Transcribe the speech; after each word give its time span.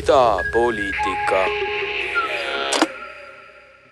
idapoliitika. 0.00 1.44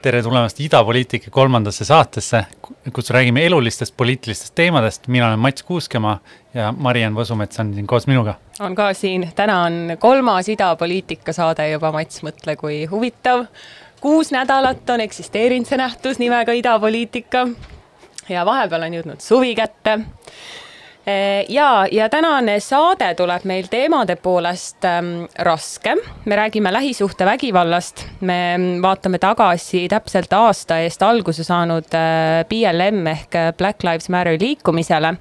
tere 0.02 0.22
tulemast 0.22 0.61
Idapoliitika 0.61 1.30
kolmandasse 1.30 1.84
saatesse, 1.84 2.45
kus 2.93 3.11
räägime 3.11 3.46
elulistest 3.46 3.96
poliitilistest 3.96 4.54
teemadest. 4.54 5.08
mina 5.08 5.26
olen 5.29 5.39
Mats 5.39 5.62
Kuuskemaa 5.62 6.18
ja 6.54 6.72
Mariann 6.76 7.16
Võsumets 7.16 7.61
on 7.61 7.75
siin 7.75 7.86
koos 7.86 8.07
minuga. 8.07 8.34
on 8.61 8.75
ka 8.75 8.94
siin, 8.94 9.29
täna 9.34 9.62
on 9.62 9.96
kolmas 9.98 10.48
idapoliitika 10.48 11.32
saade 11.32 11.71
juba, 11.71 11.93
Mats, 11.93 12.22
mõtle, 12.22 12.57
kui 12.57 12.86
huvitav. 12.86 13.44
kuus 14.00 14.32
nädalat 14.32 14.90
on 14.90 15.00
eksisteerinud 15.00 15.68
see 15.68 15.77
nähtus 15.79 16.18
nimega 16.18 16.52
idapoliitika 16.52 17.49
ja 18.29 18.46
vahepeal 18.46 18.88
on 18.88 18.99
jõudnud 19.00 19.21
suvi 19.21 19.54
kätte 19.54 19.99
ja, 21.48 21.86
ja 21.93 22.08
tänane 22.08 22.58
saade 22.61 23.14
tuleb 23.16 23.44
meil 23.49 23.68
teemade 23.71 24.16
poolest 24.16 24.85
ähm, 24.85 25.25
raske. 25.39 25.96
me 26.25 26.36
räägime 26.36 26.72
lähisuhtevägivallast, 26.72 28.07
me 28.21 28.39
vaatame 28.82 29.18
tagasi 29.18 29.86
täpselt 29.89 30.32
aasta 30.32 30.79
eest 30.85 31.02
alguse 31.02 31.44
saanud 31.44 31.94
äh, 31.94 32.44
BLM 32.48 33.06
ehk 33.06 33.41
Black 33.56 33.83
Lives 33.83 34.08
Matter 34.08 34.36
liikumisele 34.41 35.16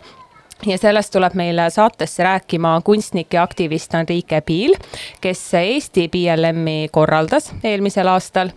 ja 0.65 0.77
sellest 0.77 1.13
tuleb 1.13 1.35
meile 1.37 1.69
saatesse 1.69 2.23
rääkima 2.23 2.81
kunstnik 2.85 3.33
ja 3.33 3.43
aktivist 3.43 3.93
Enrique 3.93 4.41
Piil, 4.41 4.73
kes 5.21 5.41
Eesti 5.53 6.07
BLM-i 6.09 6.87
korraldas 6.91 7.51
eelmisel 7.63 8.07
aastal. 8.07 8.49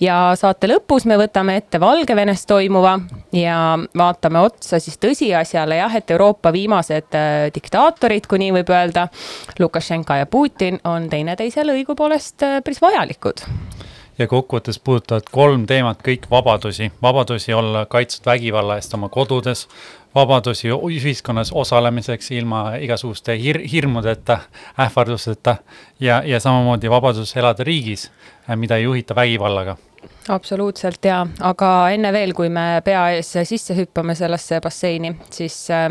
ja 0.00 0.32
saate 0.34 0.66
lõpus 0.66 1.06
me 1.06 1.18
võtame 1.20 1.56
ette 1.56 1.80
Valgevenes 1.80 2.46
toimuva 2.46 2.98
ja 3.32 3.78
vaatame 3.98 4.40
otsa 4.40 4.80
siis 4.80 4.98
tõsiasjale 4.98 5.78
jah, 5.80 5.96
et 5.96 6.10
Euroopa 6.10 6.52
viimased 6.52 7.14
äh, 7.14 7.48
diktaatorid, 7.54 8.26
kui 8.26 8.42
nii 8.42 8.52
võib 8.60 8.74
öelda, 8.74 9.08
Lukašenka 9.58 10.16
ja 10.16 10.26
Putin 10.26 10.80
on 10.84 11.10
teineteisele 11.10 11.78
õigupoolest 11.78 12.42
äh, 12.42 12.60
päris 12.64 12.82
vajalikud 12.82 13.46
ja 14.18 14.26
kokkuvõttes 14.26 14.78
puudutavad 14.80 15.28
kolm 15.30 15.66
teemat 15.68 16.00
kõik 16.04 16.26
vabadusi, 16.30 16.90
vabadusi 17.02 17.54
olla 17.54 17.84
kaitstud 17.86 18.26
vägivalla 18.26 18.78
eest 18.80 18.94
oma 18.96 19.08
kodudes, 19.12 19.66
vabadusi 20.16 20.72
ühiskonnas 20.72 21.52
osalemiseks 21.54 22.30
ilma 22.36 22.76
igasuguste 22.80 23.36
hir 23.40 23.60
hirmudeta, 23.72 24.40
ähvardusteta 24.80 25.56
ja, 26.00 26.22
ja 26.24 26.40
samamoodi 26.40 26.90
vabadus 26.90 27.36
elada 27.36 27.64
riigis, 27.64 28.10
mida 28.56 28.76
ei 28.80 28.88
juhita 28.88 29.14
vägivallaga 29.14 29.76
absoluutselt 30.28 31.04
ja, 31.04 31.20
aga 31.40 31.68
enne 31.94 32.12
veel, 32.14 32.32
kui 32.34 32.48
me 32.52 32.80
pea 32.84 33.08
ees 33.16 33.32
sisse 33.46 33.76
hüppame 33.78 34.14
sellesse 34.18 34.60
basseini, 34.62 35.12
siis 35.30 35.58
äh, 35.70 35.90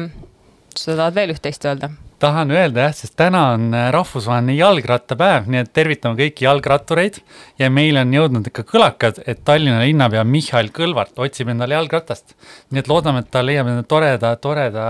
sa 0.76 0.96
tahad 0.96 1.16
veel 1.16 1.36
üht-teist 1.36 1.68
öelda? 1.68 1.92
Tahan 2.26 2.54
öelda 2.54 2.88
jah, 2.88 2.96
sest 2.98 3.16
täna 3.20 3.42
on 3.54 3.68
äh, 3.76 3.88
rahvusvaheline 3.94 4.56
jalgrattapäev, 4.58 5.50
nii 5.52 5.62
et 5.62 5.72
tervitame 5.76 6.18
kõiki 6.20 6.48
jalgrattureid 6.48 7.20
ja 7.62 7.70
meile 7.74 8.02
on 8.06 8.16
jõudnud 8.16 8.50
ikka 8.50 8.66
kõlakad, 8.72 9.22
et 9.30 9.44
Tallinna 9.48 9.84
linnapea 9.84 10.24
Mihhail 10.28 10.72
Kõlvart 10.76 11.22
otsib 11.22 11.52
endale 11.54 11.78
jalgratast. 11.78 12.36
nii 12.72 12.82
et 12.82 12.90
loodame, 12.90 13.22
et 13.22 13.32
ta 13.32 13.44
leiab 13.46 13.70
endale 13.70 13.88
toreda, 13.90 14.34
toreda 14.42 14.88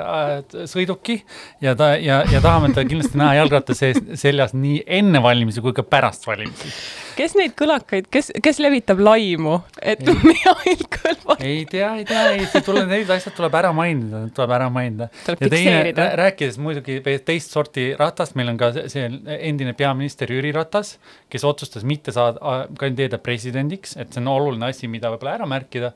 äh, 0.00 0.64
sõiduki 0.70 1.20
ja 1.64 1.76
ta 1.76 1.92
ja, 2.00 2.22
ja 2.30 2.40
tahame 2.44 2.72
ta 2.74 2.86
kindlasti 2.88 3.20
näha 3.20 3.40
jalgratta 3.42 3.76
sees, 3.76 4.00
seljas 4.20 4.56
nii 4.56 4.82
enne 5.00 5.22
valimisi 5.22 5.62
kui 5.64 5.76
ka 5.76 5.84
pärast 5.86 6.26
valimisi 6.30 6.72
kes 7.16 7.34
neid 7.38 7.54
kõlakaid, 7.58 8.08
kes, 8.12 8.30
kes 8.42 8.60
levitab 8.62 9.00
laimu, 9.02 9.58
et 9.82 10.02
Mihhail 10.28 10.84
Kõlvart? 10.96 11.44
ei 11.46 11.64
tea, 11.70 11.90
ei 12.00 12.06
tea, 12.08 12.24
ei, 12.34 12.46
see 12.50 12.64
tuleb, 12.66 12.88
need 12.90 13.10
asjad 13.12 13.36
tuleb 13.36 13.56
ära 13.60 13.72
mainida, 13.76 14.22
tuleb 14.36 14.54
ära 14.58 14.70
mainida. 14.72 15.10
tuleb 15.26 15.44
fikseerida. 15.46 16.08
rääkides 16.20 16.58
muidugi 16.62 17.00
teist 17.26 17.54
sorti 17.54 17.90
ratast, 17.98 18.36
meil 18.38 18.52
on 18.54 18.60
ka 18.60 18.72
see 18.92 19.06
endine 19.38 19.74
peaminister 19.78 20.30
Jüri 20.30 20.54
Ratas, 20.56 20.96
kes 21.32 21.46
otsustas 21.48 21.86
mitte 21.88 22.14
saada, 22.16 22.64
kandideerida 22.80 23.20
presidendiks, 23.22 23.96
et 24.00 24.12
see 24.12 24.22
on 24.22 24.32
oluline 24.34 24.70
asi, 24.70 24.90
mida 24.90 25.12
võib-olla 25.12 25.38
ära 25.40 25.48
märkida 25.50 25.94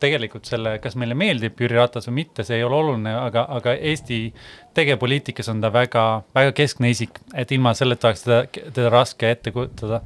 tegelikult 0.00 0.48
selle, 0.48 0.78
kas 0.82 0.96
meile 0.98 1.14
meeldib 1.18 1.60
Jüri 1.60 1.78
Ratas 1.78 2.08
või 2.08 2.24
mitte, 2.24 2.44
see 2.46 2.58
ei 2.58 2.64
ole 2.66 2.74
oluline, 2.80 3.12
aga, 3.14 3.44
aga 3.58 3.76
Eesti 3.92 4.18
tegevpoliitikas 4.74 5.48
on 5.52 5.60
ta 5.62 5.70
väga, 5.74 6.24
väga 6.34 6.56
keskne 6.58 6.90
isik, 6.90 7.20
et 7.34 7.52
ilma 7.54 7.74
selleta 7.78 8.10
oleks 8.10 8.26
teda, 8.26 8.40
teda 8.50 8.90
raske 8.90 9.30
ette 9.30 9.54
kujutada. 9.54 10.02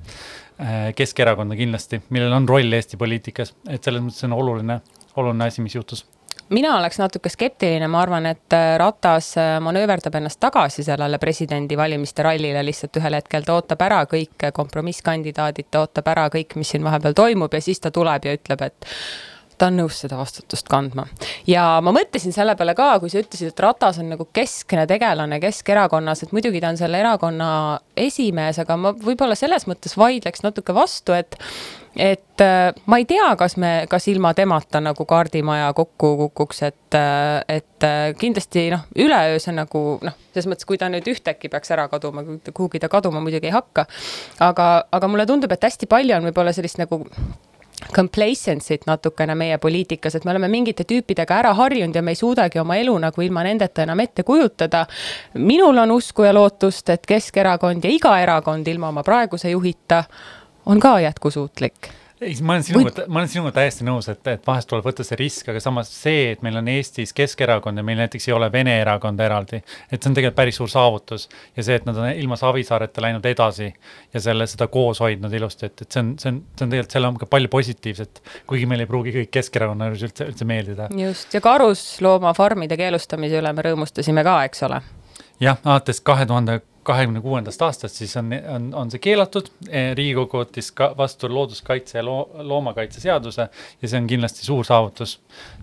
Äh, 0.59 0.93
Keskerakonda 0.99 1.57
kindlasti, 1.57 2.03
millel 2.11 2.35
on 2.35 2.49
roll 2.49 2.77
Eesti 2.77 3.01
poliitikas, 3.01 3.55
et 3.71 3.85
selles 3.85 4.05
mõttes 4.05 4.29
on 4.29 4.37
oluline, 4.37 4.81
oluline 5.17 5.49
asi, 5.49 5.65
mis 5.65 5.79
juhtus 5.79 6.05
mina 6.49 6.71
oleks 6.79 6.99
natuke 6.99 7.29
skeptiline, 7.29 7.89
ma 7.93 8.03
arvan, 8.03 8.27
et 8.31 8.57
äh, 8.57 8.75
Ratas 8.81 9.35
äh, 9.39 9.57
manööverdab 9.61 10.15
ennast 10.19 10.41
tagasi 10.41 10.85
sellele 10.87 11.19
presidendivalimiste 11.21 12.25
rallile 12.25 12.63
lihtsalt 12.65 12.97
ühel 13.01 13.19
hetkel, 13.19 13.45
ta 13.45 13.57
ootab 13.59 13.85
ära 13.85 14.03
kõik 14.09 14.49
kompromisskandidaadid, 14.57 15.69
ta 15.71 15.85
ootab 15.85 16.09
ära 16.15 16.29
kõik, 16.33 16.57
mis 16.57 16.73
siin 16.73 16.87
vahepeal 16.87 17.17
toimub 17.17 17.55
ja 17.55 17.61
siis 17.65 17.81
ta 17.85 17.93
tuleb 17.95 18.29
ja 18.29 18.37
ütleb, 18.39 18.65
et 18.65 18.89
ta 19.59 19.69
on 19.71 19.81
nõus 19.83 19.99
seda 20.05 20.19
vastutust 20.19 20.69
kandma. 20.71 21.07
ja 21.47 21.65
ma 21.85 21.95
mõtlesin 21.95 22.35
selle 22.35 22.55
peale 22.59 22.75
ka, 22.79 22.91
kui 23.03 23.11
sa 23.13 23.23
ütlesid, 23.23 23.53
et 23.53 23.65
Ratas 23.65 23.99
on 24.03 24.13
nagu 24.15 24.29
keskne 24.33 24.87
tegelane 24.91 25.41
Keskerakonnas, 25.43 26.23
et 26.23 26.33
muidugi 26.37 26.63
ta 26.63 26.73
on 26.73 26.81
selle 26.81 27.01
erakonna 27.03 27.51
esimees, 27.97 28.63
aga 28.63 28.79
ma 28.81 28.95
võib-olla 28.95 29.39
selles 29.39 29.69
mõttes 29.71 29.99
vaidleks 29.99 30.47
natuke 30.47 30.77
vastu, 30.77 31.17
et 31.17 31.39
et 31.99 32.41
äh, 32.41 32.75
ma 32.87 32.99
ei 33.01 33.07
tea, 33.09 33.27
kas 33.39 33.57
me, 33.59 33.73
kas 33.91 34.07
ilma 34.11 34.31
temata 34.37 34.81
nagu 34.83 35.05
kaardimaja 35.09 35.73
kokku 35.75 36.13
kukuks, 36.23 36.63
et, 36.69 36.95
äh, 36.95 37.43
et 37.59 37.87
äh, 37.87 38.13
kindlasti 38.19 38.69
noh, 38.71 38.85
üleöö 38.95 39.41
see 39.43 39.57
nagu 39.57 39.83
noh, 40.07 40.19
selles 40.31 40.47
mõttes, 40.53 40.69
kui 40.69 40.79
ta 40.79 40.91
nüüd 40.93 41.09
ühtäkki 41.11 41.51
peaks 41.51 41.75
ära 41.75 41.89
kaduma, 41.91 42.23
kuhugi 42.53 42.79
ta 42.83 42.91
kaduma 42.93 43.23
muidugi 43.25 43.51
ei 43.51 43.57
hakka. 43.57 43.89
aga, 44.47 44.69
aga 44.93 45.11
mulle 45.11 45.27
tundub, 45.27 45.53
et 45.53 45.69
hästi 45.69 45.91
palju 45.91 46.21
on 46.21 46.31
võib-olla 46.31 46.55
sellist 46.55 46.79
nagu 46.79 47.03
complacency't 47.95 48.87
natukene 48.87 49.35
meie 49.35 49.59
poliitikas, 49.59 50.15
et 50.15 50.25
me 50.25 50.31
oleme 50.35 50.49
mingite 50.49 50.85
tüüpidega 50.89 51.39
ära 51.43 51.55
harjunud 51.55 51.95
ja 51.97 52.03
me 52.03 52.15
ei 52.15 52.21
suudagi 52.21 52.59
oma 52.59 52.77
elu 52.77 52.97
nagu 52.99 53.23
ilma 53.23 53.45
nendeta 53.47 53.83
enam 53.83 54.01
ette 54.01 54.23
kujutada. 54.23 54.87
minul 55.35 55.79
on 55.79 55.91
usku 55.91 56.23
ja 56.23 56.35
lootust, 56.35 56.91
et 56.91 57.07
Keskerakond 57.07 57.85
ja 57.85 57.91
iga 57.91 58.19
erakond 58.21 58.69
ilma 58.69 58.89
oma 58.89 59.03
praeguse 59.03 59.51
juhita 59.51 60.05
on 60.67 60.81
ka 60.81 61.01
jätkusuutlik 61.01 61.98
ei, 62.21 62.35
ma 62.43 62.57
olen 62.57 62.65
sinuga 62.67 62.91
Või..., 62.91 63.07
ma 63.09 63.21
olen 63.21 63.31
sinuga 63.31 63.53
täiesti 63.59 63.87
nõus, 63.87 64.09
et, 64.13 64.21
et 64.33 64.47
vahest 64.47 64.69
tuleb 64.71 64.87
võtta 64.89 65.07
see 65.07 65.19
risk, 65.21 65.51
aga 65.53 65.63
samas 65.63 65.91
see, 65.93 66.33
et 66.35 66.43
meil 66.47 66.59
on 66.61 66.69
Eestis 66.73 67.15
Keskerakond 67.17 67.79
ja 67.79 67.85
meil 67.87 68.01
näiteks 68.03 68.29
ei 68.29 68.35
ole 68.37 68.51
Vene 68.53 68.75
erakonda 68.81 69.27
eraldi, 69.27 69.61
et 69.89 69.97
see 69.97 70.11
on 70.11 70.19
tegelikult 70.19 70.39
päris 70.39 70.59
suur 70.61 70.71
saavutus. 70.73 71.29
ja 71.57 71.65
see, 71.67 71.79
et 71.79 71.89
nad 71.89 71.99
on 71.99 72.11
ilma 72.11 72.39
Savisaareta 72.41 73.05
läinud 73.05 73.27
edasi 73.31 73.71
ja 74.15 74.23
selle, 74.25 74.47
seda 74.51 74.69
koos 74.73 75.03
hoidnud 75.05 75.35
ilusti, 75.35 75.71
et, 75.71 75.87
et 75.87 75.91
see 75.99 76.05
on, 76.05 76.15
see 76.19 76.33
on, 76.33 76.43
see 76.55 76.67
on 76.67 76.75
tegelikult, 76.75 76.99
seal 76.99 77.11
on 77.11 77.19
ka 77.23 77.31
palju 77.31 77.53
positiivset, 77.55 78.23
kuigi 78.51 78.69
meil 78.71 78.85
ei 78.85 78.91
pruugi 78.91 79.15
kõik 79.21 79.35
Keskerakonna 79.39 79.91
juures 79.91 80.07
üldse, 80.11 80.31
üldse 80.33 80.49
meeldida. 80.49 80.91
just, 80.99 81.35
ja 81.35 81.43
karusloomafarmide 81.45 82.79
keelustamise 82.81 83.43
üle 83.43 83.53
me 83.55 83.69
rõõmustasime 83.71 84.27
ka, 84.27 84.41
eks 84.51 84.67
ole 84.69 84.83
jah, 85.43 85.59
alates 85.65 86.01
kahe 86.05 86.27
tuhande 86.27 86.61
kahekümne 86.89 87.21
kuuendast 87.25 87.63
aastast, 87.63 88.01
siis 88.01 88.15
on, 88.17 88.33
on, 88.55 88.69
on 88.83 88.91
see 88.93 89.03
keelatud. 89.03 89.51
Riigikogu 89.69 90.43
võttis 90.43 90.71
ka 90.75 90.91
vastu 90.99 91.29
looduskaitse 91.33 91.99
ja 91.99 92.05
loo, 92.07 92.23
loomakaitse 92.49 93.03
seaduse 93.05 93.49
ja 93.49 93.91
see 93.91 94.01
on 94.01 94.09
kindlasti 94.11 94.47
suur 94.47 94.67
saavutus 94.69 95.19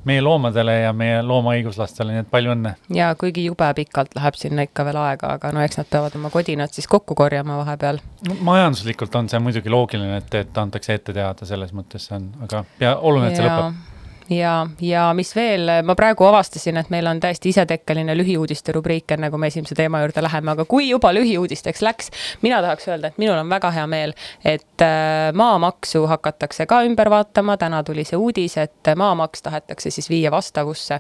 meie 0.06 0.22
loomadele 0.22 0.76
ja 0.84 0.94
meie 0.94 1.22
loomaõiguslastele, 1.26 2.14
nii 2.14 2.26
et 2.26 2.30
palju 2.32 2.54
õnne. 2.54 2.76
ja 2.94 3.10
kuigi 3.20 3.48
jube 3.48 3.72
pikalt 3.80 4.14
läheb 4.18 4.38
sinna 4.40 4.68
ikka 4.68 4.86
veel 4.88 5.00
aega, 5.02 5.34
aga 5.40 5.52
no 5.56 5.64
eks 5.66 5.82
nad 5.82 5.90
peavad 5.90 6.20
oma 6.20 6.30
kodinad 6.34 6.74
siis 6.76 6.88
kokku 6.92 7.18
korjama 7.18 7.58
vahepeal 7.64 8.00
no,. 8.30 8.38
majanduslikult 8.52 9.18
on 9.18 9.32
see 9.32 9.42
muidugi 9.42 9.74
loogiline, 9.74 10.22
et, 10.22 10.40
et 10.46 10.62
antakse 10.62 11.00
ette 11.00 11.16
teada, 11.16 11.50
selles 11.50 11.74
mõttes 11.76 12.06
see 12.10 12.20
on, 12.20 12.30
aga 12.46 12.64
ja 12.80 12.96
oluline, 13.02 13.34
et 13.34 13.42
see 13.42 13.50
ja. 13.50 13.58
lõpeb 13.58 13.95
ja, 14.30 14.68
ja 14.82 15.14
mis 15.14 15.36
veel, 15.36 15.70
ma 15.86 15.96
praegu 15.96 16.26
avastasin, 16.26 16.78
et 16.82 16.90
meil 16.94 17.08
on 17.08 17.20
täiesti 17.20 17.50
isetekkeline 17.54 18.16
lühiuudiste 18.18 18.74
rubriik, 18.76 19.12
enne 19.16 19.30
kui 19.30 19.42
me 19.42 19.50
esimese 19.52 19.76
teema 19.78 20.02
juurde 20.04 20.24
läheme, 20.26 20.56
aga 20.56 20.66
kui 20.70 20.90
juba 20.90 21.12
lühiuudisteks 21.14 21.84
läks, 21.86 22.12
mina 22.42 22.62
tahaks 22.66 22.88
öelda, 22.90 23.12
et 23.12 23.20
minul 23.22 23.38
on 23.38 23.50
väga 23.50 23.72
hea 23.76 23.86
meel, 23.92 24.16
et 24.46 24.86
äh, 24.86 25.30
maamaksu 25.34 26.06
hakatakse 26.10 26.66
ka 26.70 26.82
ümber 26.88 27.10
vaatama, 27.14 27.58
täna 27.62 27.84
tuli 27.84 28.06
see 28.08 28.18
uudis, 28.18 28.58
et 28.62 28.94
maamaks 28.96 29.46
tahetakse 29.46 29.94
siis 29.94 30.10
viia 30.10 30.32
vastavusse 30.34 31.00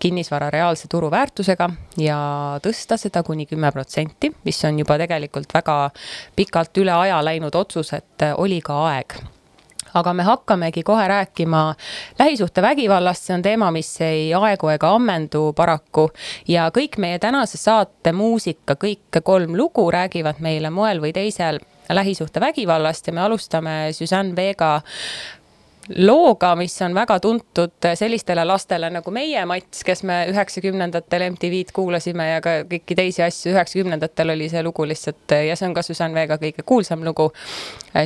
kinnisvara 0.00 0.50
reaalse 0.50 0.88
turuväärtusega 0.88 1.70
ja 2.00 2.18
tõsta 2.64 2.98
seda 3.00 3.22
kuni 3.26 3.46
kümme 3.50 3.72
protsenti, 3.72 4.32
mis 4.44 4.64
on 4.64 4.80
juba 4.80 4.98
tegelikult 5.02 5.54
väga 5.54 5.78
pikalt 6.36 6.82
üle 6.82 6.96
aja 7.04 7.20
läinud 7.24 7.54
otsus, 7.54 7.92
et 7.92 8.30
oli 8.36 8.60
ka 8.64 8.80
aeg 8.88 9.20
aga 9.94 10.12
me 10.12 10.22
hakkamegi 10.22 10.82
kohe 10.82 11.08
rääkima 11.08 11.74
lähisuhtevägivallast, 12.18 13.22
see 13.26 13.34
on 13.34 13.42
teema, 13.42 13.70
mis 13.70 13.90
ei 14.00 14.34
aegu 14.34 14.68
ega 14.72 14.94
ammendu 14.94 15.52
paraku. 15.56 16.10
ja 16.48 16.70
kõik 16.70 16.98
meie 16.98 17.18
tänase 17.18 17.58
saate 17.58 18.12
muusika, 18.12 18.74
kõik 18.74 19.22
kolm 19.22 19.56
lugu 19.56 19.90
räägivad 19.90 20.40
meile 20.40 20.70
moel 20.70 21.00
või 21.00 21.12
teisel 21.12 21.60
lähisuhtevägivallast 21.88 23.06
ja 23.06 23.12
me 23.12 23.20
alustame 23.20 23.92
Suzanne 23.92 24.36
Vega 24.36 24.80
looga, 25.96 26.54
mis 26.58 26.74
on 26.82 26.94
väga 26.96 27.18
tuntud 27.22 27.88
sellistele 27.98 28.44
lastele 28.48 28.90
nagu 28.92 29.12
meie, 29.14 29.44
Mats, 29.48 29.82
kes 29.86 30.04
me 30.08 30.22
üheksakümnendatel 30.32 31.26
MTV-d 31.30 31.74
kuulasime 31.76 32.28
ja 32.28 32.42
ka 32.44 32.56
kõiki 32.70 32.96
teisi 32.98 33.24
asju, 33.26 33.52
üheksakümnendatel 33.54 34.34
oli 34.34 34.48
see 34.52 34.62
lugu 34.64 34.86
lihtsalt 34.88 35.36
ja 35.48 35.56
see 35.58 35.68
on 35.68 35.76
ka 35.76 35.84
Susanne 35.86 36.16
Vega 36.16 36.38
kõige 36.42 36.64
kuulsam 36.66 37.04
lugu, 37.06 37.30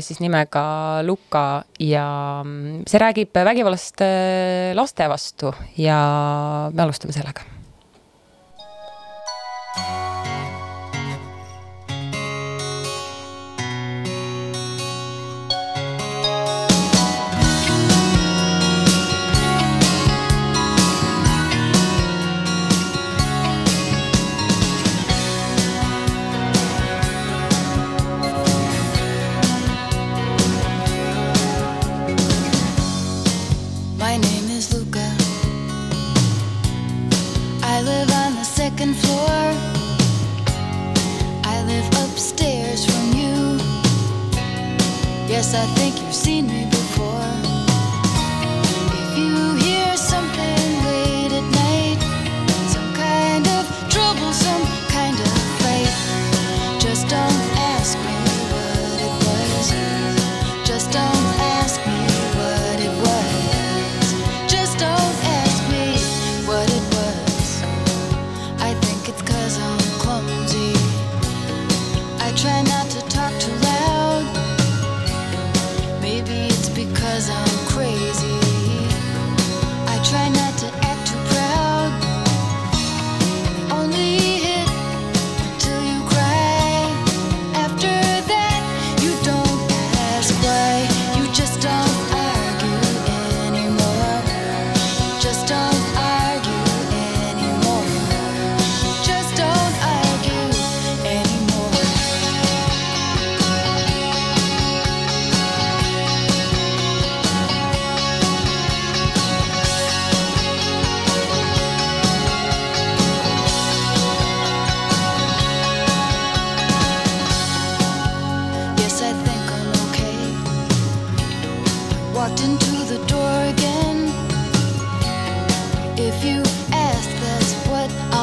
siis 0.01 0.23
nimega 0.25 0.67
Luka 1.07 1.47
ja 1.83 2.07
mm, 2.45 2.87
see 2.89 3.03
räägib 3.03 3.43
vägivallast 3.47 4.03
laste 4.75 5.11
vastu 5.13 5.55
ja 5.81 6.01
me 6.73 6.87
alustame 6.87 7.15
sellega 7.17 7.47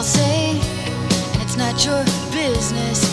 I'll 0.03 0.09
say. 0.09 0.59
It's 1.41 1.55
not 1.55 1.85
your 1.85 2.03
business. 2.33 3.12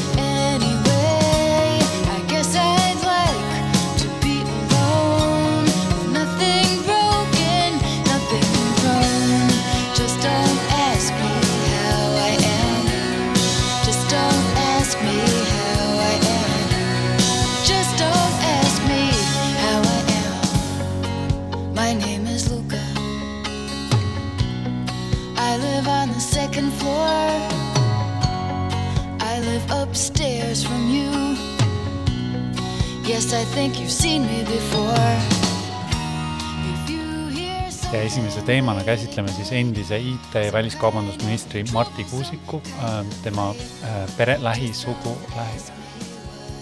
Teemana 38.42 38.84
käsitleme 38.84 39.28
siis 39.28 39.52
endise 39.52 39.98
IT 39.98 40.34
ja 40.34 40.52
väliskaubandusministri 40.52 41.64
Marti 41.72 42.04
Kuusiku, 42.04 42.62
äh, 42.66 43.06
tema 43.22 43.54
äh, 43.84 44.16
pere, 44.16 44.36
lähisugu, 44.40 45.18
lähi, 45.36 45.60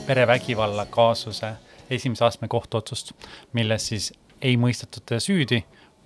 perevägivalla 0.06 0.86
kaasuse 0.86 1.52
esimese 1.90 2.24
astme 2.24 2.48
kohtuotsust, 2.48 3.12
milles 3.52 3.88
siis 3.88 4.12
ei 4.42 4.56
mõistetud 4.56 5.16
süüdi 5.18 5.64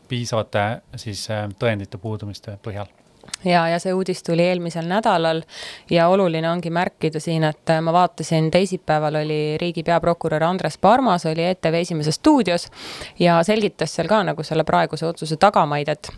piisavate 0.09 0.83
siis 0.97 1.27
äh, 1.31 1.49
tõendite 1.59 1.99
puudumiste 1.99 2.59
põhjal 2.63 3.02
ja, 3.45 3.69
ja 3.69 3.79
see 3.83 3.93
uudis 3.95 4.23
tuli 4.23 4.45
eelmisel 4.47 4.87
nädalal 4.89 5.43
ja 5.91 6.09
oluline 6.09 6.51
ongi 6.51 6.71
märkida 6.71 7.21
siin, 7.21 7.45
et 7.45 7.75
ma 7.83 7.93
vaatasin, 7.93 8.51
teisipäeval 8.51 9.23
oli 9.23 9.41
riigi 9.61 9.83
peaprokurör 9.83 10.45
Andres 10.45 10.79
Parmas 10.79 11.27
oli 11.27 11.45
ETV 11.45 11.81
Esimeses 11.81 12.15
stuudios 12.21 12.69
ja 13.19 13.43
selgitas 13.43 13.95
seal 13.95 14.09
ka 14.09 14.23
nagu 14.25 14.43
selle 14.43 14.65
praeguse 14.65 15.07
otsuse 15.07 15.37
tagamaid, 15.37 15.89
et 15.89 16.13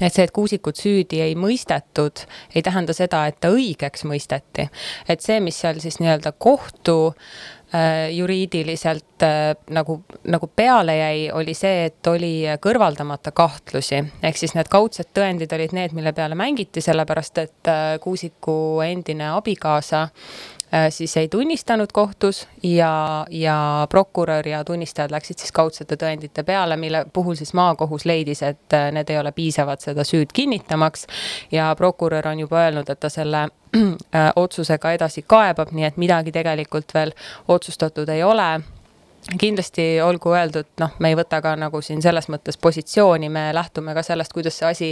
et 0.00 0.12
see, 0.12 0.26
et 0.26 0.32
Kuusikut 0.34 0.76
süüdi 0.76 1.22
ei 1.24 1.34
mõistetud, 1.38 2.26
ei 2.54 2.62
tähenda 2.62 2.92
seda, 2.92 3.22
et 3.30 3.38
ta 3.40 3.48
õigeks 3.48 4.04
mõisteti. 4.04 4.68
et 5.08 5.20
see, 5.20 5.40
mis 5.40 5.60
seal 5.60 5.80
siis 5.80 6.00
nii-öelda 6.00 6.32
kohtu 6.38 7.14
juriidiliselt 8.12 9.22
äh, 9.22 9.56
nagu, 9.70 10.00
nagu 10.24 10.48
peale 10.56 10.96
jäi, 10.96 11.30
oli 11.32 11.54
see, 11.54 11.86
et 11.90 12.06
oli 12.06 12.32
kõrvaldamata 12.62 13.32
kahtlusi. 13.36 14.02
ehk 14.22 14.38
siis 14.38 14.54
need 14.54 14.70
kaudsed 14.72 15.10
tõendid 15.16 15.52
olid 15.56 15.74
need, 15.76 15.96
mille 15.96 16.12
peale 16.16 16.38
mängiti, 16.38 16.80
sellepärast 16.84 17.38
et 17.42 17.72
äh, 17.72 17.84
Kuusiku 18.00 18.80
endine 18.86 19.30
abikaasa 19.34 20.08
siis 20.90 21.16
ei 21.16 21.28
tunnistanud 21.28 21.92
kohtus 21.92 22.48
ja, 22.62 23.26
ja 23.30 23.86
prokurör 23.90 24.48
ja 24.48 24.64
tunnistajad 24.64 25.10
läksid 25.14 25.38
siis 25.38 25.52
kaudsete 25.52 25.96
tõendite 25.96 26.42
peale, 26.42 26.76
mille 26.76 27.04
puhul 27.12 27.34
siis 27.38 27.54
maakohus 27.54 28.04
leidis, 28.04 28.42
et 28.42 28.76
need 28.92 29.10
ei 29.10 29.18
ole 29.18 29.32
piisavad 29.32 29.80
seda 29.80 30.04
süüd 30.04 30.34
kinnitamaks. 30.34 31.06
ja 31.52 31.74
prokurör 31.78 32.28
on 32.28 32.40
juba 32.40 32.64
öelnud, 32.64 32.90
et 32.90 33.00
ta 33.00 33.08
selle 33.08 33.46
Äh, 34.14 34.32
otsusega 34.36 34.92
edasi 34.96 35.24
kaebab, 35.26 35.72
nii 35.76 35.84
et 35.84 35.96
midagi 36.00 36.32
tegelikult 36.32 36.94
veel 36.94 37.10
otsustatud 37.52 38.08
ei 38.08 38.22
ole 38.24 38.46
kindlasti 39.40 40.00
olgu 40.02 40.30
öeldud, 40.34 40.68
noh, 40.80 40.92
me 41.02 41.10
ei 41.10 41.16
võta 41.18 41.40
ka 41.42 41.56
nagu 41.58 41.80
siin 41.82 42.02
selles 42.02 42.28
mõttes 42.30 42.58
positsiooni, 42.62 43.28
me 43.32 43.48
lähtume 43.54 43.94
ka 43.96 44.02
sellest, 44.06 44.32
kuidas 44.32 44.58
see 44.58 44.68
asi 44.68 44.90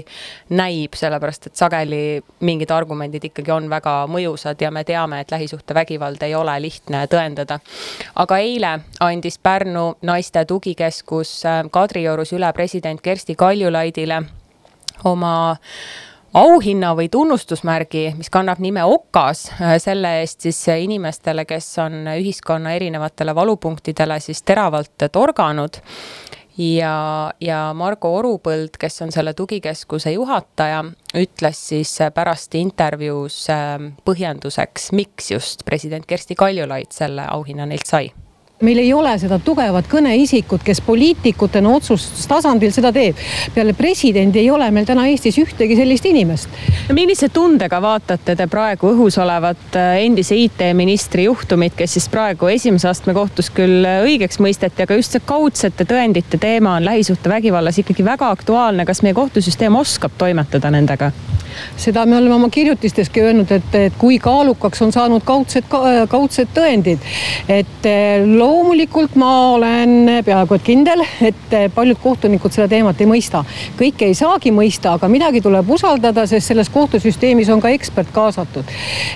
näib, 0.58 0.96
sellepärast 0.98 1.48
et 1.50 1.60
sageli 1.60 2.00
mingid 2.46 2.72
argumendid 2.74 3.28
ikkagi 3.30 3.54
on 3.54 3.68
väga 3.70 3.94
mõjusad 4.10 4.60
ja 4.60 4.72
me 4.74 4.84
teame, 4.84 5.20
et 5.22 5.30
lähisuhtevägivald 5.30 6.22
ei 6.26 6.34
ole 6.34 6.56
lihtne 6.66 7.04
tõendada. 7.10 7.60
aga 8.14 8.38
eile 8.38 8.78
andis 9.00 9.38
Pärnu 9.38 9.94
naiste 10.02 10.44
tugikeskus 10.44 11.44
äh, 11.46 11.62
Kadriorus 11.70 12.32
üle 12.32 12.52
president 12.52 13.00
Kersti 13.00 13.34
Kaljulaidile 13.34 14.22
oma 15.04 15.56
auhinna 16.34 16.92
või 16.98 17.08
tunnustusmärgi, 17.12 18.08
mis 18.18 18.30
kannab 18.32 18.60
nime 18.62 18.84
Okas, 18.84 19.46
äh, 19.54 19.76
selle 19.82 20.18
eest 20.20 20.46
siis 20.46 20.60
inimestele, 20.68 21.44
kes 21.48 21.68
on 21.84 22.04
ühiskonna 22.16 22.74
erinevatele 22.74 23.34
valupunktidele 23.34 24.20
siis 24.20 24.42
teravalt 24.42 25.08
torganud. 25.12 25.80
Ja, 26.58 27.32
ja 27.42 27.72
Margo 27.74 28.12
Orupõld, 28.14 28.76
kes 28.78 29.02
on 29.02 29.10
selle 29.10 29.32
tugikeskuse 29.34 30.12
juhataja, 30.14 30.84
ütles 31.18 31.62
siis 31.70 31.96
pärast 32.14 32.54
intervjuus 32.54 33.40
äh, 33.50 33.78
põhjenduseks, 34.06 34.92
miks 34.94 35.32
just 35.34 35.64
president 35.66 36.06
Kersti 36.06 36.38
Kaljulaid 36.38 36.94
selle 36.94 37.26
auhinna 37.30 37.66
neilt 37.66 37.90
sai 37.90 38.12
meil 38.64 38.80
ei 38.82 38.92
ole 38.96 39.12
seda 39.20 39.38
tugevat 39.42 39.88
kõneisikut, 39.90 40.64
kes 40.64 40.80
poliitikutena 40.84 41.70
otsustustasandil 41.76 42.72
seda 42.74 42.92
teeb. 42.94 43.20
peale 43.54 43.74
presidendi 43.76 44.40
ei 44.42 44.50
ole 44.50 44.70
meil 44.74 44.88
täna 44.88 45.06
Eestis 45.10 45.38
ühtegi 45.38 45.76
sellist 45.76 46.06
inimest. 46.10 46.48
millise 46.92 47.28
tundega 47.28 47.80
vaatate 47.82 48.36
te 48.36 48.46
praegu 48.50 48.90
õhus 48.94 49.18
olevat 49.22 49.78
äh, 49.78 50.00
endise 50.06 50.36
IT-ministri 50.36 51.28
juhtumit, 51.28 51.76
kes 51.76 51.98
siis 51.98 52.08
praegu 52.08 52.48
esimese 52.52 52.88
astme 52.88 53.14
kohtus 53.14 53.50
küll 53.54 53.84
õigeks 53.84 54.40
mõisteti, 54.40 54.84
aga 54.84 54.98
just 54.98 55.14
see 55.14 55.24
kaudsete 55.24 55.86
tõendite 55.88 56.40
teema 56.40 56.78
on 56.78 56.88
lähisuhtevägivallas 56.88 57.78
ikkagi 57.84 58.04
väga 58.04 58.30
aktuaalne. 58.30 58.84
kas 58.84 59.02
meie 59.02 59.14
kohtusüsteem 59.14 59.76
oskab 59.76 60.12
toimetada 60.18 60.70
nendega? 60.70 61.12
Seda 61.76 62.06
me 62.06 62.16
oleme 62.16 62.34
oma 62.34 62.48
kirjutisteski 62.48 63.22
öelnud, 63.24 63.50
et, 63.52 63.74
et 63.74 63.96
kui 63.98 64.18
kaalukaks 64.22 64.82
on 64.82 64.92
saanud 64.92 65.24
kaudsed, 65.26 65.66
kaudsed 66.10 66.50
tõendid. 66.54 67.02
et 67.48 67.86
eh, 67.88 68.24
loomulikult 68.24 69.16
ma 69.20 69.30
olen 69.54 70.22
peaaegu 70.24 70.58
et 70.58 70.64
kindel, 70.64 71.04
et 71.20 71.56
eh, 71.56 71.66
paljud 71.74 71.98
kohtunikud 72.02 72.54
seda 72.54 72.68
teemat 72.68 73.00
ei 73.00 73.08
mõista. 73.10 73.44
kõike 73.78 74.08
ei 74.10 74.14
saagi 74.18 74.52
mõista, 74.54 74.94
aga 74.98 75.08
midagi 75.08 75.42
tuleb 75.44 75.70
usaldada, 75.70 76.26
sest 76.30 76.52
selles 76.52 76.70
kohtusüsteemis 76.72 77.50
on 77.52 77.60
ka 77.60 77.72
ekspert 77.74 78.12
kaasatud. 78.14 78.64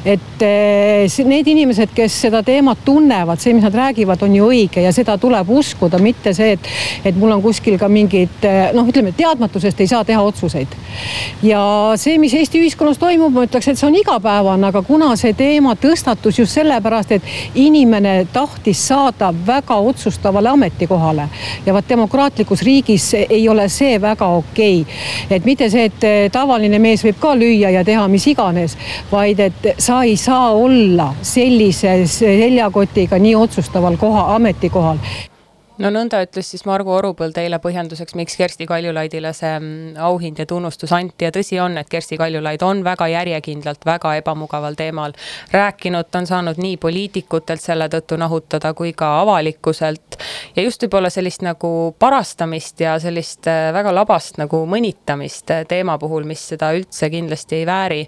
et 0.04 0.42
eh, 0.42 1.25
need 1.28 1.49
inimesed, 1.49 1.92
kes 1.95 2.21
seda 2.28 2.42
teemat 2.42 2.85
tunnevad, 2.85 3.40
see, 3.40 3.54
mis 3.54 3.64
nad 3.64 3.75
räägivad, 3.75 4.23
on 4.23 4.35
ju 4.35 4.50
õige 4.50 4.83
ja 4.85 4.92
seda 4.92 5.18
tuleb 5.18 5.50
uskuda, 5.50 5.99
mitte 6.02 6.35
see, 6.35 6.52
et, 6.57 6.73
et 7.04 7.16
mul 7.16 7.33
on 7.37 7.42
kuskil 7.42 7.78
ka 7.78 7.88
mingid 7.88 8.45
noh, 8.75 8.87
ütleme 8.88 9.12
teadmatusest 9.16 9.80
ei 9.80 9.90
saa 9.90 10.04
teha 10.04 10.23
otsuseid. 10.23 10.76
ja 11.42 11.62
see, 11.97 12.18
mis 12.18 12.27
mis 12.28 12.35
Eesti 12.35 12.61
ühiskonnas 12.61 12.99
toimub, 13.00 13.32
ma 13.32 13.47
ütleks, 13.47 13.70
et 13.70 13.78
see 13.80 13.87
on 13.88 13.94
igapäevane, 13.97 14.66
aga 14.68 14.82
kuna 14.85 15.14
see 15.16 15.32
teema 15.32 15.73
tõstatus 15.80 16.37
just 16.42 16.52
sellepärast, 16.58 17.14
et 17.16 17.56
inimene 17.56 18.26
tahtis 18.32 18.82
saada 18.90 19.30
väga 19.47 19.78
otsustavale 19.80 20.50
ametikohale 20.52 21.25
ja 21.64 21.73
vaat 21.73 21.88
demokraatlikus 21.88 22.62
riigis 22.68 23.06
ei 23.23 23.49
ole 23.49 23.64
see 23.73 23.97
väga 24.00 24.28
okei. 24.42 24.82
Okay.. 24.82 25.38
et 25.38 25.49
mitte 25.49 25.70
see, 25.73 25.87
et 25.88 26.32
tavaline 26.32 26.76
mees 26.78 27.06
võib 27.06 27.16
ka 27.23 27.32
lüüa 27.38 27.73
ja 27.78 27.85
teha 27.85 28.04
mis 28.12 28.28
iganes, 28.28 28.76
vaid 29.12 29.40
et 29.40 29.73
sa 29.78 30.02
ei 30.04 30.16
saa 30.20 30.52
olla 30.52 31.14
sellise 31.23 32.02
seljakotiga 32.12 33.16
nii 33.25 33.35
otsustaval 33.40 33.97
koha, 33.97 34.35
ametikohal 34.37 35.00
no 35.82 35.90
nõnda 35.94 36.20
ütles 36.25 36.50
siis 36.52 36.64
Margo 36.66 36.94
Orupõld 36.97 37.37
eile 37.38 37.61
põhjenduseks, 37.62 38.16
miks 38.18 38.37
Kersti 38.38 38.66
Kaljulaidile 38.66 39.30
see 39.37 39.52
mm, 39.58 39.99
auhind 40.02 40.40
ja 40.40 40.47
tunnustus 40.49 40.92
anti. 40.97 41.26
Ja 41.28 41.32
tõsi 41.35 41.58
on, 41.62 41.78
et 41.78 41.90
Kersti 41.90 42.18
Kaljulaid 42.18 42.62
on 42.66 42.82
väga 42.87 43.08
järjekindlalt 43.12 43.87
väga 43.87 44.16
ebamugaval 44.20 44.78
teemal 44.78 45.14
rääkinud, 45.54 46.11
ta 46.11 46.23
on 46.23 46.26
saanud 46.30 46.58
nii 46.62 46.76
poliitikutelt 46.82 47.62
selle 47.62 47.88
tõttu 47.92 48.18
nahutada 48.18 48.73
kui 48.78 48.92
ka 48.99 49.12
avalikkuselt 49.20 50.18
ja 50.56 50.64
just 50.66 50.82
võib-olla 50.82 51.11
sellist 51.14 51.44
nagu 51.47 51.70
parastamist 51.99 52.82
ja 52.82 52.97
sellist 53.02 53.47
äh, 53.50 53.70
väga 53.75 53.94
labast 53.94 54.40
nagu 54.42 54.64
mõnitamist 54.70 55.54
äh, 55.54 55.64
teema 55.68 55.99
puhul, 55.99 56.26
mis 56.28 56.42
seda 56.54 56.73
üldse 56.76 57.11
kindlasti 57.12 57.61
ei 57.61 57.66
vääri. 57.68 58.00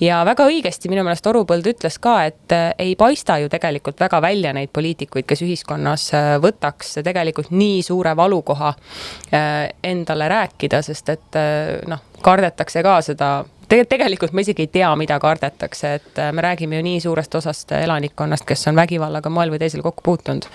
ja 0.00 0.20
väga 0.28 0.46
õigesti 0.50 0.92
minu 0.92 1.06
meelest 1.06 1.26
Orupõld 1.30 1.72
ütles 1.72 1.98
ka, 2.02 2.18
et 2.28 2.52
äh, 2.52 2.70
ei 2.78 2.96
paista 3.00 3.38
ju 3.40 3.48
tegelikult 3.48 4.00
väga 4.00 4.20
välja 4.22 4.52
neid 4.52 4.72
poliitikuid, 4.74 5.24
kes 5.28 5.42
ühiskonnas 5.46 6.10
võtaks 6.44 6.98
tegelikult 7.00 7.13
tegelikult 7.14 7.50
nii 7.54 7.82
suure 7.86 8.16
valukoha 8.16 8.74
äh, 8.74 9.68
endale 9.82 10.28
rääkida, 10.28 10.82
sest 10.82 11.08
et 11.14 11.40
äh, 11.40 11.80
noh, 11.90 12.04
kardetakse 12.24 12.82
ka 12.84 13.00
seda 13.04 13.34
tegelikult, 13.68 13.90
tegelikult 13.94 14.34
ma 14.34 14.42
isegi 14.44 14.64
ei 14.64 14.70
tea, 14.72 14.90
mida 14.98 15.16
kardetakse, 15.20 15.92
et 15.98 16.18
äh, 16.20 16.30
me 16.32 16.42
räägime 16.44 16.78
ju 16.78 16.84
nii 16.84 17.00
suurest 17.00 17.34
osast 17.34 17.72
elanikkonnast, 17.72 18.44
kes 18.46 18.68
on 18.70 18.78
vägivallaga 18.78 19.30
moel 19.32 19.52
või 19.54 19.60
teisel 19.62 19.82
kokku 19.84 20.04
puutunud. 20.04 20.46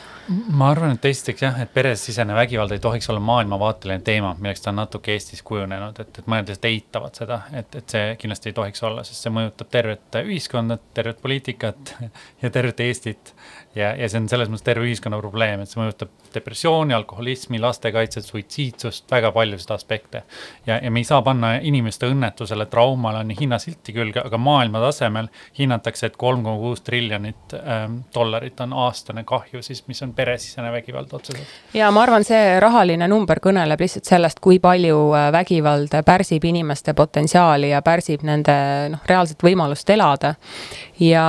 ma 0.54 0.70
arvan, 0.72 0.96
et 0.96 1.06
esiteks 1.10 1.44
jah, 1.44 1.60
et 1.64 1.74
peresisene 1.74 2.36
vägivald 2.38 2.72
ei 2.76 2.80
tohiks 2.84 3.10
olla 3.10 3.20
maailmavaateline 3.20 4.00
teema, 4.06 4.36
milleks 4.40 4.62
ta 4.62 4.74
on 4.74 4.80
natuke 4.82 5.14
Eestis 5.14 5.42
kujunenud, 5.44 6.00
et, 6.00 6.22
et 6.22 6.28
mõned 6.28 6.52
lihtsalt 6.52 6.70
eitavad 6.70 7.22
seda, 7.22 7.42
et, 7.54 7.80
et 7.82 7.96
see 7.96 8.16
kindlasti 8.22 8.52
ei 8.52 8.58
tohiks 8.62 8.84
olla, 8.84 9.04
sest 9.08 9.26
see 9.26 9.34
mõjutab 9.34 9.72
tervet 9.74 10.22
ühiskonda, 10.24 10.78
tervet 10.94 11.22
poliitikat 11.22 11.96
ja 12.44 12.54
tervet 12.54 12.86
Eestit 12.86 13.34
ja, 13.76 13.96
ja 13.96 14.10
see 14.10 14.20
on 14.22 14.30
selles 14.30 14.50
mõttes 14.50 14.66
terve 14.66 14.88
ühiskonna 14.88 15.20
probleem, 15.22 15.62
et 15.62 15.72
see 15.72 15.80
mõjutab 15.80 16.12
depressiooni, 16.34 16.94
alkoholismi, 16.98 17.60
lastekaitset, 17.62 18.26
suitsiidsust, 18.26 19.06
väga 19.12 19.32
paljusid 19.36 19.72
aspekte. 19.74 20.24
ja, 20.66 20.80
ja 20.84 20.92
me 20.92 21.00
ei 21.00 21.08
saa 21.08 21.22
panna 21.26 21.56
inimeste 21.56 22.10
õnnetusele, 22.10 22.66
traumale 22.70 23.24
on 23.24 23.34
hinnasilti 23.40 23.94
külge, 23.94 24.24
aga 24.26 24.38
maailma 24.42 24.82
tasemel 24.84 25.30
hinnatakse, 25.60 26.10
et 26.10 26.18
kolm 26.18 26.44
koma 26.44 26.58
kuus 26.62 26.82
triljonit 26.82 27.56
ähm, 27.60 28.02
dollarit 28.16 28.60
on 28.66 28.74
aastane 28.74 29.24
kahju 29.28 29.64
siis, 29.66 29.84
mis 29.88 30.02
on 30.06 30.14
peresisene 30.18 30.72
vägivald 30.74 31.14
otseselt. 31.14 31.56
ja 31.74 31.92
ma 31.92 32.04
arvan, 32.08 32.26
see 32.28 32.60
rahaline 32.60 33.08
number 33.08 33.42
kõneleb 33.44 33.86
lihtsalt 33.86 34.10
sellest, 34.10 34.42
kui 34.44 34.60
palju 34.60 35.00
äh, 35.14 35.30
vägivald 35.36 35.94
pärsib 36.06 36.46
inimeste 36.50 36.94
potentsiaali 36.98 37.74
ja 37.74 37.82
pärsib 37.86 38.26
nende 38.28 38.60
noh, 38.96 39.06
reaalset 39.10 39.44
võimalust 39.44 39.90
elada 39.94 40.36
ja 41.00 41.26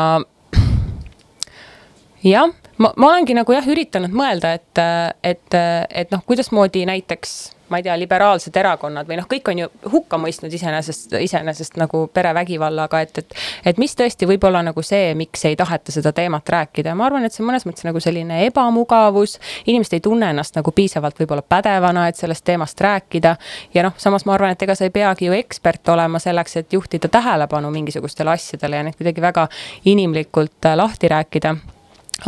jah, 2.25 2.50
ma, 2.79 2.93
ma 2.97 3.12
olengi 3.12 3.37
nagu 3.37 3.55
jah, 3.55 3.71
üritanud 3.71 4.12
mõelda, 4.17 4.55
et, 4.59 4.83
et, 5.23 5.57
et 6.03 6.12
noh, 6.12 6.23
kuidasmoodi 6.27 6.85
näiteks 6.89 7.39
ma 7.71 7.79
ei 7.79 7.83
tea, 7.83 7.95
liberaalsed 7.99 8.57
erakonnad 8.57 9.07
või 9.09 9.21
noh, 9.21 9.27
kõik 9.31 9.49
on 9.53 9.61
ju 9.62 9.69
hukka 9.93 10.19
mõistnud 10.19 10.53
iseenesest, 10.55 11.15
iseenesest 11.23 11.79
nagu 11.79 12.03
perevägivallaga, 12.15 13.00
et, 13.07 13.21
et. 13.23 13.37
et 13.71 13.79
mis 13.79 13.95
tõesti 13.97 14.27
võib 14.27 14.45
olla 14.49 14.62
nagu 14.67 14.83
see, 14.83 15.12
miks 15.19 15.45
ei 15.47 15.57
taheta 15.59 15.95
seda 15.95 16.12
teemat 16.17 16.49
rääkida 16.50 16.91
ja 16.93 16.99
ma 16.99 17.07
arvan, 17.07 17.25
et 17.27 17.35
see 17.35 17.45
on 17.45 17.50
mõnes 17.53 17.67
mõttes 17.69 17.87
nagu 17.87 18.03
selline 18.03 18.43
ebamugavus. 18.49 19.39
inimesed 19.71 19.99
ei 20.00 20.05
tunne 20.05 20.33
ennast 20.35 20.59
nagu 20.59 20.75
piisavalt 20.75 21.23
võib-olla 21.23 21.47
pädevana, 21.47 22.09
et 22.11 22.19
sellest 22.19 22.45
teemast 22.45 22.81
rääkida. 22.81 23.37
ja 23.75 23.87
noh, 23.87 23.95
samas 23.97 24.27
ma 24.27 24.35
arvan, 24.35 24.57
et 24.57 24.62
ega 24.67 24.75
sa 24.75 24.91
ei 24.91 24.95
peagi 24.95 25.31
ju 25.31 25.39
ekspert 25.39 25.95
olema 25.95 26.19
selleks, 26.19 26.57
et 26.57 26.73
juhtida 26.73 27.09
tähelepanu 27.09 27.71
mingisugustele 27.71 28.35
asjadele 28.35 28.77
ja 28.77 28.87
neid 28.89 28.99
kuidagi 28.99 29.23
väga 29.23 29.49
inimlikult 29.85 30.67
äh, 30.67 30.77
lahti 30.77 31.09
rääkida 31.09 31.55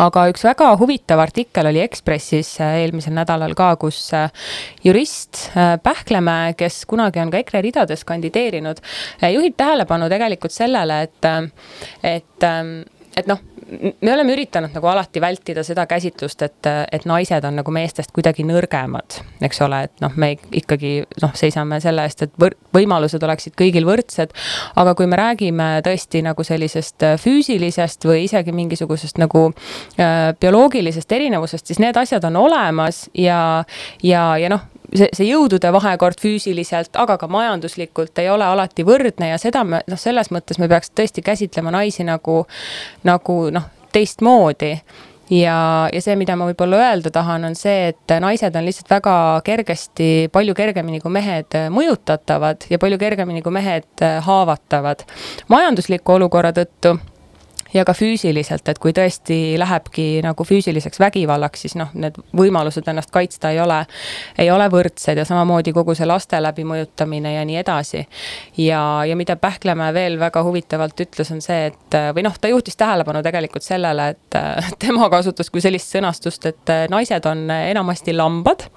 aga 0.01 0.27
üks 0.33 0.45
väga 0.47 0.71
huvitav 0.81 1.21
artikkel 1.23 1.69
oli 1.69 1.83
Ekspressis 1.85 2.55
äh, 2.63 2.79
eelmisel 2.83 3.15
nädalal 3.17 3.55
ka, 3.59 3.75
kus 3.81 3.99
äh, 4.17 4.31
jurist 4.85 5.49
äh, 5.57 5.77
Pähklemäe, 5.83 6.55
kes 6.59 6.83
kunagi 6.89 7.23
on 7.23 7.33
ka 7.33 7.43
EKRE 7.43 7.63
ridades 7.65 8.05
kandideerinud, 8.09 8.81
juhib 9.35 9.57
tähelepanu 9.59 10.09
tegelikult 10.13 10.55
sellele, 10.55 11.03
et, 11.09 11.31
et, 12.03 12.49
et 13.17 13.31
noh 13.31 13.41
me 13.81 14.13
oleme 14.13 14.35
üritanud 14.35 14.75
nagu 14.75 14.89
alati 14.91 15.21
vältida 15.21 15.65
seda 15.67 15.87
käsitlust, 15.91 16.43
et, 16.43 16.69
et 16.93 17.05
naised 17.09 17.45
on 17.45 17.57
nagu 17.61 17.75
meestest 17.75 18.13
kuidagi 18.15 18.45
nõrgemad, 18.47 19.19
eks 19.45 19.63
ole, 19.65 19.83
et 19.89 20.03
noh, 20.05 20.15
me 20.17 20.33
ikkagi 20.59 20.95
noh, 21.23 21.35
seisame 21.39 21.81
selle 21.85 22.05
eest, 22.09 22.27
et 22.27 22.35
võr-, 22.41 22.57
võimalused 22.75 23.23
oleksid 23.23 23.57
kõigil 23.59 23.87
võrdsed. 23.89 24.35
aga 24.77 24.95
kui 24.99 25.07
me 25.11 25.19
räägime 25.21 25.69
tõesti 25.87 26.23
nagu 26.25 26.45
sellisest 26.45 27.07
füüsilisest 27.23 28.07
või 28.09 28.27
isegi 28.27 28.55
mingisugusest 28.57 29.21
nagu 29.23 29.49
äh, 29.51 30.33
bioloogilisest 30.41 31.13
erinevusest, 31.13 31.67
siis 31.67 31.83
need 31.83 31.97
asjad 31.97 32.25
on 32.29 32.37
olemas 32.37 33.07
ja, 33.15 33.65
ja, 34.03 34.27
ja 34.39 34.53
noh, 34.53 34.69
see, 34.95 35.09
see 35.13 35.29
jõudude 35.29 35.73
vahekord 35.75 36.21
füüsiliselt, 36.23 36.97
aga 37.01 37.19
ka 37.21 37.29
majanduslikult 37.33 38.19
ei 38.23 38.31
ole 38.33 38.47
alati 38.47 38.87
võrdne 38.87 39.33
ja 39.33 39.39
seda 39.41 39.65
me 39.67 39.83
noh, 39.89 40.01
selles 40.01 40.33
mõttes 40.35 40.61
me 40.63 40.69
peaks 40.71 40.93
tõesti 40.95 41.25
käsitlema 41.25 41.73
naisi 41.75 42.07
nagu, 42.09 42.43
nagu 43.09 43.39
noh, 43.55 43.71
teistmoodi. 43.93 44.77
Ja, 45.33 45.89
ja 45.89 46.01
see, 46.05 46.13
mida 46.21 46.35
ma 46.37 46.45
võib-olla 46.51 46.77
öelda 46.83 47.09
tahan, 47.15 47.47
on 47.49 47.55
see, 47.57 47.93
et 47.93 48.13
naised 48.21 48.57
on 48.59 48.67
lihtsalt 48.67 48.91
väga 48.93 49.15
kergesti, 49.47 50.09
palju 50.33 50.53
kergemini 50.59 51.01
kui 51.01 51.13
mehed 51.15 51.57
mõjutatavad 51.73 52.67
ja 52.69 52.81
palju 52.83 52.99
kergemini 53.01 53.41
kui 53.41 53.55
mehed 53.55 54.05
haavatavad. 54.27 55.07
Majandusliku 55.49 56.19
olukorra 56.19 56.53
tõttu 56.53 56.99
ja 57.75 57.85
ka 57.85 57.95
füüsiliselt, 57.97 58.69
et 58.69 58.79
kui 58.83 58.93
tõesti 58.97 59.57
lähebki 59.61 60.07
nagu 60.25 60.45
füüsiliseks 60.45 61.01
vägivallaks, 61.01 61.65
siis 61.65 61.77
noh, 61.79 61.93
need 61.95 62.19
võimalused 62.37 62.89
ennast 62.89 63.13
kaitsta 63.15 63.53
ei 63.53 63.61
ole, 63.63 63.83
ei 64.39 64.51
ole 64.53 64.69
võrdsed 64.73 65.19
ja 65.19 65.25
samamoodi 65.29 65.73
kogu 65.73 65.95
see 65.97 66.09
laste 66.09 66.41
läbimõjutamine 66.43 67.35
ja 67.37 67.45
nii 67.49 67.57
edasi. 67.63 68.07
ja, 68.59 68.83
ja 69.09 69.17
mida 69.17 69.37
Pähklemäe 69.37 69.95
veel 69.95 70.19
väga 70.21 70.43
huvitavalt 70.45 71.01
ütles, 71.01 71.33
on 71.33 71.41
see, 71.43 71.73
et 71.73 71.97
või 72.15 72.23
noh, 72.27 72.37
ta 72.41 72.49
juhtis 72.49 72.77
tähelepanu 72.77 73.23
tegelikult 73.23 73.65
sellele, 73.65 74.09
et 74.15 74.39
tema 74.85 75.09
kasutas 75.11 75.51
kui 75.51 75.61
sellist 75.65 75.93
sõnastust, 75.97 76.47
et 76.47 76.75
naised 76.93 77.27
on 77.27 77.49
enamasti 77.51 78.15
lambad, 78.17 78.69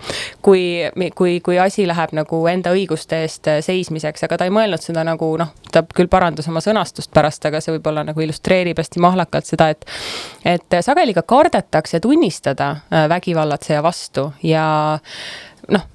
kui, 0.42 0.86
kui, 1.16 1.40
kui 1.44 1.60
asi 1.60 1.88
läheb 1.88 2.16
nagu 2.16 2.42
enda 2.48 2.74
õiguste 2.76 3.22
eest 3.26 3.50
seismiseks, 3.66 4.26
aga 4.26 4.40
ta 4.40 4.48
ei 4.48 4.56
mõelnud 4.56 4.82
seda 4.82 5.04
nagu 5.08 5.30
noh, 5.40 5.52
ta 5.72 5.84
küll 5.96 6.10
parandas 6.12 6.48
oma 6.52 6.64
sõnastust 6.64 7.12
pärast, 7.14 7.46
aga 7.46 7.62
see 7.62 7.76
võib-olla 7.76 8.06
nagu 8.08 8.24
illustreerib 8.24 8.80
hästi 8.86 9.04
mahlakalt 9.04 9.50
seda, 9.50 9.72
et 9.74 9.86
et 10.46 10.80
sageli 10.86 11.14
ka 11.18 11.26
kardetakse 11.28 12.00
tunnistada 12.00 12.72
äh, 12.72 13.10
vägivallatseja 13.12 13.84
vastu 13.84 14.30
ja 14.46 14.66
noh, 15.72 15.86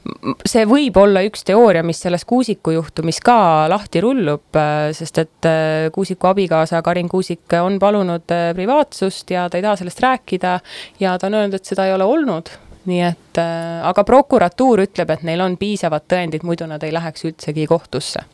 see 0.46 0.64
võib 0.68 0.96
olla 1.00 1.22
üks 1.26 1.44
teooria, 1.46 1.82
mis 1.86 2.00
selles 2.02 2.24
Kuusiku 2.28 2.74
juhtumis 2.74 3.20
ka 3.24 3.68
lahti 3.70 4.02
rullub, 4.04 4.48
äh, 4.58 4.90
sest 4.96 5.20
et 5.22 5.48
äh, 5.48 5.90
Kuusiku 5.94 6.30
abikaasa 6.30 6.82
Karin 6.86 7.08
Kuusik 7.10 7.58
on 7.60 7.78
palunud 7.82 8.34
äh, 8.34 8.50
privaatsust 8.56 9.30
ja 9.34 9.46
ta 9.50 9.58
ei 9.58 9.66
taha 9.66 9.78
sellest 9.80 10.02
rääkida 10.04 10.58
ja 11.00 11.16
ta 11.18 11.30
on 11.30 11.38
öelnud, 11.40 11.60
et 11.60 11.72
seda 11.72 11.86
ei 11.86 11.94
ole 11.96 12.08
olnud. 12.08 12.52
Nii 12.90 13.00
et 13.04 13.38
aga 13.84 14.02
prokuratuur 14.08 14.80
ütleb, 14.86 15.10
et 15.12 15.24
neil 15.28 15.42
on 15.44 15.58
piisavad 15.60 16.06
tõendid, 16.08 16.46
muidu 16.48 16.64
nad 16.66 16.80
ei 16.82 16.94
läheks 16.96 17.26
üldsegi 17.28 17.66
kohtusse 17.68 18.24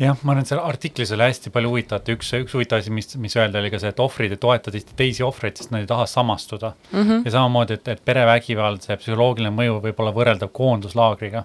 jah, 0.00 0.16
ma 0.22 0.32
arvan, 0.32 0.42
et 0.44 0.50
seal 0.50 0.62
artiklis 0.62 1.12
oli 1.12 1.26
hästi 1.28 1.52
palju 1.52 1.72
huvitavat, 1.72 2.08
üks, 2.14 2.32
üks 2.38 2.56
huvitav 2.56 2.80
asi, 2.80 2.92
mis, 2.94 3.12
mis 3.20 3.36
öelda, 3.36 3.60
oli 3.60 3.72
ka 3.72 3.80
see, 3.82 3.92
et 3.92 4.00
ohvrid 4.02 4.32
ei 4.34 4.40
toeta 4.40 4.72
tihti 4.74 4.96
teisi 4.96 5.26
ohvreid, 5.26 5.58
sest 5.58 5.74
nad 5.74 5.84
ei 5.84 5.90
taha 5.90 6.06
samastuda 6.08 6.72
mm. 6.92 7.02
-hmm. 7.02 7.22
ja 7.26 7.34
samamoodi, 7.36 7.78
et, 7.80 7.92
et 7.96 8.04
perevägivald, 8.04 8.82
see 8.86 8.96
psühholoogiline 9.02 9.52
mõju 9.54 9.78
võib 9.84 10.00
olla 10.00 10.16
võrreldav 10.16 10.52
koonduslaagriga 10.56 11.44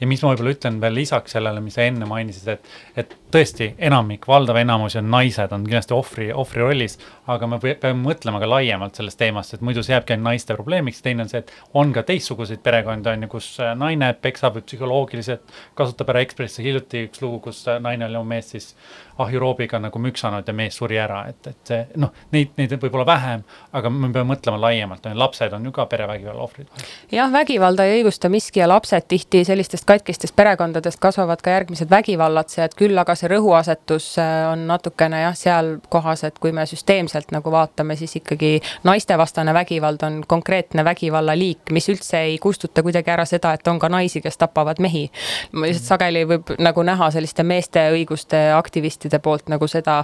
ja 0.00 0.08
mis 0.10 0.22
ma 0.22 0.32
võib-olla 0.32 0.54
ütlen 0.56 0.80
veel 0.82 0.96
lisaks 0.98 1.36
sellele, 1.36 1.62
mis 1.64 1.76
sa 1.78 1.86
enne 1.86 2.08
mainisid, 2.08 2.48
et, 2.56 2.72
et 2.96 3.14
tõesti 3.34 3.70
enamik, 3.82 4.28
valdav 4.30 4.58
enamus 4.60 4.94
on 5.00 5.08
naised, 5.10 5.52
on 5.52 5.64
kindlasti 5.66 5.94
ohvri, 5.96 6.28
ohvri 6.32 6.62
rollis, 6.62 6.98
aga 7.30 7.48
me 7.50 7.58
peame 7.62 7.96
mõtlema 8.02 8.40
ka 8.42 8.48
laiemalt 8.48 9.00
sellest 9.00 9.18
teemast, 9.18 9.56
et 9.56 9.64
muidu 9.64 9.82
see 9.82 9.94
jääbki 9.94 10.14
ainult 10.14 10.28
naiste 10.28 10.54
probleemiks, 10.54 11.02
teine 11.02 11.24
on 11.24 11.32
see, 11.32 11.42
et 11.42 11.52
on 11.80 11.92
ka 11.94 12.04
teistsuguseid 12.06 12.62
perekondi, 12.64 13.10
on 13.10 13.26
ju, 13.26 13.30
kus 13.34 13.48
äh, 13.62 13.72
naine 13.78 14.12
peksab 14.22 14.60
psühholoogiliselt 14.62 15.56
kasutab 15.78 16.14
ära 16.14 16.22
Ekspressi 16.24 16.62
hiljuti 16.64 17.06
üks 17.08 17.24
lugu, 17.24 17.40
kus 17.48 17.64
äh, 17.68 17.80
naine 17.82 18.06
oli 18.06 18.20
oma 18.20 18.36
meest 18.36 18.54
siis 18.54 18.70
ahjuroobiga 19.18 19.78
nagu 19.78 19.98
müksanud 20.02 20.46
ja 20.46 20.54
mees 20.56 20.76
suri 20.78 20.98
ära, 20.98 21.24
et, 21.30 21.46
et 21.46 21.70
see 21.70 21.80
noh, 22.02 22.10
neid, 22.34 22.54
neid 22.58 22.74
võib 22.82 22.96
olla 22.98 23.06
vähem, 23.08 23.44
aga 23.72 23.90
me 23.90 24.10
peame 24.14 24.32
mõtlema 24.32 24.58
laiemalt, 24.66 25.06
lapsed 25.14 25.54
on 25.54 25.68
ju 25.68 25.74
ka 25.74 25.86
perevägivalla 25.90 26.42
ohvrid. 26.42 26.70
jah, 27.14 27.30
vägivalda 27.32 27.86
ei 27.86 28.00
õigusta 28.00 28.30
miski 28.32 28.62
ja 28.62 28.68
lapsed 28.70 29.06
tihti 29.08 29.44
sellistest 29.46 29.86
katkistest 29.86 30.34
perekondadest 30.36 31.00
kasvavad 31.02 31.42
ka 31.42 31.54
järgmised 31.54 31.90
vägivallatsejad, 31.90 32.74
küll 32.78 32.98
aga 32.98 33.14
see 33.18 33.23
rõhuasetus 33.30 34.08
äh, 34.22 34.32
on 34.52 34.66
natukene 34.68 35.20
jah, 35.22 35.36
seal 35.38 35.70
kohas, 35.92 36.24
et 36.28 36.38
kui 36.42 36.52
me 36.52 36.66
süsteemselt 36.68 37.34
nagu 37.34 37.52
vaatame, 37.52 37.96
siis 37.96 38.16
ikkagi 38.20 38.58
naistevastane 38.84 39.54
vägivald 39.54 40.02
on 40.06 40.20
konkreetne 40.28 40.84
vägivallaliik, 40.84 41.72
mis 41.74 41.88
üldse 41.92 42.24
ei 42.28 42.38
kustuta 42.38 42.82
kuidagi 42.82 43.14
ära 43.14 43.26
seda, 43.28 43.54
et 43.54 43.68
on 43.68 43.78
ka 43.82 43.88
naisi, 43.92 44.22
kes 44.24 44.40
tapavad 44.40 44.82
mehi. 44.82 45.06
lihtsalt 45.52 45.94
sageli 45.94 46.24
võib 46.28 46.54
nagu 46.58 46.82
näha 46.82 47.10
selliste 47.14 47.42
meeste 47.42 47.88
õiguste 47.94 48.46
aktivistide 48.56 49.18
poolt 49.18 49.48
nagu 49.52 49.68
seda 49.70 50.02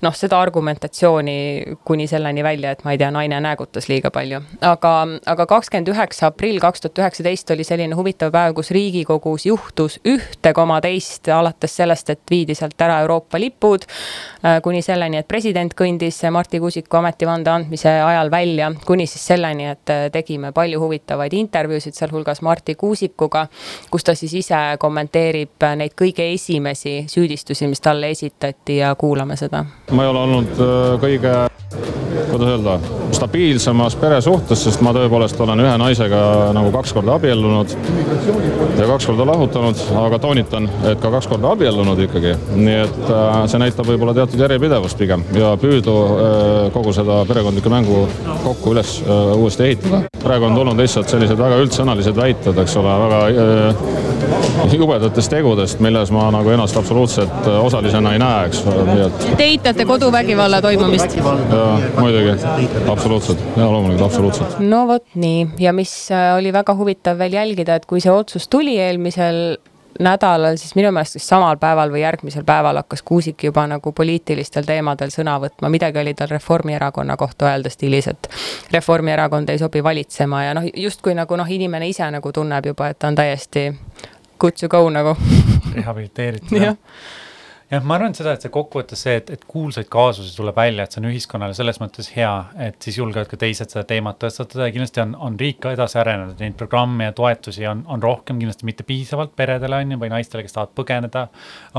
noh, 0.00 0.14
seda 0.14 0.38
argumentatsiooni 0.40 1.62
kuni 1.84 2.06
selleni 2.06 2.42
välja, 2.44 2.70
et 2.70 2.84
ma 2.84 2.94
ei 2.94 2.98
tea, 2.98 3.10
naine 3.14 3.40
näägutas 3.40 3.88
liiga 3.88 4.10
palju. 4.14 4.40
aga, 4.60 4.92
aga 5.26 5.46
kakskümmend 5.46 5.90
üheksa 5.92 6.30
aprill 6.30 6.60
kaks 6.62 6.84
tuhat 6.84 6.98
üheksateist 7.02 7.50
oli 7.54 7.64
selline 7.64 7.96
huvitav 7.98 8.32
päev, 8.34 8.54
kus 8.54 8.70
Riigikogus 8.74 9.46
juhtus 9.46 9.98
ühte 10.06 10.52
koma 10.54 10.80
teist, 10.84 11.28
alates 11.28 11.76
sellest, 11.80 12.10
et 12.10 12.22
viidi 12.30 12.54
sealt 12.54 12.80
ära 12.80 13.00
Euroopa 13.02 13.40
lipud, 13.40 13.86
äh, 14.44 14.60
kuni 14.62 14.82
selleni, 14.82 15.18
et 15.22 15.28
president 15.28 15.74
kõndis 15.74 16.20
Marti 16.30 16.60
Kuusiku 16.62 17.00
ametivande 17.00 17.50
andmise 17.50 17.90
ajal 17.90 18.30
välja, 18.30 18.70
kuni 18.86 19.06
siis 19.06 19.26
selleni, 19.32 19.66
et 19.74 19.94
äh, 19.94 20.06
tegime 20.14 20.52
palju 20.52 20.80
huvitavaid 20.80 21.34
intervjuusid, 21.34 21.96
sealhulgas 21.98 22.42
Marti 22.42 22.74
Kuusikuga, 22.74 23.46
kus 23.90 24.06
ta 24.06 24.14
siis 24.14 24.34
ise 24.44 24.62
kommenteerib 24.78 25.66
neid 25.76 25.98
kõige 25.98 26.30
esimesi 26.32 27.00
süüdistusi, 27.10 27.66
mis 27.66 27.82
talle 27.82 28.10
esitati 28.14 28.78
ja 28.82 28.94
kuulame 28.98 29.36
seda 29.36 29.64
ma 29.90 30.04
ei 30.04 30.10
ole 30.10 30.18
olnud 30.26 30.60
äh, 30.60 30.94
kõige, 31.00 31.34
kuidas 32.30 32.48
öelda, 32.48 32.74
stabiilsemas 33.16 33.96
peresuhtes, 33.98 34.60
sest 34.66 34.82
ma 34.84 34.92
tõepoolest 34.96 35.40
olen 35.40 35.62
ühe 35.64 35.74
naisega 35.80 36.20
nagu 36.56 36.70
kaks 36.74 36.92
korda 36.96 37.16
abiellunud 37.16 37.72
ja 38.78 38.88
kaks 38.90 39.08
korda 39.08 39.26
lahutanud, 39.28 39.80
aga 40.02 40.20
toonitan, 40.22 40.68
et 40.90 41.00
ka 41.02 41.12
kaks 41.14 41.30
korda 41.30 41.54
abiellunud 41.56 42.02
ikkagi. 42.04 42.34
nii 42.56 42.76
et 42.84 43.00
äh, 43.06 43.40
see 43.50 43.62
näitab 43.64 43.88
võib-olla 43.88 44.14
teatud 44.18 44.44
järjepidevust 44.44 45.00
pigem 45.00 45.24
ja 45.36 45.54
püüdu 45.60 45.96
äh, 46.04 46.60
kogu 46.76 46.92
seda 46.96 47.22
perekondlikku 47.28 47.72
mängu 47.72 48.04
kokku 48.44 48.76
üles 48.76 48.98
uuesti 49.08 49.70
ehitada. 49.70 50.04
praegu 50.22 50.50
on 50.50 50.58
tulnud 50.58 50.84
lihtsalt 50.84 51.08
sellised 51.08 51.38
väga 51.40 51.62
üldsõnalised 51.64 52.16
väited, 52.16 52.64
eks 52.64 52.76
ole, 52.80 52.98
väga 53.06 53.22
jubedatest 54.80 55.32
tegudest, 55.32 55.82
milles 55.84 56.12
ma 56.14 56.28
nagu 56.34 56.52
ennast 56.54 56.76
absoluutselt 56.80 57.48
osalisena 57.60 58.12
ei 58.16 58.22
näe, 58.22 58.48
eks, 58.50 58.64
nii 58.66 59.06
et. 59.06 59.26
Te 59.38 59.46
eitate 59.46 59.86
koduvägivalla 59.88 60.62
toimumist? 60.64 61.16
jaa, 61.18 61.70
muidugi, 61.98 62.36
absoluutselt, 62.90 63.42
jaa, 63.56 63.70
loomulikult, 63.72 64.06
absoluutselt. 64.10 64.60
no 64.64 64.84
vot 64.88 65.06
nii, 65.14 65.48
ja 65.62 65.72
mis 65.76 65.94
äh, 66.12 66.34
oli 66.38 66.52
väga 66.52 66.76
huvitav 66.78 67.18
veel 67.18 67.38
jälgida, 67.38 67.78
et 67.78 67.88
kui 67.88 68.02
see 68.04 68.12
otsus 68.12 68.48
tuli 68.48 68.78
eelmisel 68.80 69.58
nädalal, 69.98 70.56
siis 70.56 70.74
minu 70.74 70.92
meelest 70.92 71.16
siis 71.16 71.28
samal 71.28 71.56
päeval 71.56 71.90
või 71.90 72.02
järgmisel 72.02 72.44
päeval 72.46 72.76
hakkas 72.82 73.02
Kuusik 73.02 73.44
juba 73.44 73.66
nagu 73.66 73.92
poliitilistel 73.92 74.66
teemadel 74.66 75.10
sõna 75.14 75.38
võtma, 75.42 75.70
midagi 75.72 75.98
oli 75.98 76.14
tal 76.14 76.30
Reformierakonna 76.30 77.16
kohta 77.16 77.50
öelda 77.50 77.70
stiilis, 77.70 78.08
et 78.08 78.30
Reformierakond 78.72 79.48
ei 79.48 79.58
sobi 79.58 79.82
valitsema 79.84 80.44
ja 80.44 80.54
noh, 80.54 80.68
justkui 80.76 81.16
nagu 81.18 81.36
noh, 81.36 81.50
inimene 81.50 81.88
ise 81.88 82.10
nagu 82.14 82.32
tunneb 82.32 82.70
juba, 82.70 82.92
et 82.92 82.98
ta 82.98 83.10
on 83.10 83.18
täiesti 83.18 83.68
good 84.38 84.56
to 84.56 84.68
go 84.68 84.90
nagu. 84.90 85.16
Rehabiliteeritud 85.74 86.58
jah 86.64 86.76
jah, 87.68 87.84
ma 87.84 87.98
arvan 87.98 88.14
seda, 88.16 88.32
et 88.34 88.44
see 88.44 88.52
kokkuvõttes 88.52 89.02
see, 89.04 89.16
et, 89.20 89.30
et 89.34 89.42
kuulsaid 89.48 89.88
kaasusi 89.92 90.32
tuleb 90.36 90.56
välja, 90.56 90.84
et 90.84 90.94
see 90.94 91.02
on 91.02 91.08
ühiskonnale 91.10 91.56
selles 91.56 91.80
mõttes 91.82 92.10
hea, 92.14 92.32
et 92.64 92.78
siis 92.84 92.96
julgevad 93.00 93.28
ka 93.28 93.38
teised 93.40 93.72
seda 93.74 93.84
teemat 93.88 94.18
tõstatada 94.22 94.68
ja 94.68 94.74
kindlasti 94.74 95.02
on, 95.02 95.14
on 95.28 95.36
riik 95.40 95.60
ka 95.64 95.72
edasi 95.76 95.98
arenenud, 96.00 96.38
neid 96.40 96.56
programme 96.60 97.10
ja 97.10 97.14
toetusi 97.16 97.66
on, 97.68 97.82
on 97.92 98.02
rohkem, 98.02 98.40
kindlasti 98.40 98.68
mitte 98.68 98.86
piisavalt 98.88 99.34
peredele 99.36 99.82
on 99.82 99.92
ju, 99.92 100.00
või 100.00 100.12
naistele, 100.14 100.44
kes 100.46 100.56
tahavad 100.56 100.72
põgeneda 100.78 101.26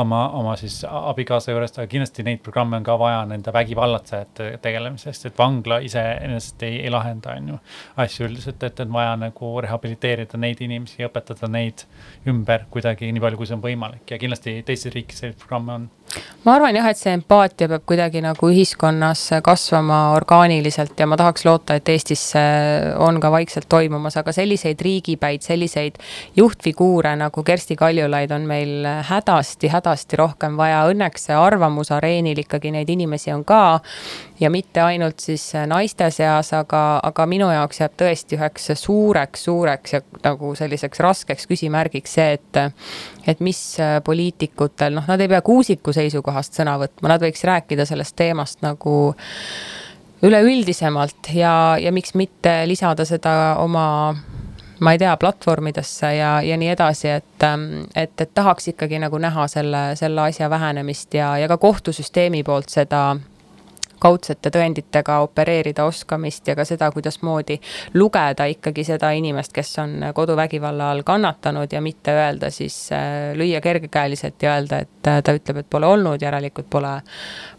oma, 0.02 0.22
oma 0.38 0.54
siis 0.62 0.82
abikaasa 0.86 1.56
juurest, 1.56 1.82
aga 1.82 1.90
kindlasti 1.90 2.28
neid 2.28 2.44
programme 2.46 2.78
on 2.78 2.86
ka 2.86 2.98
vaja 3.02 3.24
nende 3.32 3.54
vägivallatsejate 3.56 4.52
tegelemisest, 4.62 5.30
et 5.32 5.42
vangla 5.42 5.82
iseenesest 5.86 6.68
ei, 6.70 6.84
ei 6.84 6.94
lahenda, 6.94 7.34
on 7.40 7.56
ju, 7.56 7.60
asju 8.06 8.30
üldiselt, 8.30 8.62
et 8.68 8.86
on 8.86 8.94
vaja 8.94 9.18
nagu 9.26 9.52
rehabiliteerida 9.66 10.38
neid 10.38 10.62
inimesi 10.66 11.02
ja 11.02 11.10
õpetada 11.10 11.50
neid 11.50 11.88
ümber 12.30 12.70
kuidagi 12.70 13.10
nii 13.10 13.26
palju, 13.26 13.42
kui 13.42 13.50
see 13.50 13.58
on 13.58 13.66
võimalik. 13.66 14.06
Ja 14.12 14.22
kindlasti 14.22 14.60
teistes 14.68 14.94
riikides 14.94 15.24
selliseid 15.24 15.40
programme 15.42 15.74
on 15.74 15.79
on? 15.80 15.99
Ma 16.46 16.56
arvan 16.56 16.76
jah, 16.76 16.88
et 16.90 16.98
see 16.98 17.12
empaatia 17.14 17.68
peab 17.70 17.84
kuidagi 17.90 18.22
nagu 18.24 18.50
ühiskonnas 18.50 19.26
kasvama 19.46 20.00
orgaaniliselt 20.16 20.98
ja 21.00 21.06
ma 21.10 21.18
tahaks 21.20 21.44
loota, 21.46 21.76
et 21.78 21.90
Eestis 21.92 22.24
on 22.98 23.20
ka 23.22 23.32
vaikselt 23.34 23.68
toimumas, 23.70 24.18
aga 24.18 24.34
selliseid 24.34 24.82
riigipäid, 24.82 25.44
selliseid 25.46 26.00
juhtfiguure 26.40 27.12
nagu 27.20 27.44
Kersti 27.46 27.76
Kaljulaid 27.80 28.32
on 28.32 28.48
meil 28.50 28.88
hädasti-hädasti 29.10 30.20
rohkem 30.22 30.58
vaja. 30.58 30.86
Õnneks 30.90 31.30
arvamusareenil 31.36 32.46
ikkagi 32.46 32.72
neid 32.74 32.90
inimesi 32.90 33.34
on 33.36 33.44
ka 33.46 33.80
ja 34.40 34.50
mitte 34.50 34.82
ainult 34.82 35.20
siis 35.20 35.52
naiste 35.68 36.08
seas, 36.16 36.54
aga, 36.56 36.84
aga 37.04 37.26
minu 37.30 37.52
jaoks 37.52 37.84
jääb 37.84 37.98
tõesti 38.00 38.40
üheks 38.40 38.72
suureks-suureks 38.80 39.98
ja 39.98 40.02
nagu 40.24 40.56
selliseks 40.56 41.04
raskeks 41.04 41.50
küsimärgiks 41.52 42.18
see, 42.18 42.40
et 42.40 42.64
et 43.30 43.42
mis 43.46 43.60
poliitikutel, 44.04 44.96
noh, 44.96 45.06
nad 45.06 45.22
ei 45.22 45.30
pea 45.30 45.42
Kuusiku 45.46 45.94
seisukohast 46.00 46.58
sõna 46.58 46.78
võtma, 46.82 47.14
nad 47.14 47.24
võiks 47.24 47.44
rääkida 47.48 47.86
sellest 47.90 48.16
teemast 48.20 48.64
nagu 48.66 48.96
üleüldisemalt 50.26 51.32
ja, 51.36 51.54
ja 51.80 51.92
miks 51.96 52.16
mitte 52.20 52.62
lisada 52.68 53.06
seda 53.08 53.34
oma 53.60 53.86
ma 54.80 54.92
ei 54.96 55.00
tea, 55.00 55.18
platvormidesse 55.18 56.14
ja, 56.16 56.42
ja 56.42 56.58
nii 56.58 56.70
edasi, 56.72 57.10
et, 57.20 57.46
et, 57.96 58.22
et 58.22 58.32
tahaks 58.34 58.72
ikkagi 58.72 59.00
nagu 59.00 59.20
näha 59.20 59.48
selle, 59.52 59.84
selle 60.00 60.28
asja 60.30 60.50
vähenemist 60.50 61.14
ja, 61.14 61.34
ja 61.38 61.48
ka 61.52 61.58
kohtusüsteemi 61.58 62.44
poolt 62.48 62.72
seda 62.72 63.04
kaudsete 64.00 64.52
tõenditega 64.54 65.20
opereerida 65.26 65.86
oskamist 65.88 66.48
ja 66.48 66.56
ka 66.58 66.66
seda, 66.68 66.90
kuidasmoodi 66.92 67.60
lugeda 67.94 68.48
ikkagi 68.50 68.86
seda 68.88 69.12
inimest, 69.18 69.54
kes 69.56 69.74
on 69.84 69.96
koduvägivalla 70.16 70.92
all 70.94 71.04
kannatanud 71.08 71.74
ja 71.74 71.82
mitte 71.82 72.16
öelda 72.16 72.50
siis, 72.54 72.78
äh, 72.96 73.32
lüüa 73.38 73.62
kergekäeliselt 73.62 74.44
ja 74.44 74.56
öelda, 74.56 74.82
et 74.86 75.08
äh, 75.08 75.22
ta 75.24 75.36
ütleb, 75.36 75.64
et 75.64 75.70
pole 75.70 75.88
olnud, 75.88 76.22
järelikult 76.22 76.70
pole, 76.70 76.96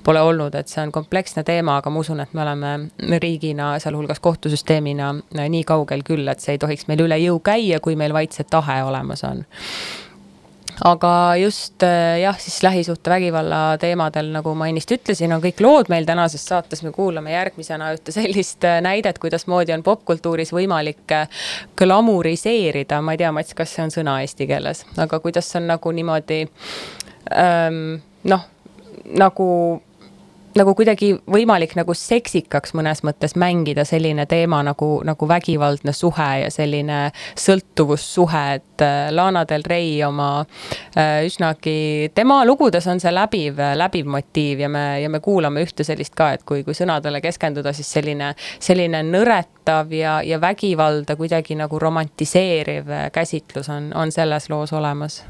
pole 0.05 0.21
olnud, 0.21 0.55
et 0.55 0.69
see 0.69 0.83
on 0.85 0.93
kompleksne 0.93 1.45
teema, 1.47 1.79
aga 1.81 1.91
ma 1.91 2.05
usun, 2.05 2.21
et 2.25 2.35
me 2.35 2.45
oleme 2.45 2.75
riigina, 3.23 3.73
sealhulgas 3.83 4.21
kohtusüsteemina 4.21 5.15
äh, 5.15 5.49
nii 5.49 5.65
kaugel 5.69 6.05
küll, 6.07 6.29
et 6.29 6.41
see 6.41 6.57
ei 6.57 6.63
tohiks 6.63 6.89
meil 6.91 7.07
üle 7.07 7.19
jõu 7.23 7.41
käia, 7.45 7.81
kui 7.81 7.97
meil 7.97 8.17
vaid 8.17 8.37
see 8.37 8.49
tahe 8.51 8.83
olemas 8.87 9.25
on 9.29 9.45
aga 10.85 11.37
just 11.37 11.83
äh, 11.83 12.21
jah, 12.23 12.39
siis 12.41 12.63
lähisuhtevägivalla 12.63 13.79
teemadel, 13.81 14.31
nagu 14.33 14.55
ma 14.57 14.71
ennist 14.71 14.93
ütlesin, 14.95 15.33
on 15.35 15.43
kõik 15.43 15.61
lood 15.65 15.91
meil 15.93 16.07
tänases 16.09 16.45
saates, 16.49 16.83
me 16.87 16.93
kuulame 16.95 17.35
järgmisena 17.35 17.91
ühte 17.97 18.15
sellist 18.15 18.65
äh, 18.69 18.81
näidet, 18.85 19.21
kuidasmoodi 19.21 19.75
on 19.77 19.85
popkultuuris 19.87 20.55
võimalik 20.57 21.17
äh, 21.17 21.43
glamuriseerida, 21.79 23.03
ma 23.05 23.17
ei 23.17 23.21
tea, 23.21 23.33
Mats, 23.35 23.57
kas 23.59 23.75
see 23.77 23.85
on 23.85 23.95
sõna 23.95 24.21
eesti 24.25 24.49
keeles, 24.51 24.87
aga 25.01 25.21
kuidas 25.21 25.51
on 25.61 25.69
nagu 25.71 25.93
niimoodi 25.97 26.43
ähm, 27.37 28.01
noh, 28.33 28.49
nagu 29.21 29.47
nagu 30.59 30.75
kuidagi 30.77 31.13
võimalik 31.31 31.75
nagu 31.79 31.95
seksikaks 31.97 32.75
mõnes 32.79 33.03
mõttes 33.07 33.37
mängida 33.39 33.85
selline 33.89 34.27
teema 34.31 34.61
nagu, 34.67 34.89
nagu 35.07 35.29
vägivaldne 35.29 35.93
suhe 35.97 36.29
ja 36.43 36.51
selline 36.53 37.01
sõltuvussuhe, 37.39 38.45
et 38.59 38.85
äh, 38.85 39.11
Lana 39.15 39.45
Del 39.49 39.65
Rey 39.69 40.01
oma 40.07 40.31
äh, 40.41 41.21
üsnagi, 41.27 42.11
tema 42.15 42.41
lugudes 42.49 42.89
on 42.91 43.03
see 43.03 43.13
läbiv, 43.15 43.61
läbiv 43.79 44.09
motiiv 44.11 44.65
ja 44.65 44.71
me, 44.73 44.85
ja 45.03 45.11
me 45.13 45.23
kuulame 45.25 45.65
ühte 45.67 45.87
sellist 45.87 46.17
ka, 46.19 46.33
et 46.37 46.47
kui, 46.49 46.65
kui 46.67 46.77
sõnadele 46.77 47.23
keskenduda, 47.25 47.75
siis 47.77 47.91
selline, 47.93 48.33
selline 48.59 49.05
nõretav 49.07 49.93
ja, 49.95 50.19
ja 50.27 50.41
vägivalda 50.43 51.17
kuidagi 51.21 51.59
nagu 51.59 51.79
romantiseeriv 51.79 52.91
käsitlus 53.15 53.71
on, 53.71 53.93
on 53.97 54.13
selles 54.15 54.51
loos 54.51 54.75
olemas 54.77 55.23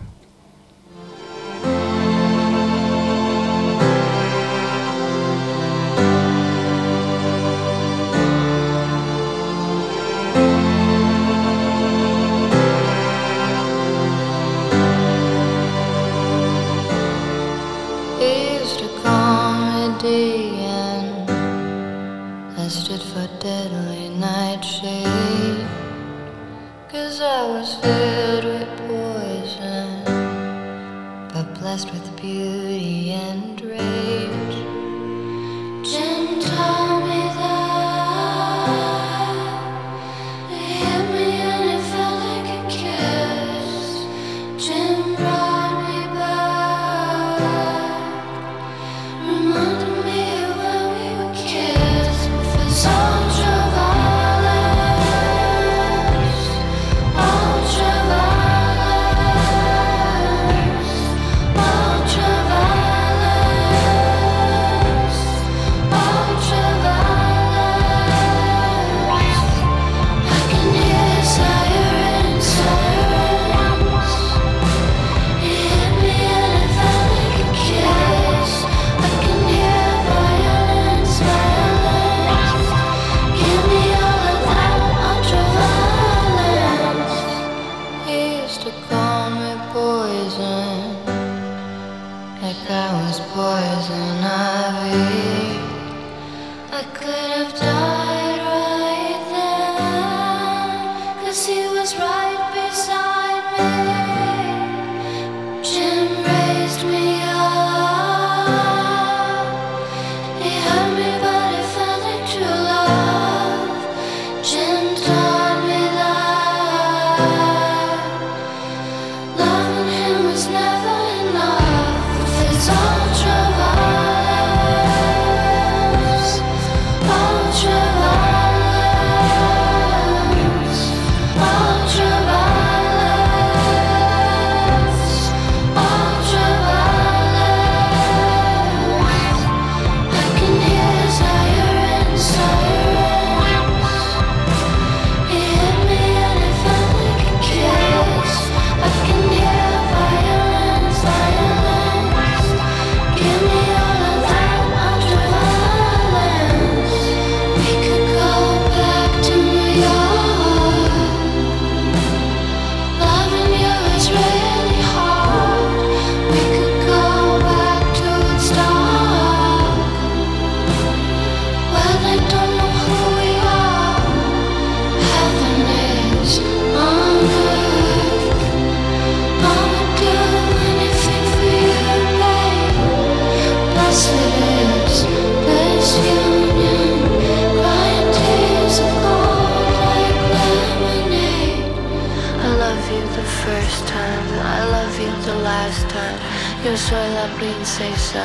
Yo 196.63 196.77
soy 196.77 197.09
la 197.15 197.27
princesa, 197.39 198.23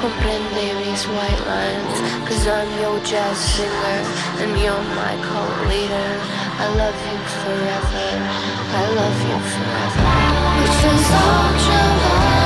comprende 0.00 0.74
mis 0.78 1.08
white 1.08 1.42
lines. 1.44 1.98
Cause 2.28 2.46
I'm 2.46 2.70
your 2.80 3.00
jazz 3.00 3.36
singer, 3.36 3.98
and 4.38 4.56
you're 4.62 4.80
my 4.94 5.16
cult 5.26 5.68
leader. 5.68 6.10
I 6.60 6.68
love 6.76 6.94
you 6.94 7.18
forever, 7.42 8.06
I 8.70 8.84
love 8.94 9.18
you 9.28 9.38
forever. 9.52 10.06
Which 10.60 10.84
is 10.94 11.10
all 11.10 12.43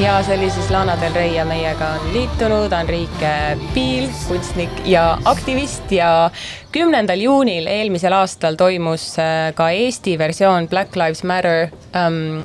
oli 0.00 0.50
siis 0.50 0.70
Lana 0.70 0.96
Del 1.00 1.14
Rey 1.14 1.34
ja 1.34 1.44
meiega 1.44 1.88
on 1.88 2.12
liitunud 2.12 2.72
Enrique 2.72 3.58
Piil, 3.74 4.08
kunstnik 4.28 4.70
ja 4.84 5.18
aktivist 5.24 5.92
ja 5.92 6.30
kümnendal 6.72 7.20
juunil 7.20 7.66
eelmisel 7.66 8.12
aastal 8.12 8.58
toimus 8.58 9.18
äh, 9.18 9.54
ka 9.54 9.70
Eesti 9.70 10.18
versioon 10.18 10.68
Black 10.68 10.96
Lives 10.96 11.22
Matter 11.24 11.68
ähm, 11.96 12.42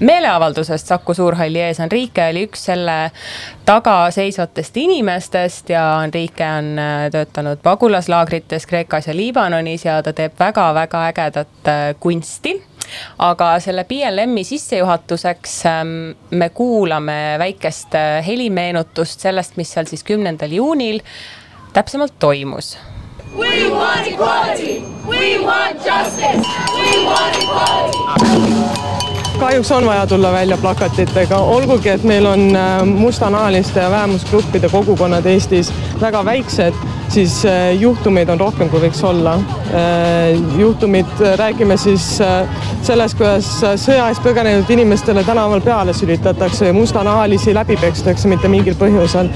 meeleavaldusest 0.00 0.86
Saku 0.86 1.14
Suurhalli 1.14 1.60
ees. 1.60 1.80
Enrique 1.80 2.30
oli 2.30 2.46
üks 2.48 2.64
selle 2.70 3.10
taga 3.68 4.10
seisvatest 4.14 4.76
inimestest 4.76 5.74
ja 5.74 5.84
Enrique 6.04 6.48
on 6.58 6.72
äh, 6.78 7.10
töötanud 7.12 7.60
pagulaslaagrites 7.62 8.66
Kreekas 8.66 9.10
ja 9.12 9.16
Liibanonis 9.16 9.84
ja 9.84 10.00
ta 10.02 10.16
teeb 10.16 10.40
väga-väga 10.40 11.06
ägedat 11.12 11.68
äh, 11.68 11.94
kunsti 12.00 12.56
aga 13.18 13.54
selle 13.60 13.84
BLM-i 13.88 14.44
sissejuhatuseks 14.44 15.56
ähm, 15.66 15.94
me 16.30 16.48
kuulame 16.48 17.36
väikest 17.38 17.94
äh, 17.98 18.26
helimeenutust 18.26 19.26
sellest, 19.26 19.56
mis 19.56 19.72
seal 19.72 19.90
siis 19.90 20.04
kümnendal 20.04 20.52
juunil 20.52 21.02
täpsemalt 21.72 22.18
toimus. 22.18 22.76
We 23.36 23.68
want 23.70 24.06
equality, 24.06 24.82
we 25.06 25.38
want 25.44 25.84
justice, 25.84 26.46
we 26.74 27.04
want 27.04 27.36
equality 27.36 29.17
kahjuks 29.38 29.70
on 29.72 29.86
vaja 29.86 30.06
tulla 30.06 30.32
välja 30.32 30.56
plakatitega, 30.56 31.36
olgugi 31.36 31.88
et 31.88 32.02
meil 32.04 32.26
on 32.26 32.56
äh, 32.56 32.84
mustanahaliste 32.86 33.90
vähemusgruppide 33.90 34.68
kogukonnad 34.68 35.26
Eestis 35.26 35.72
väga 36.00 36.24
väiksed 36.24 36.74
siis 37.08 37.44
äh, 37.46 37.76
juhtumeid 37.80 38.28
on 38.28 38.40
rohkem, 38.40 38.68
kui 38.68 38.80
võiks 38.82 39.02
olla. 39.06 39.38
juhtumid, 40.56 41.20
räägime 41.36 41.76
siis 41.76 42.04
sellest, 42.82 43.18
kuidas 43.18 43.50
sõja 43.76 44.06
eest 44.08 44.22
põgenenud 44.24 44.70
inimestele 44.72 45.20
tänaval 45.24 45.60
peale 45.60 45.92
sülitatakse 45.92 46.70
ja 46.70 46.72
mustanahalisi 46.72 47.52
läbi 47.54 47.76
pekstakse 47.76 48.28
mitte 48.28 48.48
mingil 48.48 48.78
põhjusel. 48.80 49.28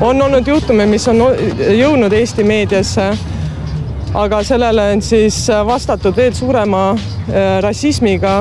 on 0.00 0.22
olnud 0.22 0.46
juhtumeid, 0.46 0.92
mis 0.92 1.08
on 1.08 1.24
jõudnud 1.78 2.12
Eesti 2.12 2.44
meediasse 2.44 3.10
aga 4.14 4.42
sellele 4.42 4.90
on 4.94 5.02
siis 5.02 5.46
vastatud 5.66 6.16
veel 6.16 6.32
suurema 6.34 6.96
rassismiga, 7.60 8.40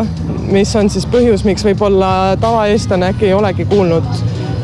mis 0.51 0.75
on 0.75 0.89
siis 0.89 1.05
põhjus, 1.11 1.43
miks 1.43 1.65
võib-olla 1.67 2.37
tavaeestlane 2.41 3.11
äkki 3.11 3.31
ei 3.31 3.33
olegi 3.35 3.65
kuulnud 3.67 4.07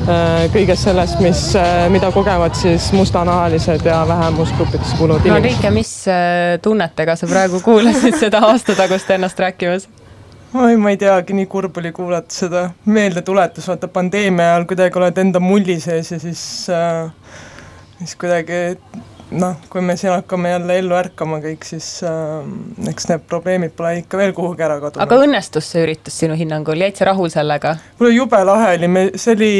Äh, 0.03 0.49
kõigest 0.51 0.83
sellest, 0.83 1.21
mis, 1.23 1.41
äh, 1.55 1.85
mida 1.87 2.09
kogevad 2.11 2.57
siis 2.59 2.89
mustanahalised 2.91 3.85
ja 3.87 4.01
vähemusgruppidest 4.07 4.97
kuuluvad 4.99 5.23
inimesed. 5.23 5.45
Marike, 5.45 5.69
mis 5.71 5.91
äh, 6.11 6.57
tunnetega 6.61 7.15
sa 7.15 7.29
praegu 7.29 7.61
kuulasid 7.63 8.17
seda 8.19 8.41
aastatagust 8.49 9.13
ennast 9.15 9.39
rääkimas? 9.39 9.87
oi, 10.59 10.75
ma 10.75 10.91
ei 10.91 10.99
teagi, 10.99 11.37
nii 11.37 11.47
kurb 11.47 11.79
oli 11.79 11.93
kuulata 11.95 12.35
seda 12.35 12.65
meeldetuletus, 12.83 13.69
vaata 13.71 13.87
pandeemia 13.87 14.49
ajal 14.49 14.67
kuidagi 14.73 14.99
oled 14.99 15.23
enda 15.23 15.39
mulli 15.39 15.79
sees 15.79 16.11
ja 16.11 16.19
siis 16.19 16.43
äh,, 16.67 17.39
siis 18.01 18.17
kuidagi 18.19 18.59
noh, 19.39 19.57
kui 19.69 19.81
me 19.85 19.95
siin 19.99 20.13
hakkame 20.13 20.53
jälle 20.53 20.77
ellu 20.81 20.97
ärkama 20.97 21.39
kõik, 21.43 21.65
siis 21.67 21.87
äh, 22.07 22.45
eks 22.89 23.09
need 23.11 23.25
probleemid 23.29 23.75
pole 23.77 23.95
ikka 24.01 24.19
veel 24.19 24.33
kuhugi 24.37 24.65
ära 24.65 24.79
kadunud. 24.81 25.03
aga 25.05 25.19
õnnestus 25.25 25.69
see 25.73 25.85
üritus 25.85 26.17
sinu 26.23 26.37
hinnangul, 26.39 26.81
jäid 26.85 26.99
sa 26.99 27.09
rahul 27.11 27.31
sellega? 27.33 27.75
kuule, 27.99 28.13
jube 28.15 28.43
lahe 28.45 28.75
oli, 28.77 28.91
me, 28.91 29.05
see 29.15 29.35
oli 29.37 29.53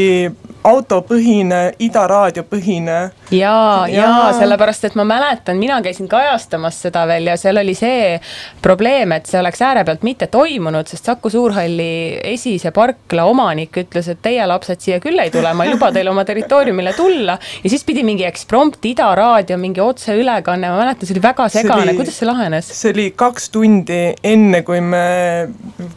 autopõhine, 0.63 1.73
Ida 1.84 2.06
Raadio 2.08 2.43
põhine. 2.47 2.97
ja, 3.32 3.56
ja, 3.89 4.04
ja 4.08 4.30
sellepärast, 4.38 4.86
et 4.88 4.95
ma 4.95 5.06
mäletan, 5.08 5.58
mina 5.60 5.80
käisin 5.84 6.08
kajastamas 6.12 6.80
seda 6.86 7.06
veel 7.10 7.28
ja 7.28 7.36
seal 7.39 7.60
oli 7.60 7.76
see 7.78 8.19
probleem, 8.63 9.12
et 9.17 9.28
see 9.30 9.39
oleks 9.39 9.62
äärepealt 9.62 10.06
mitte 10.08 10.28
toimunud, 10.32 10.88
sest 10.88 11.10
Saku 11.10 11.30
Suurhalli 11.34 12.19
esise 12.34 12.71
parkla 12.76 13.26
omanik 13.30 13.78
ütles, 13.84 14.08
et 14.12 14.21
teie 14.23 14.45
lapsed 14.47 14.84
siia 14.84 14.99
küll 15.04 15.19
ei 15.19 15.32
tule, 15.34 15.52
ma 15.54 15.67
ei 15.67 15.73
luba 15.73 15.91
teil 15.95 16.12
oma 16.12 16.23
territooriumile 16.28 16.95
tulla 16.97 17.38
ja 17.63 17.73
siis 17.73 17.84
pidi 17.84 18.06
mingi 18.08 18.28
eksprompt 18.28 18.86
Ida 18.93 19.10
Raadio 19.15 19.58
mingi 19.60 19.84
otseülekanne, 19.84 20.71
ma 20.71 20.80
mäletan, 20.84 21.08
see 21.08 21.17
oli 21.17 21.26
väga 21.28 21.49
segane, 21.52 21.97
kuidas 21.97 22.19
see 22.21 22.30
lahenes? 22.30 22.71
see 22.80 22.93
oli 22.95 23.10
kaks 23.19 23.49
tundi 23.54 24.02
enne, 24.23 24.63
kui 24.63 24.80
me, 24.82 25.04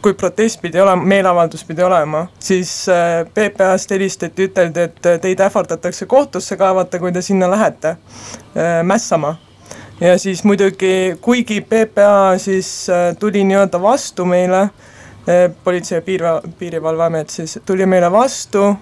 kui 0.03 0.17
protest 0.19 0.61
pidi 0.65 0.83
olema, 0.83 1.07
meeleavaldus 1.15 1.65
pidi 1.69 1.85
olema, 1.87 2.27
siis 2.43 2.73
äh, 2.91 3.23
PPA-st 3.31 3.95
helistati, 3.95 4.51
üteldi, 4.57 4.81
et 4.89 5.09
teid 5.21 5.41
ähvardatakse 5.41 6.07
kohtusse 6.07 6.57
kaevata, 6.57 6.99
kui 6.99 7.13
te 7.13 7.23
sinna 7.23 7.51
lähete 7.51 7.97
äh, 7.97 8.83
mässama. 8.83 9.37
Ja 10.01 10.19
siis 10.19 10.45
muidugi, 10.45 11.17
kuigi 11.21 11.61
PPA 11.61 12.39
siis 12.39 12.89
äh, 12.91 13.17
tuli 13.19 13.45
nii-öelda 13.45 13.81
vastu 13.83 14.25
meile, 14.25 14.69
politsei- 15.65 15.97
ja 15.97 16.03
piirivalve, 16.03 16.49
piirivalveamet 16.59 17.31
siis 17.31 17.59
tuli 17.67 17.87
meile 17.87 18.13
vastu, 18.13 18.77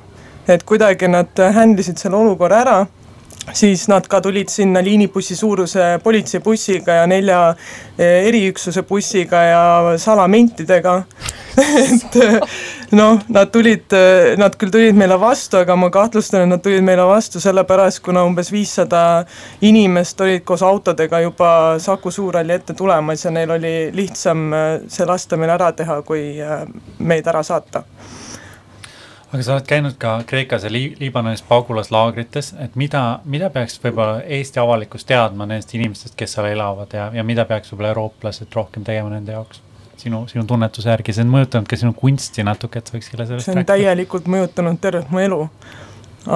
et 0.48 0.62
kuidagi 0.62 1.08
nad 1.08 1.40
handle 1.54 1.80
isid 1.80 1.96
selle 1.96 2.18
olukorra 2.20 2.58
ära 2.60 2.74
siis 3.52 3.88
nad 3.88 4.06
ka 4.08 4.20
tulid 4.24 4.48
sinna 4.48 4.80
liinibussi 4.84 5.36
suuruse 5.36 5.98
politseibussiga 6.02 7.00
ja 7.00 7.06
nelja 7.06 7.40
eh, 7.98 8.28
eriüksuse 8.28 8.82
bussiga 8.82 9.42
ja 9.42 9.64
salamentidega. 9.98 11.02
Et 11.84 12.16
noh, 12.98 13.20
nad 13.30 13.50
tulid, 13.54 13.94
nad 14.38 14.56
küll 14.58 14.72
tulid 14.74 14.96
meile 14.98 15.14
vastu, 15.20 15.60
aga 15.60 15.76
ma 15.78 15.86
kahtlustan, 15.94 16.42
et 16.42 16.50
nad 16.50 16.62
tulid 16.62 16.82
meile 16.82 17.04
vastu 17.06 17.38
sellepärast, 17.42 18.00
kuna 18.02 18.24
umbes 18.26 18.50
viissada 18.50 19.02
inimest 19.62 20.20
olid 20.26 20.42
koos 20.46 20.64
autodega 20.66 21.20
juba 21.22 21.50
Saku 21.78 22.10
Suurhalli 22.10 22.56
ette 22.56 22.74
tulemas 22.74 23.22
ja 23.24 23.30
neil 23.34 23.54
oli 23.54 23.74
lihtsam 23.94 24.48
eh, 24.50 24.68
see 24.90 25.06
lasta 25.06 25.38
meil 25.38 25.54
ära 25.54 25.70
teha, 25.78 26.00
kui 26.02 26.26
eh, 26.42 26.66
meid 26.98 27.30
ära 27.30 27.46
saata 27.46 27.84
aga 29.34 29.42
sa 29.42 29.56
oled 29.56 29.66
käinud 29.66 29.96
ka 29.98 30.14
Kreekas 30.26 30.64
ja 30.64 30.70
Li 30.70 30.84
Liibanonis 31.00 31.42
pagulaslaagrites, 31.48 32.52
et 32.62 32.76
mida, 32.78 33.02
mida 33.26 33.50
peaks 33.50 33.80
võib-olla 33.82 34.22
Eesti 34.22 34.60
avalikkus 34.62 35.06
teadma 35.08 35.48
nendest 35.50 35.74
inimestest, 35.74 36.14
kes 36.18 36.36
seal 36.36 36.52
elavad 36.52 36.94
ja, 36.94 37.08
ja 37.14 37.24
mida 37.26 37.44
peaks 37.48 37.72
võib-olla 37.72 37.94
eurooplased 37.94 38.54
rohkem 38.54 38.86
tegema 38.86 39.10
nende 39.16 39.34
jaoks? 39.34 39.62
sinu, 40.04 40.24
sinu 40.28 40.44
tunnetuse 40.44 40.90
järgi, 40.90 41.14
see 41.16 41.24
on 41.24 41.30
mõjutanud 41.32 41.70
ka 41.70 41.78
sinu 41.80 41.94
kunsti 41.96 42.44
natuke, 42.44 42.80
et 42.80 42.90
sa 42.90 42.96
võiks 42.96 43.08
selle 43.10 43.26
sellest 43.26 43.46
see 43.46 43.54
on 43.54 43.60
rääkida. 43.60 43.72
täielikult 43.72 44.26
mõjutanud 44.30 44.80
tervet 44.82 45.10
mu 45.10 45.22
elu. 45.22 45.38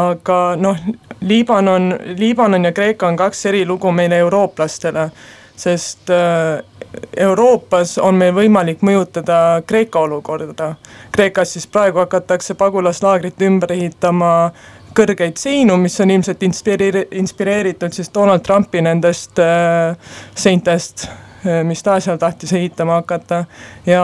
aga 0.03 0.39
noh, 0.59 0.79
Liibanon, 1.21 1.91
Liibanon 2.17 2.65
ja 2.71 2.73
Kreeka 2.73 3.11
on 3.11 3.19
kaks 3.19 3.47
eri 3.51 3.67
lugu 3.67 3.93
meile, 3.93 4.23
eurooplastele 4.25 5.11
sest 5.59 6.11
äh, 6.15 6.63
Euroopas 7.16 7.98
on 7.98 8.16
meil 8.16 8.33
võimalik 8.35 8.83
mõjutada 8.83 9.62
Kreeka 9.66 10.01
olukorda. 10.01 10.74
Kreekas 11.12 11.53
siis 11.53 11.66
praegu 11.66 12.01
hakatakse 12.01 12.55
pagulaslaagrit 12.57 13.42
ümber 13.44 13.72
ehitama 13.77 14.33
kõrgeid 14.96 15.38
seinu, 15.38 15.77
mis 15.77 15.98
on 16.01 16.11
ilmselt 16.11 16.42
inspireeri-, 16.42 17.07
inspireeritud 17.20 17.94
siis 17.94 18.11
Donald 18.14 18.42
Trumpi 18.46 18.83
nendest 18.83 19.38
äh, 19.42 19.94
seintest, 20.35 21.07
äh, 21.44 21.61
mis 21.66 21.85
ta 21.85 21.98
seal 22.01 22.18
tahtis 22.18 22.53
ehitama 22.57 23.03
hakata. 23.03 23.44
ja 23.87 24.03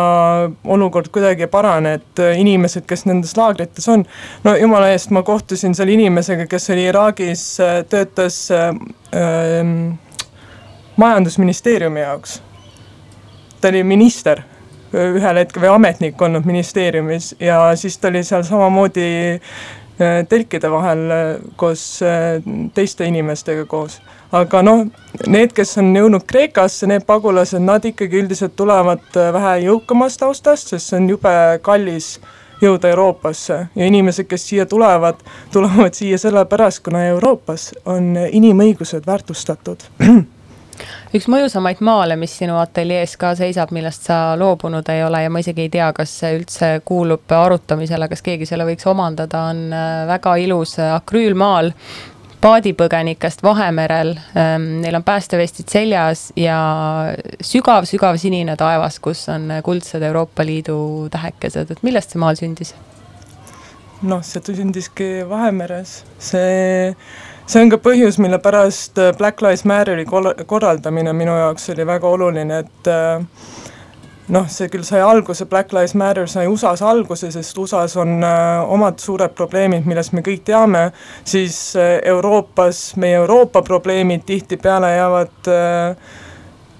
olukord 0.64 1.08
kuidagi 1.12 1.48
ei 1.48 1.50
parane, 1.50 1.94
et 1.98 2.24
inimesed, 2.36 2.84
kes 2.86 3.06
nendes 3.08 3.36
laagrites 3.36 3.88
on, 3.88 4.04
no 4.44 4.56
jumala 4.60 4.92
eest, 4.92 5.10
ma 5.10 5.22
kohtusin 5.22 5.74
seal 5.74 5.88
inimesega, 5.88 6.46
kes 6.46 6.70
oli 6.70 6.88
Iraagis, 6.92 7.46
töötas 7.88 8.50
äh, 8.52 8.68
äh, 9.16 9.98
majandusministeeriumi 10.96 12.00
jaoks. 12.00 12.42
Ta 13.64 13.70
oli 13.72 13.80
minister 13.88 14.42
ühel 14.92 15.40
hetkel 15.40 15.62
või 15.64 15.70
ametnik 15.72 16.20
olnud 16.22 16.44
ministeeriumis 16.44 17.34
ja 17.40 17.56
siis 17.80 17.96
ta 17.98 18.10
oli 18.10 18.20
seal 18.26 18.44
samamoodi 18.44 19.06
äh, 19.32 20.20
telkide 20.28 20.68
vahel 20.70 21.04
äh, 21.10 21.22
koos 21.56 21.86
äh, 22.04 22.42
teiste 22.74 23.08
inimestega 23.08 23.64
koos. 23.64 24.02
aga 24.34 24.60
noh, 24.66 24.84
need, 25.30 25.54
kes 25.56 25.78
on 25.80 25.94
jõudnud 25.96 26.26
Kreekasse, 26.26 26.88
need 26.90 27.06
pagulased, 27.08 27.62
nad 27.62 27.84
ikkagi 27.88 28.20
üldiselt 28.20 28.56
tulevad 28.56 29.18
vähe 29.32 29.56
jõukamast 29.64 30.20
taustast, 30.20 30.74
sest 30.74 30.90
see 30.92 31.00
on 31.00 31.08
jube 31.14 31.34
kallis 31.62 32.18
jõuda 32.60 32.92
Euroopasse 32.92 33.58
ja 33.74 33.88
inimesed, 33.88 34.28
kes 34.28 34.48
siia 34.50 34.66
tulevad, 34.66 35.24
tulevad 35.54 35.96
siia 35.96 36.20
sellepärast, 36.20 36.84
kuna 36.84 37.06
Euroopas 37.14 37.72
on 37.86 38.12
inimõigused 38.28 39.06
väärtustatud 39.08 39.88
üks 41.14 41.28
mõjusamaid 41.30 41.82
maale, 41.84 42.16
mis 42.20 42.34
sinu 42.38 42.56
ateljees 42.60 43.16
ka 43.20 43.34
seisab, 43.38 43.72
millest 43.74 44.08
sa 44.08 44.34
loobunud 44.38 44.88
ei 44.92 45.04
ole 45.04 45.24
ja 45.24 45.30
ma 45.32 45.42
isegi 45.42 45.66
ei 45.66 45.72
tea, 45.72 45.90
kas 45.96 46.14
see 46.22 46.34
üldse 46.38 46.70
kuulub 46.84 47.30
arutamisele, 47.34 48.08
kas 48.10 48.24
keegi 48.24 48.48
selle 48.48 48.66
võiks 48.68 48.88
omandada, 48.90 49.46
on 49.52 49.68
äh, 49.72 50.02
väga 50.10 50.36
ilus 50.44 50.78
äh, 50.78 50.94
akrüülmaal 50.96 51.72
paadipõgenikest 52.44 53.42
Vahemerel. 53.42 54.14
Ähm, 54.36 54.66
neil 54.82 54.98
on 54.98 55.04
päästevestid 55.04 55.70
seljas 55.72 56.26
ja 56.36 56.58
sügav-sügav 57.40 58.18
sinine 58.20 58.56
taevas, 58.60 58.98
kus 59.00 59.24
on 59.32 59.48
kuldsed 59.64 60.04
Euroopa 60.04 60.44
Liidu 60.44 60.76
tähekesed, 61.12 61.72
et 61.72 61.86
millest 61.86 62.12
see 62.12 62.20
maal 62.20 62.36
sündis? 62.40 62.74
noh, 64.04 64.20
see 64.26 64.42
sündiski 64.58 65.06
Vahemeres, 65.28 66.02
see 66.20 66.90
see 67.46 67.62
on 67.64 67.70
ka 67.72 67.78
põhjus, 67.82 68.18
mille 68.22 68.38
pärast 68.42 68.98
äh, 69.00 69.12
Black 69.18 69.42
Lives 69.44 69.64
Matteri 69.68 70.06
korraldamine 70.46 71.12
minu 71.12 71.36
jaoks 71.36 71.70
oli 71.74 71.86
väga 71.86 72.08
oluline, 72.08 72.58
et 72.64 72.90
äh, 72.90 73.24
noh, 74.32 74.48
see 74.48 74.70
küll 74.72 74.86
sai 74.86 75.02
alguse, 75.04 75.46
Black 75.50 75.72
Lives 75.76 75.94
Matter 75.98 76.28
sai 76.30 76.46
USA-s 76.48 76.82
alguse, 76.82 77.30
sest 77.34 77.58
USA-s 77.60 77.96
on 78.00 78.16
äh, 78.24 78.74
omad 78.76 79.00
suured 79.02 79.36
probleemid, 79.36 79.88
millest 79.88 80.16
me 80.16 80.24
kõik 80.24 80.44
teame, 80.48 80.86
siis 81.24 81.58
Euroopas, 81.76 82.84
meie 83.00 83.20
Euroopa 83.20 83.62
probleemid 83.66 84.24
tihtipeale 84.26 84.94
jäävad 84.96 85.52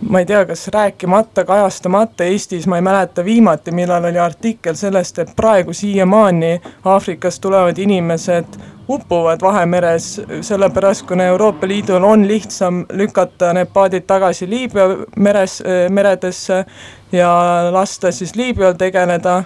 ma 0.05 0.21
ei 0.21 0.27
tea, 0.29 0.43
kas 0.45 0.67
rääkimata, 0.69 1.45
kajastamata 1.49 2.27
Eestis, 2.29 2.67
ma 2.69 2.77
ei 2.77 2.85
mäleta 2.85 3.25
viimati, 3.25 3.73
millal 3.73 4.05
oli 4.05 4.21
artikkel 4.21 4.77
sellest, 4.77 5.19
et 5.19 5.33
praegu 5.37 5.73
siiamaani 5.73 6.59
Aafrikast 6.85 7.41
tulevad 7.41 7.79
inimesed 7.79 8.59
upuvad 8.89 9.41
Vahemeres, 9.43 10.21
sellepärast 10.41 11.07
kuna 11.07 11.25
Euroopa 11.25 11.69
Liidul 11.69 12.05
on 12.05 12.29
lihtsam 12.29 12.85
lükata 12.93 13.53
need 13.53 13.71
paadid 13.73 14.05
tagasi 14.07 14.49
Liibüa 14.51 14.89
meres, 15.17 15.63
meredesse 15.91 16.65
ja 17.13 17.31
lasta 17.73 18.13
siis 18.13 18.35
Liibüal 18.37 18.77
tegeleda 18.79 19.43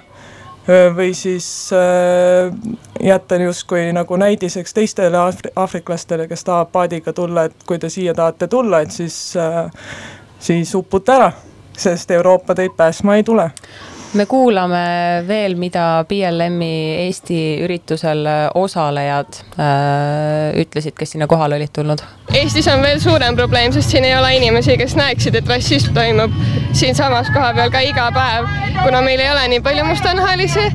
või 0.69 1.15
siis 1.17 1.71
äh, 1.73 2.53
jätta 3.01 3.39
justkui 3.41 3.87
nagu 3.93 4.17
näidiseks 4.17 4.75
teistele 4.75 5.17
aafri-, 5.17 5.53
aafriklastele, 5.57 6.27
kes 6.29 6.45
tahavad 6.45 6.73
paadiga 6.73 7.13
tulla, 7.13 7.47
et 7.49 7.65
kui 7.67 7.79
te 7.79 7.89
siia 7.89 8.15
tahate 8.15 8.49
tulla, 8.53 8.83
et 8.85 8.91
siis 8.93 9.17
siis 10.39 10.75
upute 10.75 11.13
ära, 11.13 11.31
sest 11.79 12.11
Euroopa 12.11 12.55
teid 12.55 12.77
päästma 12.77 13.17
ei 13.17 13.25
tule 13.25 13.51
me 14.17 14.25
kuulame 14.27 14.79
veel, 15.29 15.55
mida 15.61 16.05
BLM-i 16.09 16.71
Eesti 17.05 17.39
üritusel 17.65 18.25
osalejad 18.57 19.41
äh, 19.61 20.57
ütlesid, 20.63 20.97
kes 20.99 21.13
sinna 21.15 21.29
kohale 21.29 21.59
olid 21.59 21.73
tulnud. 21.75 22.03
Eestis 22.35 22.69
on 22.73 22.83
veel 22.85 23.01
suurem 23.03 23.37
probleem, 23.37 23.73
sest 23.73 23.93
siin 23.93 24.07
ei 24.09 24.15
ole 24.17 24.35
inimesi, 24.39 24.77
kes 24.81 24.97
näeksid, 24.99 25.37
et 25.41 25.51
rassism 25.51 25.93
toimub 25.97 26.35
siinsamas 26.77 27.31
kohapeal 27.35 27.73
ka 27.75 27.85
iga 27.85 28.09
päev, 28.17 28.49
kuna 28.83 29.03
meil 29.05 29.21
ei 29.21 29.31
ole 29.33 29.47
nii 29.55 29.63
palju 29.65 29.85
mustanahalisi, 29.91 30.67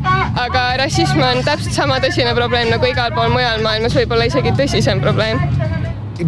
aga 0.46 0.66
rassism 0.84 1.22
on 1.26 1.44
täpselt 1.46 1.78
sama 1.78 2.00
tõsine 2.04 2.36
probleem 2.38 2.70
nagu 2.74 2.90
igal 2.90 3.14
pool 3.18 3.34
mujal 3.34 3.62
maailmas, 3.66 3.98
võib-olla 3.98 4.30
isegi 4.30 4.54
tõsisem 4.60 5.02
probleem. 5.02 5.42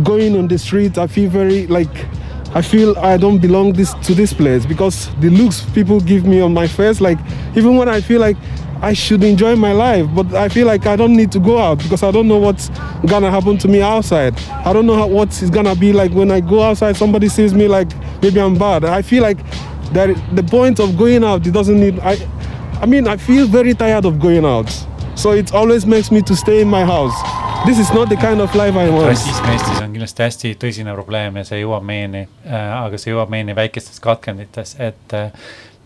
Going 0.03 0.37
on 0.37 0.47
the 0.49 0.57
street 0.57 0.97
I 0.97 1.07
feel 1.07 1.29
very 1.29 1.65
like 1.69 2.07
I 2.55 2.61
feel 2.61 2.97
I 2.99 3.17
don't 3.17 3.39
belong 3.39 3.73
this 3.73 3.93
to 4.05 4.13
this 4.13 4.31
place 4.31 4.65
because 4.65 5.13
the 5.19 5.29
looks 5.29 5.59
people 5.71 5.99
give 5.99 6.25
me 6.25 6.39
on 6.39 6.53
my 6.53 6.67
face, 6.67 7.01
like 7.01 7.19
even 7.53 7.75
when 7.75 7.89
I 7.89 7.99
feel 7.99 8.21
like 8.21 8.37
I 8.81 8.93
should 8.93 9.25
enjoy 9.25 9.57
my 9.57 9.73
life, 9.73 10.07
but 10.15 10.33
I 10.33 10.47
feel 10.47 10.65
like 10.65 10.85
I 10.85 10.95
don't 10.95 11.17
need 11.17 11.33
to 11.33 11.39
go 11.39 11.59
out 11.59 11.79
because 11.79 12.01
I 12.01 12.11
don't 12.11 12.29
know 12.29 12.37
what's 12.37 12.69
gonna 13.07 13.29
happen 13.29 13.57
to 13.57 13.67
me 13.67 13.81
outside. 13.81 14.39
I 14.65 14.71
don't 14.71 14.85
know 14.85 14.95
how, 14.95 15.07
what 15.07 15.27
it's 15.27 15.49
gonna 15.49 15.75
be 15.75 15.91
like 15.91 16.13
when 16.13 16.31
I 16.31 16.39
go 16.39 16.61
outside. 16.63 16.95
Somebody 16.95 17.27
sees 17.27 17.53
me 17.53 17.67
like 17.67 17.89
maybe 18.21 18.39
I'm 18.39 18.57
bad. 18.57 18.85
I 18.85 19.01
feel 19.01 19.21
like 19.21 19.37
that 19.91 20.15
the 20.33 20.43
point 20.43 20.79
of 20.79 20.97
going 20.97 21.25
out 21.25 21.45
it 21.45 21.51
doesn't 21.51 21.77
need. 21.77 21.99
I, 21.99 22.15
I 22.79 22.85
mean 22.85 23.05
I 23.05 23.17
feel 23.17 23.47
very 23.47 23.73
tired 23.73 24.05
of 24.05 24.21
going 24.21 24.45
out, 24.45 24.69
so 25.15 25.31
it 25.31 25.53
always 25.53 25.85
makes 25.85 26.09
me 26.09 26.21
to 26.21 26.33
stay 26.37 26.61
in 26.61 26.69
my 26.69 26.85
house. 26.85 27.44
This 27.63 27.79
is 27.79 27.93
not 27.93 28.09
the 28.09 28.17
kind 28.17 28.41
of 28.41 28.55
life 28.55 28.75
I 28.75 28.89
want. 28.89 29.07
rassism 29.07 29.45
Eestis 29.49 29.79
on 29.81 29.93
kindlasti 29.93 30.23
hästi 30.23 30.51
tõsine 30.61 30.93
probleem 30.93 31.39
ja 31.39 31.43
see 31.47 31.61
jõuab 31.61 31.85
meieni 31.87 32.25
äh,, 32.25 32.73
aga 32.81 32.99
see 33.01 33.13
jõuab 33.13 33.31
meieni 33.33 33.55
väikestes 33.57 34.01
katkendites, 34.03 34.75
et 34.83 35.15
äh, 35.15 35.31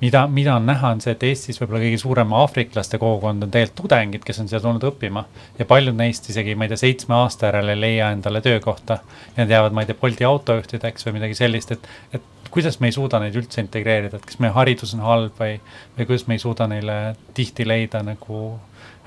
mida, 0.02 0.26
mida 0.28 0.56
on 0.56 0.66
näha, 0.68 0.94
on 0.96 1.04
see, 1.04 1.14
et 1.16 1.24
Eestis 1.30 1.60
võib-olla 1.62 1.84
kõige 1.84 2.00
suurem 2.02 2.34
aafriklaste 2.42 3.00
kogukond 3.00 3.46
on 3.46 3.54
tegelikult 3.54 3.84
tudengid, 3.84 4.26
kes 4.28 4.42
on 4.44 4.50
siia 4.52 4.62
tulnud 4.64 4.84
õppima. 4.90 5.24
ja 5.60 5.68
paljud 5.70 5.96
neist 6.00 6.30
isegi, 6.34 6.56
ma 6.56 6.68
ei 6.68 6.74
tea, 6.74 6.82
seitsme 6.84 7.16
aasta 7.20 7.50
järel 7.52 7.74
ei 7.76 7.80
leia 7.80 8.12
endale 8.16 8.42
töökohta. 8.42 9.00
ja 9.36 9.44
nad 9.44 9.56
jäävad, 9.56 9.76
ma 9.76 9.86
ei 9.86 9.92
tea, 9.92 10.00
Bolti 10.02 10.28
autojuhtideks 10.28 11.08
või 11.08 11.20
midagi 11.20 11.38
sellist, 11.40 11.76
et, 11.76 11.90
et 12.14 12.50
kuidas 12.50 12.80
me 12.80 12.90
ei 12.90 12.96
suuda 12.96 13.20
neid 13.22 13.36
üldse 13.40 13.62
integreerida, 13.62 14.18
et 14.18 14.26
kas 14.26 14.40
meie 14.40 14.56
haridus 14.56 14.96
on 14.98 15.04
halb 15.06 15.36
või, 15.40 15.60
või 15.98 16.10
kuidas 16.10 16.28
me 16.28 16.40
ei 16.40 16.44
suuda 16.44 16.68
neile 16.72 17.00
tihti 17.38 17.68
leida 17.68 18.04
nagu 18.04 18.60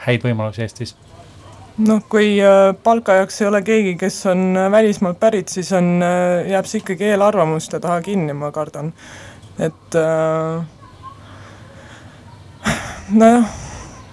häid 0.07 0.25
võimalusi 0.27 0.65
Eestis 0.65 0.97
noh, 1.79 2.03
kui 2.09 2.37
äh, 2.43 2.75
palkajaks 2.83 3.41
ei 3.43 3.49
ole 3.49 3.63
keegi, 3.63 3.97
kes 4.01 4.27
on 4.27 4.57
äh, 4.57 4.71
välismaalt 4.71 5.21
pärit, 5.21 5.49
siis 5.49 5.73
on, 5.73 5.95
äh, 6.05 6.51
jääb 6.51 6.69
see 6.69 6.83
ikkagi 6.83 7.13
eelarvamuste 7.15 7.81
taha 7.81 8.01
kinni, 8.03 8.33
ma 8.37 8.53
kardan. 8.53 8.93
et 9.59 9.97
äh, 9.97 10.65
nojah 13.13 13.51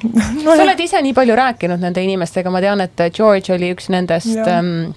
no. 0.04 0.56
sa 0.56 0.64
oled 0.64 0.80
ise 0.80 1.02
nii 1.04 1.14
palju 1.14 1.36
rääkinud 1.36 1.84
nende 1.84 2.04
inimestega, 2.04 2.52
ma 2.52 2.62
tean, 2.64 2.82
et 2.84 3.06
George 3.16 3.54
oli 3.56 3.72
üks 3.76 3.90
nendest 3.92 4.40
ähm, 4.48 4.92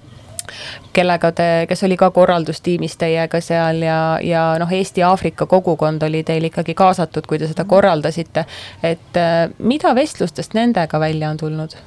kellega 0.93 1.33
te, 1.37 1.49
kes 1.71 1.85
oli 1.87 1.97
ka 2.01 2.11
korraldustiimis 2.15 2.97
teiega 3.01 3.41
seal 3.45 3.83
ja, 3.87 4.01
ja 4.23 4.45
noh, 4.61 4.71
Eesti-Aafrika 4.71 5.47
kogukond 5.51 6.03
oli 6.07 6.23
teil 6.27 6.51
ikkagi 6.51 6.75
kaasatud, 6.79 7.27
kui 7.29 7.41
te 7.41 7.51
seda 7.51 7.65
korraldasite. 7.69 8.47
et 8.83 9.19
äh, 9.19 9.49
mida 9.59 9.95
vestlustest 9.95 10.55
nendega 10.59 11.01
välja 11.01 11.31
on 11.31 11.43
tulnud? 11.43 11.79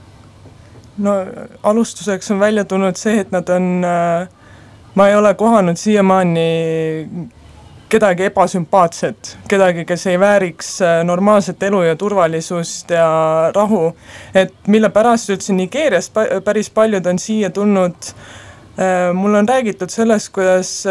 No 0.98 1.12
alustuseks 1.64 2.32
on 2.32 2.40
välja 2.40 2.66
tulnud 2.66 2.96
see, 2.96 3.20
et 3.20 3.32
nad 3.32 3.50
on 3.50 3.84
äh,, 3.86 4.28
ma 4.96 5.08
ei 5.08 5.16
ole 5.16 5.34
kohanud 5.34 5.78
siiamaani 5.78 6.46
kedagi 7.90 8.26
ebasümpaatset, 8.30 9.36
kedagi, 9.48 9.86
kes 9.86 10.08
ei 10.08 10.20
vääriks 10.20 10.70
äh, 10.82 11.02
normaalset 11.04 11.64
elu 11.64 11.82
ja 11.84 11.96
turvalisust 11.96 12.90
ja 12.90 13.10
rahu. 13.56 13.96
et 14.34 14.54
mille 14.68 14.90
pärast 14.90 15.30
üldse 15.30 15.54
Nigeeriast 15.54 16.16
päris 16.46 16.70
paljud 16.70 17.06
on 17.06 17.20
siia 17.20 17.50
tulnud 17.50 18.12
äh,, 18.80 19.14
mulle 19.14 19.38
on 19.44 19.50
räägitud 19.50 19.90
sellest, 19.90 20.32
kuidas 20.34 20.86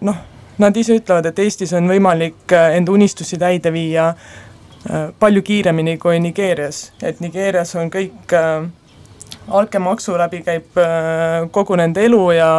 noh, 0.00 0.16
nad 0.58 0.76
ise 0.76 0.96
ütlevad, 0.96 1.26
et 1.28 1.38
Eestis 1.38 1.72
on 1.76 1.88
võimalik 1.90 2.52
enda 2.52 2.92
unistusi 2.92 3.36
täide 3.40 3.72
viia 3.72 4.12
palju 5.18 5.42
kiiremini 5.42 5.98
kui 5.98 6.18
Nigeerias, 6.20 6.92
et 7.02 7.20
Nigeerias 7.20 7.74
on 7.78 7.90
kõik 7.92 8.34
äh, 8.34 8.64
altkäemaksu 9.48 10.14
läbi 10.18 10.42
käib 10.46 10.78
äh, 10.78 11.48
kogu 11.50 11.76
nende 11.76 12.04
elu 12.04 12.30
ja 12.36 12.50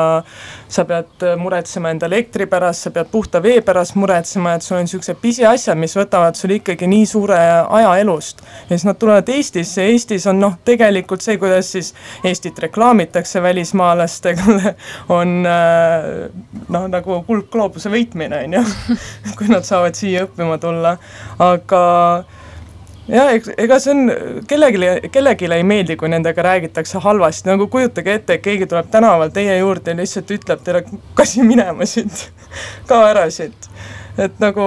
sa 0.67 0.85
pead 0.85 1.23
muretsema 1.37 1.91
enda 1.93 2.07
elektri 2.09 2.45
pärast, 2.49 2.87
sa 2.87 2.91
pead 2.91 3.07
puhta 3.11 3.41
vee 3.43 3.61
pärast 3.61 3.95
muretsema, 3.95 4.55
et 4.57 4.65
sul 4.65 4.77
on 4.77 4.87
niisugused 4.87 5.19
pisiasjad, 5.21 5.79
mis 5.79 5.95
võtavad 5.97 6.37
sul 6.37 6.55
ikkagi 6.57 6.89
nii 6.89 7.05
suure 7.09 7.39
aja 7.63 7.95
elust. 8.01 8.41
ja 8.41 8.73
siis 8.73 8.85
nad 8.89 8.99
tulevad 8.99 9.29
Eestisse, 9.29 9.85
Eestis 9.93 10.27
on 10.27 10.39
noh, 10.41 10.57
tegelikult 10.65 11.21
see, 11.23 11.37
kuidas 11.41 11.71
siis 11.71 11.93
Eestit 12.23 12.59
reklaamitakse 12.59 13.41
välismaalastele, 13.41 14.75
on 15.19 15.41
noh, 15.43 16.87
nagu 16.89 17.23
kuldgloobuse 17.27 17.91
võitmine, 17.93 18.43
on 18.45 18.59
ju, 18.59 18.63
kui 19.39 19.51
nad 19.51 19.67
saavad 19.67 19.95
siia 19.97 20.27
õppima 20.27 20.59
tulla, 20.61 20.97
aga 21.41 21.83
jah, 23.07 23.31
ega 23.57 23.79
see 23.83 23.93
on, 23.93 24.11
kellelegi, 24.47 25.09
kellelegi 25.11 25.49
ei 25.51 25.65
meeldi, 25.67 25.97
kui 25.99 26.11
nendega 26.11 26.45
räägitakse 26.45 27.01
halvasti, 27.03 27.49
nagu 27.51 27.67
kujutage 27.71 28.17
ette, 28.19 28.37
et 28.37 28.45
keegi 28.45 28.67
tuleb 28.71 28.89
tänaval 28.93 29.33
teie 29.35 29.57
juurde 29.59 29.91
ja 29.91 29.99
lihtsalt 29.99 30.31
ütleb 30.37 30.63
teile, 30.63 30.83
kasi 31.17 31.43
minema 31.43 31.87
siit? 31.89 32.29
Kao 32.89 33.03
ära 33.07 33.27
siit. 33.31 33.69
et 34.17 34.39
nagu 34.39 34.65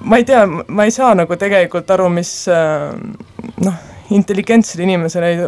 ma 0.00 0.18
ei 0.18 0.24
tea, 0.24 0.46
ma 0.46 0.84
ei 0.84 0.94
saa 0.94 1.14
nagu 1.14 1.36
tegelikult 1.36 1.90
aru, 1.90 2.08
mis 2.12 2.32
noh, 2.48 3.84
intelligentsel 4.14 4.82
inimesel 4.84 5.28
ei 5.28 5.44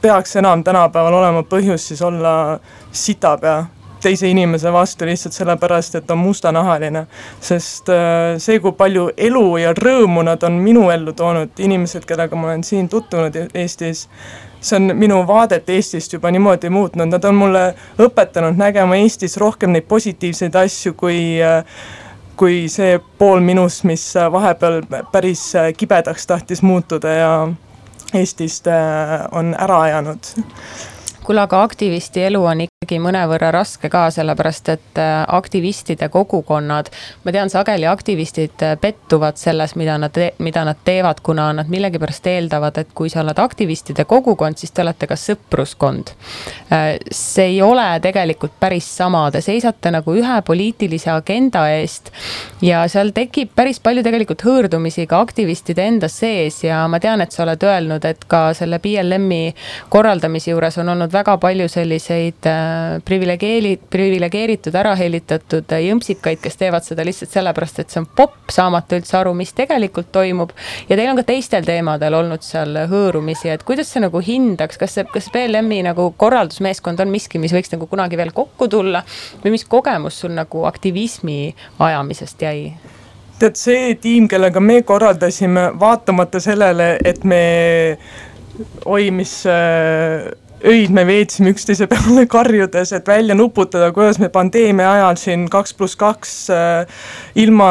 peaks 0.00 0.36
enam 0.38 0.62
tänapäeval 0.64 1.18
olema 1.20 1.42
põhjust 1.42 1.90
siis 1.92 2.02
olla 2.06 2.58
sitapea 2.92 3.64
teise 4.08 4.30
inimese 4.30 4.72
vastu 4.72 5.06
lihtsalt 5.06 5.36
sellepärast, 5.36 5.94
et 5.94 6.10
on 6.10 6.18
mustanahaline. 6.18 7.06
sest 7.40 7.88
äh, 7.88 8.38
see, 8.38 8.60
kui 8.60 8.72
palju 8.72 9.10
elu 9.16 9.46
ja 9.60 9.74
rõõmu 9.76 10.24
nad 10.24 10.42
on 10.48 10.58
minu 10.64 10.88
ellu 10.90 11.12
toonud, 11.12 11.52
inimesed, 11.58 12.06
kellega 12.08 12.36
ma 12.36 12.48
olen 12.48 12.64
siin 12.64 12.88
tutvunud 12.88 13.36
e-, 13.36 13.46
Eestis, 13.54 14.06
see 14.60 14.80
on 14.80 14.94
minu 14.96 15.20
vaadet 15.28 15.68
Eestist 15.70 16.12
juba 16.16 16.32
niimoodi 16.32 16.72
muutnud, 16.72 17.10
nad 17.12 17.24
on 17.24 17.36
mulle 17.36 17.64
õpetanud 18.00 18.58
nägema 18.58 18.96
Eestis 19.02 19.36
rohkem 19.36 19.76
neid 19.76 19.88
positiivseid 19.88 20.56
asju, 20.64 20.96
kui 20.96 21.22
äh, 21.44 21.64
kui 22.38 22.68
see 22.70 23.00
pool 23.18 23.40
minust, 23.42 23.82
mis 23.82 24.12
vahepeal 24.14 24.84
päris 25.12 25.50
kibedaks 25.76 26.26
tahtis 26.30 26.62
muutuda 26.62 27.16
ja 27.16 27.32
Eestist 28.14 28.70
äh, 28.72 29.26
on 29.36 29.52
ära 29.58 29.82
ajanud 29.88 30.32
kuule, 31.28 31.42
aga 31.44 31.62
aktivisti 31.62 32.22
elu 32.24 32.40
on 32.44 32.64
ikkagi 32.88 33.02
mõnevõrra 33.04 33.50
raske 33.52 33.90
ka, 33.92 34.06
sellepärast 34.14 34.68
et 34.72 34.98
äh, 35.02 35.20
aktivistide 35.36 36.06
kogukonnad, 36.08 36.88
ma 37.24 37.32
tean, 37.34 37.50
sageli 37.52 37.84
aktivistid 37.90 38.62
äh, 38.64 38.76
pettuvad 38.80 39.36
selles, 39.36 39.74
mida 39.76 39.98
nad, 40.00 40.14
mida 40.40 40.62
nad 40.64 40.78
teevad, 40.86 41.20
kuna 41.26 41.50
nad 41.58 41.68
millegipärast 41.68 42.30
eeldavad, 42.32 42.80
et 42.80 42.94
kui 42.96 43.10
sa 43.12 43.20
oled 43.20 43.38
aktivistide 43.42 44.06
kogukond, 44.08 44.56
siis 44.56 44.72
te 44.72 44.84
olete 44.84 45.08
ka 45.10 45.18
sõpruskond. 45.20 46.14
Äh, 46.72 46.86
see 47.12 47.50
ei 47.50 47.58
ole 47.66 47.84
tegelikult 48.04 48.56
päris 48.60 48.88
sama, 48.96 49.26
te 49.34 49.42
seisate 49.44 49.92
nagu 49.92 50.16
ühe 50.16 50.38
poliitilise 50.46 51.12
agenda 51.12 51.66
eest 51.74 52.08
ja 52.64 52.86
seal 52.88 53.12
tekib 53.12 53.52
päris 53.58 53.82
palju 53.84 54.06
tegelikult 54.06 54.46
hõõrdumisi 54.48 55.04
ka 55.10 55.20
aktivistide 55.26 55.84
enda 55.92 56.08
sees 56.08 56.62
ja 56.64 56.80
ma 56.88 57.02
tean, 57.04 57.20
et 57.20 57.36
sa 57.36 57.44
oled 57.44 57.68
öelnud, 57.68 58.08
et 58.08 58.24
ka 58.30 58.46
selle 58.56 58.80
BLM-i 58.80 59.52
korraldamise 59.92 60.54
juures 60.54 60.80
on 60.80 60.94
olnud 60.96 61.12
väga 61.12 61.36
palju 61.42 61.68
selliseid 61.74 62.48
äh, 62.68 62.98
priviligeeri-, 63.04 63.78
priviligeeritud, 63.90 64.74
ära 64.76 64.92
hellitatud 64.98 65.72
äh, 65.72 65.84
jõmpsikaid, 65.88 66.40
kes 66.42 66.58
teevad 66.60 66.84
seda 66.86 67.06
lihtsalt 67.06 67.32
sellepärast, 67.32 67.80
et 67.82 67.94
see 67.94 68.02
on 68.02 68.08
popp, 68.18 68.52
saamata 68.52 68.98
üldse 68.98 69.16
aru, 69.20 69.32
mis 69.38 69.54
tegelikult 69.56 70.12
toimub. 70.12 70.52
ja 70.88 70.96
teil 70.96 71.08
on 71.12 71.20
ka 71.20 71.26
teistel 71.30 71.66
teemadel 71.66 72.18
olnud 72.20 72.44
seal 72.44 72.84
hõõrumisi, 72.90 73.50
et 73.54 73.64
kuidas 73.68 73.92
sa 73.92 74.04
nagu 74.04 74.20
hindaks, 74.24 74.80
kas 74.80 74.98
see, 74.98 75.08
kas 75.12 75.30
BLM-i 75.34 75.80
nagu 75.88 76.10
korraldusmeeskond 76.20 77.00
on 77.04 77.12
miski, 77.14 77.40
mis 77.40 77.56
võiks 77.56 77.72
nagu 77.72 77.88
kunagi 77.90 78.20
veel 78.20 78.34
kokku 78.36 78.68
tulla 78.68 79.02
või 79.42 79.56
mis 79.56 79.66
kogemus 79.68 80.20
sul 80.22 80.36
nagu 80.36 80.66
aktivismi 80.68 81.40
ajamisest 81.78 82.46
jäi? 82.46 82.62
tead, 83.38 83.54
see 83.54 83.94
tiim, 84.02 84.26
kellega 84.30 84.60
me 84.60 84.80
korraldasime, 84.82 85.68
vaatamata 85.78 86.40
sellele, 86.42 86.96
et 87.06 87.22
me 87.24 87.42
oi, 88.84 89.10
mis 89.14 89.34
äh, 89.46 90.26
öid 90.64 90.90
me 90.90 91.04
veetsime 91.06 91.52
üksteise 91.54 91.86
peale 91.90 92.26
karjudes, 92.36 92.92
et 92.92 93.08
välja 93.08 93.34
nuputada, 93.34 93.92
kuidas 93.94 94.18
me 94.18 94.28
pandeemia 94.32 94.90
ajal 94.92 95.20
siin 95.20 95.46
kaks 95.50 95.74
pluss 95.78 95.96
kaks 95.98 96.34
äh, 96.50 97.04
ilma 97.38 97.70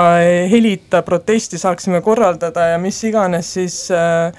helita 0.51 1.01
protesti 1.01 1.57
saaksime 1.57 2.01
korraldada 2.01 2.71
ja 2.73 2.77
mis 2.81 3.03
iganes, 3.03 3.53
siis 3.53 3.79
äh, 3.91 4.31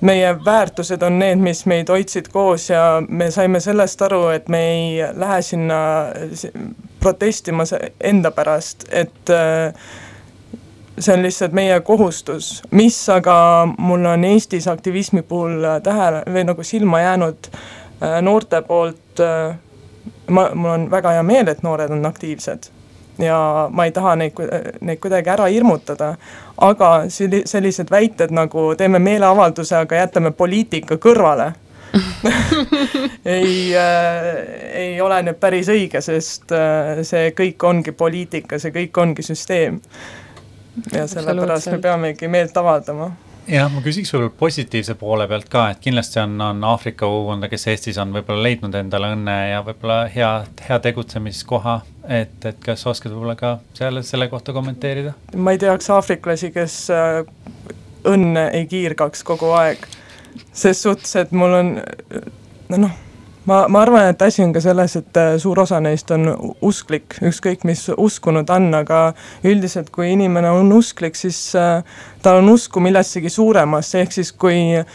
meie 0.00 0.34
väärtused 0.44 1.02
on 1.02 1.18
need, 1.18 1.40
mis 1.42 1.64
meid 1.66 1.88
hoidsid 1.90 2.28
koos 2.32 2.68
ja 2.70 3.02
me 3.08 3.30
saime 3.34 3.60
sellest 3.60 4.02
aru, 4.06 4.28
et 4.34 4.48
me 4.48 4.60
ei 4.72 5.14
lähe 5.14 5.40
sinna 5.42 5.78
protestima 7.00 7.66
enda 8.00 8.30
pärast, 8.30 8.86
et 8.90 9.34
äh, 9.34 9.74
see 10.98 11.14
on 11.14 11.22
lihtsalt 11.22 11.54
meie 11.54 11.80
kohustus, 11.86 12.60
mis 12.70 13.00
aga 13.10 13.66
mul 13.78 14.06
on 14.06 14.24
Eestis 14.26 14.70
aktivismi 14.70 15.22
puhul 15.22 15.66
tähele 15.82 16.24
või 16.30 16.46
nagu 16.46 16.64
silma 16.66 17.02
jäänud 17.02 17.50
äh, 17.50 17.60
noorte 18.22 18.62
poolt 18.62 19.20
äh,, 19.20 19.56
ma, 20.26 20.50
mul 20.54 20.70
on 20.70 20.90
väga 20.90 21.16
hea 21.18 21.22
meel, 21.22 21.48
et 21.48 21.62
noored 21.62 21.90
on 21.90 22.06
aktiivsed. 22.06 22.70
Ja 23.18 23.68
ma 23.74 23.88
ei 23.88 23.92
taha 23.92 24.14
neid, 24.16 24.36
neid 24.80 25.00
kuidagi 25.02 25.30
ära 25.32 25.48
hirmutada, 25.50 26.12
aga 26.62 26.90
sellised 27.10 27.90
väited 27.90 28.30
nagu 28.30 28.70
teeme 28.78 29.00
meeleavalduse, 29.02 29.74
aga 29.80 30.04
jätame 30.04 30.30
poliitika 30.30 31.00
kõrvale 31.02 31.52
ei 33.24 33.74
äh,, 33.74 34.26
ei 34.74 35.00
ole 35.00 35.22
nüüd 35.24 35.38
päris 35.40 35.70
õige, 35.72 36.02
sest 36.04 36.52
äh, 36.54 37.00
see 37.02 37.32
kõik 37.34 37.64
ongi 37.64 37.94
poliitika, 37.96 38.58
see 38.60 38.74
kõik 38.74 39.02
ongi 39.02 39.24
süsteem. 39.26 39.80
ja 40.92 41.06
sellepärast 41.10 41.72
me 41.72 41.78
peamegi 41.82 42.28
meelt 42.28 42.56
avaldama 42.56 43.10
jah, 43.48 43.68
ma 43.72 43.82
küsiks 43.84 44.12
võib-olla 44.12 44.34
positiivse 44.38 44.94
poole 45.00 45.26
pealt 45.30 45.48
ka, 45.52 45.64
et 45.72 45.80
kindlasti 45.82 46.20
on, 46.22 46.36
on 46.44 46.64
Aafrika 46.68 47.06
kogukonda, 47.06 47.50
kes 47.50 47.66
Eestis 47.72 47.98
on 48.02 48.12
võib-olla 48.14 48.44
leidnud 48.44 48.76
endale 48.78 49.12
õnne 49.16 49.36
ja 49.52 49.62
võib-olla 49.66 50.00
hea, 50.12 50.30
hea 50.68 50.78
tegutsemiskoha. 50.84 51.80
et, 52.08 52.36
et 52.44 52.60
kas 52.64 52.86
oskad 52.86 53.12
võib-olla 53.12 53.36
ka 53.38 53.56
selle, 53.78 54.02
selle 54.06 54.28
kohta 54.32 54.54
kommenteerida? 54.56 55.14
ma 55.36 55.56
ei 55.56 55.62
teaks 55.62 55.90
aafriklasi, 55.94 56.52
kes 56.54 56.78
äh, 56.94 57.22
õnne 58.08 58.48
ei 58.56 58.68
kiirgaks 58.70 59.24
kogu 59.26 59.52
aeg. 59.56 59.84
ses 60.52 60.82
suhtes, 60.82 61.16
et 61.16 61.32
mul 61.32 61.60
on 61.62 61.76
noh 62.76 63.04
ma, 63.48 63.64
ma 63.68 63.82
arvan, 63.82 64.08
et 64.12 64.22
asi 64.22 64.42
on 64.44 64.52
ka 64.52 64.60
selles, 64.62 64.96
et 65.00 65.20
äh, 65.20 65.34
suur 65.40 65.62
osa 65.64 65.80
neist 65.82 66.10
on 66.14 66.30
usklik, 66.64 67.18
ükskõik 67.24 67.64
mis 67.68 67.86
usku 67.96 68.32
nad 68.34 68.50
on, 68.54 68.68
aga 68.76 69.00
üldiselt, 69.46 69.90
kui 69.94 70.12
inimene 70.12 70.50
on 70.52 70.72
usklik, 70.76 71.16
siis 71.18 71.40
äh, 71.58 71.82
tal 72.22 72.42
on 72.42 72.52
usku 72.54 72.82
millessegi 72.84 73.32
suuremasse, 73.32 74.04
ehk 74.04 74.16
siis 74.18 74.32
kui 74.32 74.60
äh, 74.78 74.86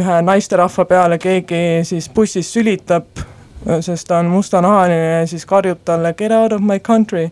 ühe 0.00 0.22
naisterahva 0.28 0.86
peale 0.90 1.20
keegi 1.22 1.84
siis 1.88 2.10
bussis 2.14 2.52
sülitab, 2.52 3.24
äh, 3.66 3.80
sest 3.84 4.08
ta 4.10 4.20
on 4.20 4.32
mustanahaline 4.34 5.20
ja 5.20 5.28
siis 5.30 5.46
karjub 5.48 5.84
talle 5.84 6.14
get 6.18 6.32
out 6.32 6.52
of 6.52 6.64
my 6.64 6.80
country. 6.80 7.30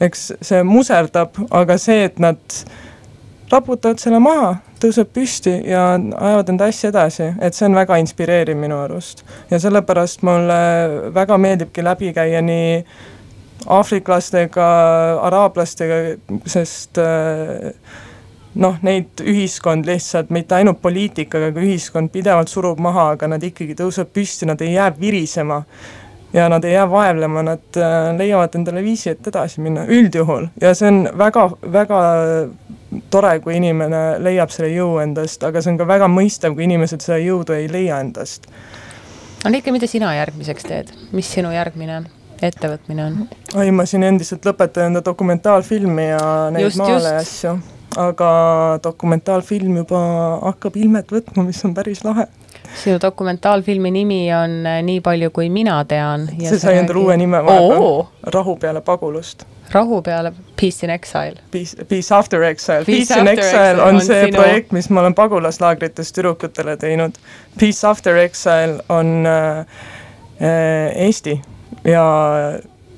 eks 0.00 0.26
see 0.44 0.60
muserdab, 0.62 1.38
aga 1.56 1.78
see, 1.80 2.02
et 2.04 2.18
nad 2.20 2.36
raputavad 3.50 4.00
selle 4.02 4.18
maha 4.22 4.54
tõuseb 4.82 5.10
püsti 5.14 5.52
ja 5.70 5.84
ajavad 5.96 6.50
enda 6.52 6.68
asja 6.70 6.90
edasi, 6.92 7.30
et 7.40 7.56
see 7.56 7.68
on 7.68 7.76
väga 7.78 7.98
inspireeriv 8.02 8.58
minu 8.58 8.78
arust. 8.84 9.24
ja 9.50 9.60
sellepärast 9.60 10.22
mulle 10.26 10.58
väga 11.14 11.38
meeldibki 11.38 11.84
läbi 11.84 12.12
käia 12.16 12.42
nii 12.42 12.82
aafriklastega, 13.66 14.66
araablastega, 15.26 15.94
sest 16.46 17.00
äh, 17.02 17.72
noh, 18.62 18.76
neid 18.86 19.22
ühiskond 19.24 19.88
lihtsalt, 19.88 20.30
mitte 20.34 20.58
ainult 20.58 20.80
poliitikaga, 20.82 21.50
aga 21.52 21.64
ühiskond 21.64 22.12
pidevalt 22.14 22.52
surub 22.52 22.80
maha, 22.82 23.10
aga 23.16 23.30
nad 23.34 23.44
ikkagi 23.44 23.76
tõusevad 23.78 24.12
püsti, 24.14 24.48
nad 24.48 24.62
ei 24.64 24.76
jää 24.76 24.90
virisema 25.00 25.62
ja 26.36 26.48
nad 26.52 26.64
ei 26.64 26.74
jää 26.76 26.86
vaevlema, 26.90 27.42
nad 27.42 27.80
äh, 27.80 28.12
leiavad 28.18 28.54
endale 28.54 28.82
viisi, 28.84 29.10
et 29.10 29.26
edasi 29.26 29.60
minna, 29.64 29.86
üldjuhul. 29.88 30.50
ja 30.60 30.74
see 30.76 30.90
on 30.92 31.06
väga, 31.18 31.48
väga 31.72 32.00
tore, 33.10 33.38
kui 33.44 33.56
inimene 33.56 34.02
leiab 34.22 34.52
selle 34.54 34.70
jõu 34.74 34.98
endast, 35.02 35.44
aga 35.46 35.62
see 35.62 35.74
on 35.74 35.80
ka 35.80 35.88
väga 35.88 36.08
mõistav, 36.12 36.56
kui 36.56 36.66
inimesed 36.68 37.04
seda 37.04 37.18
jõudu 37.22 37.56
ei 37.56 37.70
leia 37.72 38.00
endast. 38.04 38.48
Annika, 39.46 39.72
mida 39.72 39.88
sina 39.88 40.12
järgmiseks 40.16 40.66
teed, 40.66 40.92
mis 41.14 41.28
sinu 41.30 41.52
järgmine 41.54 42.02
ettevõtmine 42.44 43.04
on? 43.04 43.20
oi, 43.56 43.70
ma 43.72 43.86
siin 43.88 44.04
endiselt 44.06 44.44
lõpetan 44.46 44.90
enda 44.90 45.02
dokumentaalfilmi 45.04 46.08
ja 46.10 46.22
neid 46.52 46.68
just, 46.68 46.80
maale 46.82 47.14
ja 47.14 47.22
asju, 47.22 47.54
aga 48.00 48.30
dokumentaalfilm 48.84 49.78
juba 49.84 50.00
hakkab 50.42 50.76
ilmet 50.76 51.12
võtma, 51.12 51.46
mis 51.48 51.62
on 51.64 51.76
päris 51.76 52.04
lahe 52.04 52.28
sinu 52.82 53.00
dokumentaalfilmi 53.02 53.90
nimi 53.90 54.22
on 54.34 54.62
Nii 54.86 55.00
palju, 55.00 55.30
kui 55.30 55.50
mina 55.50 55.82
tean. 55.84 56.28
see 56.38 56.58
sai 56.58 56.78
endale 56.78 57.04
uue 57.04 57.16
nime 57.16 57.42
vahepeal, 57.44 58.02
Rahu 58.34 58.56
peale 58.60 58.80
pagulust 58.80 59.46
rahu 59.72 60.02
peale 60.02 60.32
Peace 60.60 60.86
in 60.86 60.90
Exile. 60.90 61.40
Peace, 61.50 61.84
Peace 61.88 62.14
After 62.14 62.42
Exile, 62.42 62.84
Peace, 62.84 63.20
in 63.20 63.28
Exile 63.28 63.82
on, 63.82 63.96
on 63.96 64.00
see 64.00 64.24
sinu... 64.24 64.38
projekt, 64.38 64.72
mis 64.72 64.88
ma 64.90 65.00
olen 65.00 65.14
pagulaslaagrites 65.14 66.12
tüdrukutele 66.12 66.76
teinud. 66.76 67.18
Peace 67.58 67.88
After 67.88 68.16
Exile 68.16 68.78
on 68.88 69.26
äh, 69.26 69.58
äh, 70.40 71.06
Eesti 71.06 71.40
ja 71.84 72.06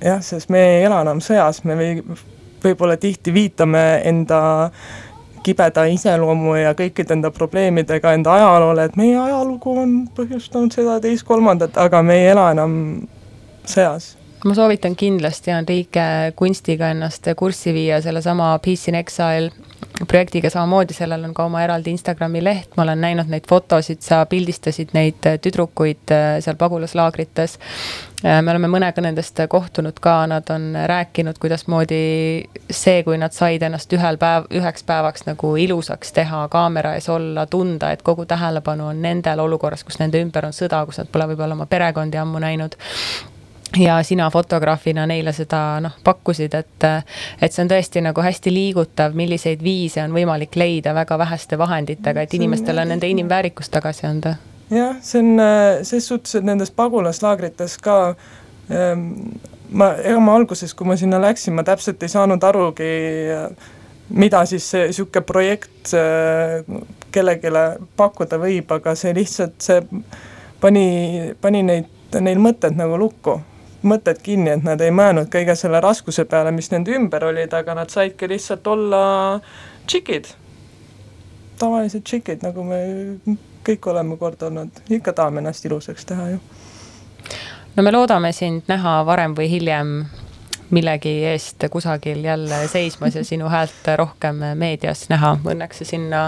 jah, 0.04 0.22
sest 0.22 0.48
me 0.48 0.64
ei 0.76 0.84
ela 0.86 1.00
enam 1.04 1.22
sõjas, 1.24 1.62
me 1.68 1.76
või, 1.78 2.18
võib-olla 2.64 2.98
tihti 3.00 3.34
viitame 3.34 3.84
enda 4.08 4.40
kibeda 5.48 5.86
iseloomu 5.88 6.58
ja 6.60 6.74
kõikide 6.76 7.16
enda 7.16 7.32
probleemidega 7.34 8.12
enda 8.16 8.36
ajaloole, 8.36 8.88
et 8.88 9.00
meie 9.00 9.16
ajalugu 9.16 9.76
on 9.84 9.98
põhjustanud 10.16 10.76
seda, 10.76 11.00
teist, 11.04 11.24
kolmandat, 11.28 11.76
aga 11.80 12.04
me 12.04 12.20
ei 12.20 12.30
ela 12.34 12.50
enam 12.54 12.72
sõjas 13.68 14.12
ma 14.44 14.54
soovitan 14.54 14.96
kindlasti 14.96 15.50
Enrique 15.50 16.32
kunstiga 16.36 16.92
ennast 16.94 17.26
kurssi 17.36 17.72
viia, 17.74 18.02
sellesama 18.02 18.58
Peace 18.62 18.90
in 18.90 18.94
Exile 18.94 19.50
projektiga. 20.06 20.50
Samamoodi, 20.50 20.94
sellel 20.94 21.24
on 21.24 21.34
ka 21.34 21.44
oma 21.48 21.62
eraldi 21.64 21.90
Instagrami 21.90 22.42
leht, 22.44 22.76
ma 22.76 22.84
olen 22.84 23.00
näinud 23.02 23.30
neid 23.32 23.48
fotosid, 23.48 24.00
sa 24.04 24.20
pildistasid 24.30 24.92
neid 24.94 25.26
tüdrukuid 25.42 26.12
äh, 26.14 26.26
seal 26.44 26.58
pagulaslaagrites. 26.60 27.56
Äh, 28.24 28.38
me 28.42 28.52
oleme 28.54 28.70
mõnega 28.70 29.02
nendest 29.02 29.40
kohtunud 29.50 29.98
ka, 30.02 30.20
nad 30.30 30.50
on 30.54 30.70
rääkinud, 30.86 31.40
kuidasmoodi 31.42 32.02
see, 32.70 33.02
kui 33.06 33.18
nad 33.18 33.34
said 33.34 33.64
ennast 33.66 33.92
ühel 33.96 34.20
päev, 34.22 34.46
üheks 34.60 34.86
päevaks 34.86 35.26
nagu 35.26 35.54
ilusaks 35.58 36.14
teha, 36.20 36.44
kaamera 36.52 36.94
ees 36.98 37.10
olla, 37.10 37.48
tunda, 37.50 37.90
et 37.90 38.06
kogu 38.06 38.28
tähelepanu 38.28 38.92
on 38.92 39.02
nendel 39.02 39.42
olukorras, 39.42 39.82
kus 39.84 39.98
nende 39.98 40.22
ümber 40.22 40.46
on 40.46 40.54
sõda, 40.54 40.84
kus 40.86 41.02
nad 41.02 41.10
pole 41.10 41.26
võib-olla 41.32 41.58
oma 41.58 41.66
perekondi 41.66 42.22
ammu 42.22 42.44
näinud 42.44 42.78
ja 43.76 44.02
sina 44.02 44.30
fotograafina 44.30 45.06
neile 45.06 45.32
seda 45.32 45.80
noh, 45.84 45.96
pakkusid, 46.04 46.54
et, 46.54 46.86
et 47.42 47.52
see 47.52 47.64
on 47.64 47.70
tõesti 47.70 48.02
nagu 48.04 48.22
hästi 48.24 48.52
liigutav, 48.52 49.16
milliseid 49.18 49.62
viise 49.64 50.02
on 50.02 50.14
võimalik 50.16 50.56
leida 50.56 50.94
väga 50.96 51.18
väheste 51.18 51.58
vahenditega, 51.58 52.24
et 52.24 52.34
inimestele 52.38 52.84
nende 52.88 53.10
inimväärikust 53.10 53.72
tagasi 53.74 54.06
anda. 54.08 54.36
jah, 54.70 54.96
see 55.02 55.20
on 55.22 55.42
ses 55.82 56.08
suhtes, 56.08 56.38
et 56.38 56.46
nendes 56.48 56.70
pagulaslaagrites 56.70 57.78
ka 57.84 57.98
ähm, 58.72 59.10
ma, 59.70 59.92
ega 60.00 60.20
ma 60.20 60.36
alguses, 60.38 60.74
kui 60.74 60.88
ma 60.88 60.96
sinna 60.96 61.20
läksin, 61.22 61.56
ma 61.56 61.64
täpselt 61.66 62.02
ei 62.02 62.12
saanud 62.12 62.44
arugi, 62.44 62.88
mida 64.08 64.44
siis 64.48 64.70
see 64.70 64.88
niisugune 64.88 65.24
projekt 65.28 65.92
äh, 65.96 66.64
kellelegi 67.12 67.52
pakkuda 67.96 68.40
võib, 68.40 68.72
aga 68.78 68.94
see 68.96 69.12
lihtsalt, 69.16 69.60
see 69.64 69.82
pani, 70.60 70.88
pani 71.40 71.62
neid, 71.66 71.92
neil 72.20 72.40
mõtted 72.40 72.76
nagu 72.78 72.96
lukku 73.00 73.38
mõtted 73.82 74.20
kinni, 74.22 74.50
et 74.50 74.64
nad 74.66 74.80
ei 74.80 74.90
mõelnud 74.94 75.30
kõige 75.32 75.54
selle 75.58 75.80
raskuse 75.80 76.24
peale, 76.24 76.50
mis 76.54 76.70
nende 76.72 76.94
ümber 76.96 77.24
olid, 77.28 77.52
aga 77.54 77.74
nad 77.78 77.90
saidki 77.90 78.28
lihtsalt 78.28 78.66
olla 78.66 79.02
tšikid. 79.86 80.32
tavalised 81.58 82.02
tšikid, 82.02 82.42
nagu 82.42 82.64
me 82.64 82.80
kõik 83.66 83.90
oleme 83.90 84.16
kord 84.16 84.42
olnud, 84.42 84.82
ikka 84.90 85.12
tahame 85.12 85.42
ennast 85.42 85.64
ilusaks 85.64 86.04
teha 86.04 86.28
ju. 86.30 86.38
no 87.76 87.82
me 87.82 87.92
loodame 87.92 88.32
sind 88.32 88.62
näha 88.68 89.04
varem 89.06 89.34
või 89.34 89.50
hiljem 89.50 90.06
millegi 90.70 91.12
eest 91.30 91.64
kusagil 91.70 92.24
jälle 92.24 92.60
seismas 92.68 93.14
ja 93.14 93.24
sinu 93.24 93.48
häält 93.48 93.88
rohkem 93.96 94.42
meedias 94.54 95.06
näha. 95.08 95.34
Õnneks 95.44 95.82
sa 95.82 95.88
sinna 95.88 96.22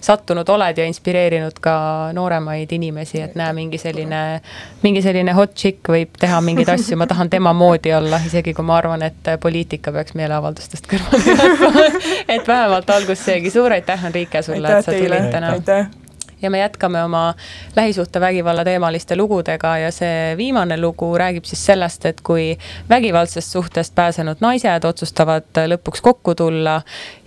sattunud 0.00 0.48
oled 0.48 0.78
ja 0.78 0.86
inspireerinud 0.88 1.60
ka 1.60 1.74
nooremaid 2.16 2.72
inimesi, 2.72 3.22
et 3.22 3.34
näe, 3.38 3.52
mingi 3.56 3.78
selline, 3.78 4.40
mingi 4.82 5.02
selline 5.02 5.34
hot 5.36 5.54
chick 5.54 5.92
võib 5.92 6.18
teha 6.20 6.40
mingeid 6.44 6.72
asju, 6.76 6.98
ma 7.00 7.08
tahan 7.10 7.30
tema 7.30 7.52
moodi 7.56 7.94
olla, 7.96 8.20
isegi 8.26 8.54
kui 8.54 8.66
ma 8.66 8.78
arvan, 8.80 9.06
et 9.06 9.32
poliitika 9.40 9.92
peaks 9.94 10.14
meeleavaldustest 10.18 10.90
kõrvale 10.90 11.36
jätma. 11.36 11.88
Et 12.30 12.46
vähemalt 12.46 12.90
algus 12.90 13.24
seegi, 13.24 13.50
suur 13.50 13.72
aitäh, 13.74 14.04
Enrique, 14.06 14.42
sulle, 14.42 14.78
et 14.78 14.84
sa 14.86 14.94
tulid 14.94 15.32
täna. 15.32 15.56
aitäh 15.56 15.99
ja 16.42 16.50
me 16.50 16.58
jätkame 16.58 17.02
oma 17.04 17.34
lähisuhtevägivalla 17.76 18.64
teemaliste 18.64 19.16
lugudega 19.16 19.76
ja 19.78 19.92
see 19.92 20.36
viimane 20.36 20.80
lugu 20.80 21.12
räägib 21.18 21.44
siis 21.44 21.64
sellest, 21.66 22.06
et 22.06 22.20
kui 22.20 22.58
vägivaldsest 22.88 23.52
suhtest 23.52 23.94
pääsenud 23.94 24.40
naised 24.40 24.84
otsustavad 24.84 25.64
lõpuks 25.74 26.02
kokku 26.02 26.34
tulla 26.34 26.80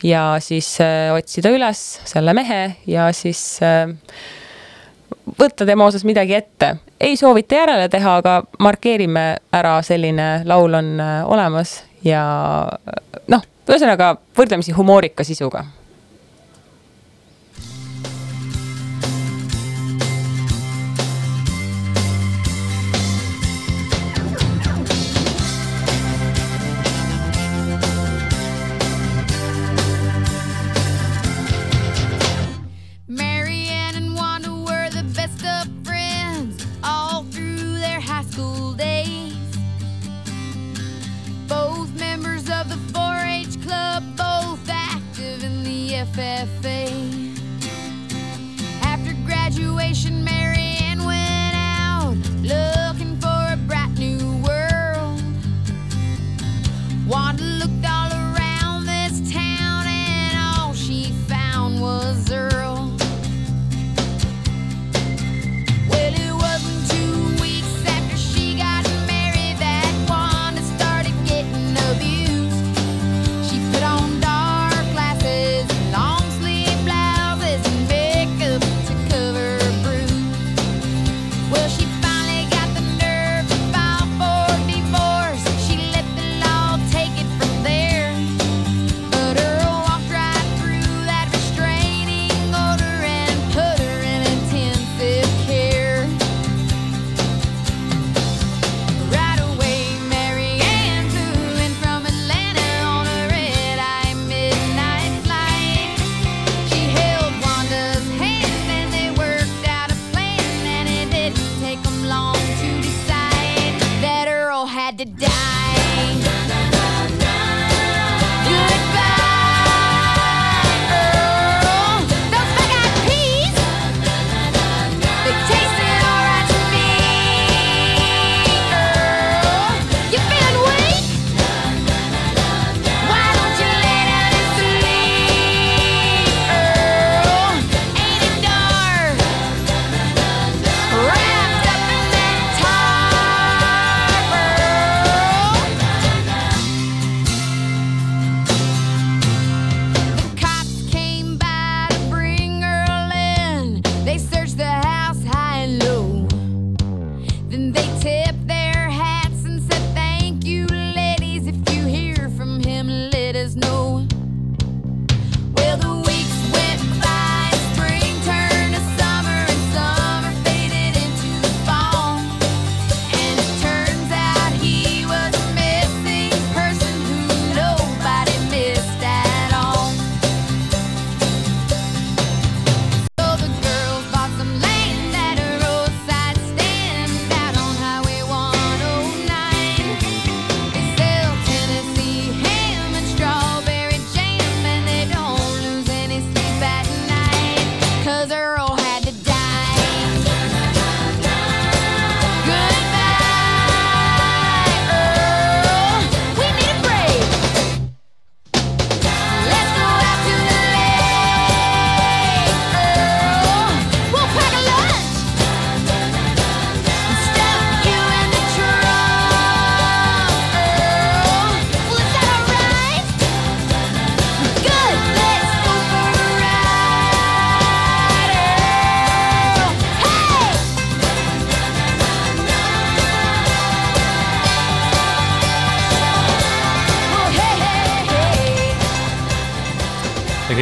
ja 0.03 0.35
siis 0.39 0.75
äh, 0.81 1.13
otsida 1.15 1.53
üles 1.53 1.83
selle 2.05 2.33
mehe 2.33 2.75
ja 2.87 3.11
siis 3.13 3.59
äh, 3.63 3.89
võtta 5.39 5.65
tema 5.65 5.85
osas 5.85 6.03
midagi 6.03 6.35
ette. 6.35 6.75
ei 6.99 7.17
soovita 7.17 7.55
järele 7.55 7.89
teha, 7.89 8.17
aga 8.21 8.43
markeerime 8.59 9.25
ära, 9.53 9.81
selline 9.81 10.41
laul 10.45 10.73
on 10.73 10.99
äh, 10.99 11.15
olemas 11.25 11.83
ja 12.03 12.23
noh, 13.27 13.47
ühesõnaga 13.69 14.15
võrdlemisi 14.37 14.75
humoorika 14.75 15.23
sisuga 15.23 15.65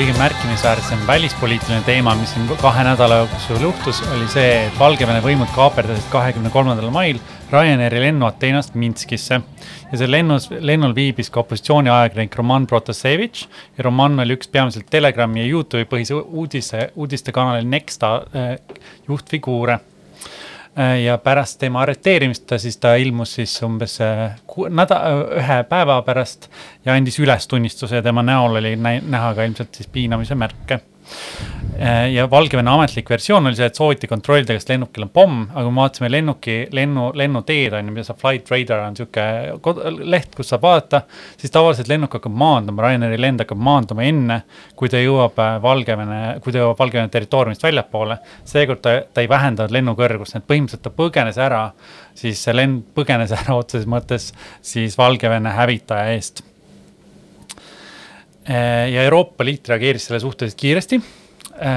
kõige 0.02 0.18
märkimisväärsem 0.18 1.02
välispoliitiline 1.06 1.84
teema, 1.86 2.16
mis 2.18 2.32
siin 2.34 2.48
kahe 2.58 2.82
nädala 2.88 3.20
jooksul 3.20 3.60
juhtus, 3.62 4.00
oli 4.16 4.26
see, 4.34 4.64
et 4.64 4.80
Valgevene 4.80 5.20
võimud 5.22 5.52
kaaperdasid 5.54 6.08
kahekümne 6.10 6.50
kolmandal 6.50 6.90
mail 6.90 7.20
Ryanairi 7.52 8.00
lennu 8.02 8.26
Ateenast 8.26 8.74
Minskisse. 8.74 9.42
ja 9.92 10.00
seal 10.00 10.12
lennus, 10.12 10.48
lennul 10.50 10.96
viibis 10.98 11.30
ka 11.30 11.44
opositsiooniajakirjanik 11.44 12.36
Roman 12.36 12.66
Protasevitš 12.68 13.46
ja 13.78 13.86
Roman 13.86 14.20
oli 14.26 14.40
üks 14.40 14.50
peamiselt 14.50 14.90
Telegrami 14.90 15.44
ja 15.44 15.52
Youtube'i 15.52 15.86
põhise 15.86 16.18
uudise, 16.18 16.90
uudistekanali 16.96 17.68
Nexta 17.68 18.16
äh, 18.34 18.58
juhtfiguure 19.08 19.78
ja 21.04 21.18
pärast 21.18 21.60
tema 21.60 21.82
arreteerimist 21.82 22.46
ta 22.48 22.58
siis, 22.58 22.78
ta 22.78 22.94
ilmus 22.96 23.34
siis 23.36 23.58
umbes 23.64 23.98
äh, 24.02 24.38
näda-, 24.70 25.02
ühe 25.42 25.58
päeva 25.70 26.02
pärast 26.02 26.48
ja 26.86 26.94
andis 26.94 27.20
ülestunnistuse 27.20 28.00
ja 28.00 28.02
tema 28.06 28.24
näol 28.24 28.56
oli 28.62 28.76
nä- 28.76 29.02
näha 29.04 29.34
ka 29.36 29.44
ilmselt 29.44 29.76
siis 29.76 29.88
piinamise 29.92 30.36
märke. 30.36 30.80
Äh, 31.82 32.12
ja 32.14 32.28
Valgevene 32.30 32.70
ametlik 32.70 33.10
versioon 33.10 33.50
oli 33.50 33.58
see, 33.58 33.66
et 33.72 33.78
sooviti 33.78 34.08
kontrollida, 34.10 34.54
kas 34.54 34.68
lennukil 34.70 35.08
on 35.08 35.12
pomm, 35.14 35.40
aga 35.50 35.64
kui 35.66 35.74
me 35.74 35.82
vaatasime 35.82 36.10
lennuki, 36.12 36.58
lennu, 36.78 37.08
lennuteed 37.18 37.74
on 37.78 37.90
ju, 37.90 37.96
mida 37.96 38.06
saab 38.06 38.20
Flight 38.22 38.52
Radar 38.54 38.84
on 38.86 38.94
niisugune 38.94 40.06
leht, 40.14 40.36
kus 40.38 40.52
saab 40.54 40.68
vaadata, 40.68 41.02
siis 41.42 41.54
tavaliselt 41.54 41.90
lennuk 41.90 42.14
hakkab 42.20 42.36
maanduma, 42.44 42.86
Ryanairi 42.86 43.18
lend 43.22 43.42
hakkab 43.46 43.64
maanduma 43.66 44.06
enne, 44.06 44.42
kui 44.78 44.92
ta 44.94 45.02
jõuab 45.02 45.42
äh, 45.42 45.58
Valgevene, 45.64 46.22
kui 46.44 46.54
ta 46.54 46.62
jõuab 46.62 46.84
Valgevene 46.84 47.16
territooriumist 47.16 47.66
väljapoole. 47.66 48.20
seekord 48.54 48.86
ta, 48.86 48.96
ta 49.14 49.26
ei 49.26 49.32
vähendanud 49.32 49.74
lennu 49.74 49.98
kõrgust, 49.98 50.38
nii 50.38 50.44
et 50.44 50.50
põhimõtteliselt 50.54 50.86
ta 50.86 50.94
põgenes 51.02 51.42
ära, 51.42 51.66
siis 52.14 52.46
see 52.46 52.56
lend 52.56 52.86
põgenes 52.96 53.34
ära 53.42 53.58
otseses 53.58 53.90
mõttes 53.90 54.32
siis 54.62 55.00
Valgevene 55.02 55.58
hävitaja 55.58 56.14
eest 56.14 56.46
Äh, 58.50 58.90
ja 58.90 59.04
Euroopa 59.04 59.46
Liit 59.46 59.70
reageeris 59.70 60.08
sellele 60.08 60.24
suhteliselt 60.24 60.60
kiiresti. 60.60 61.02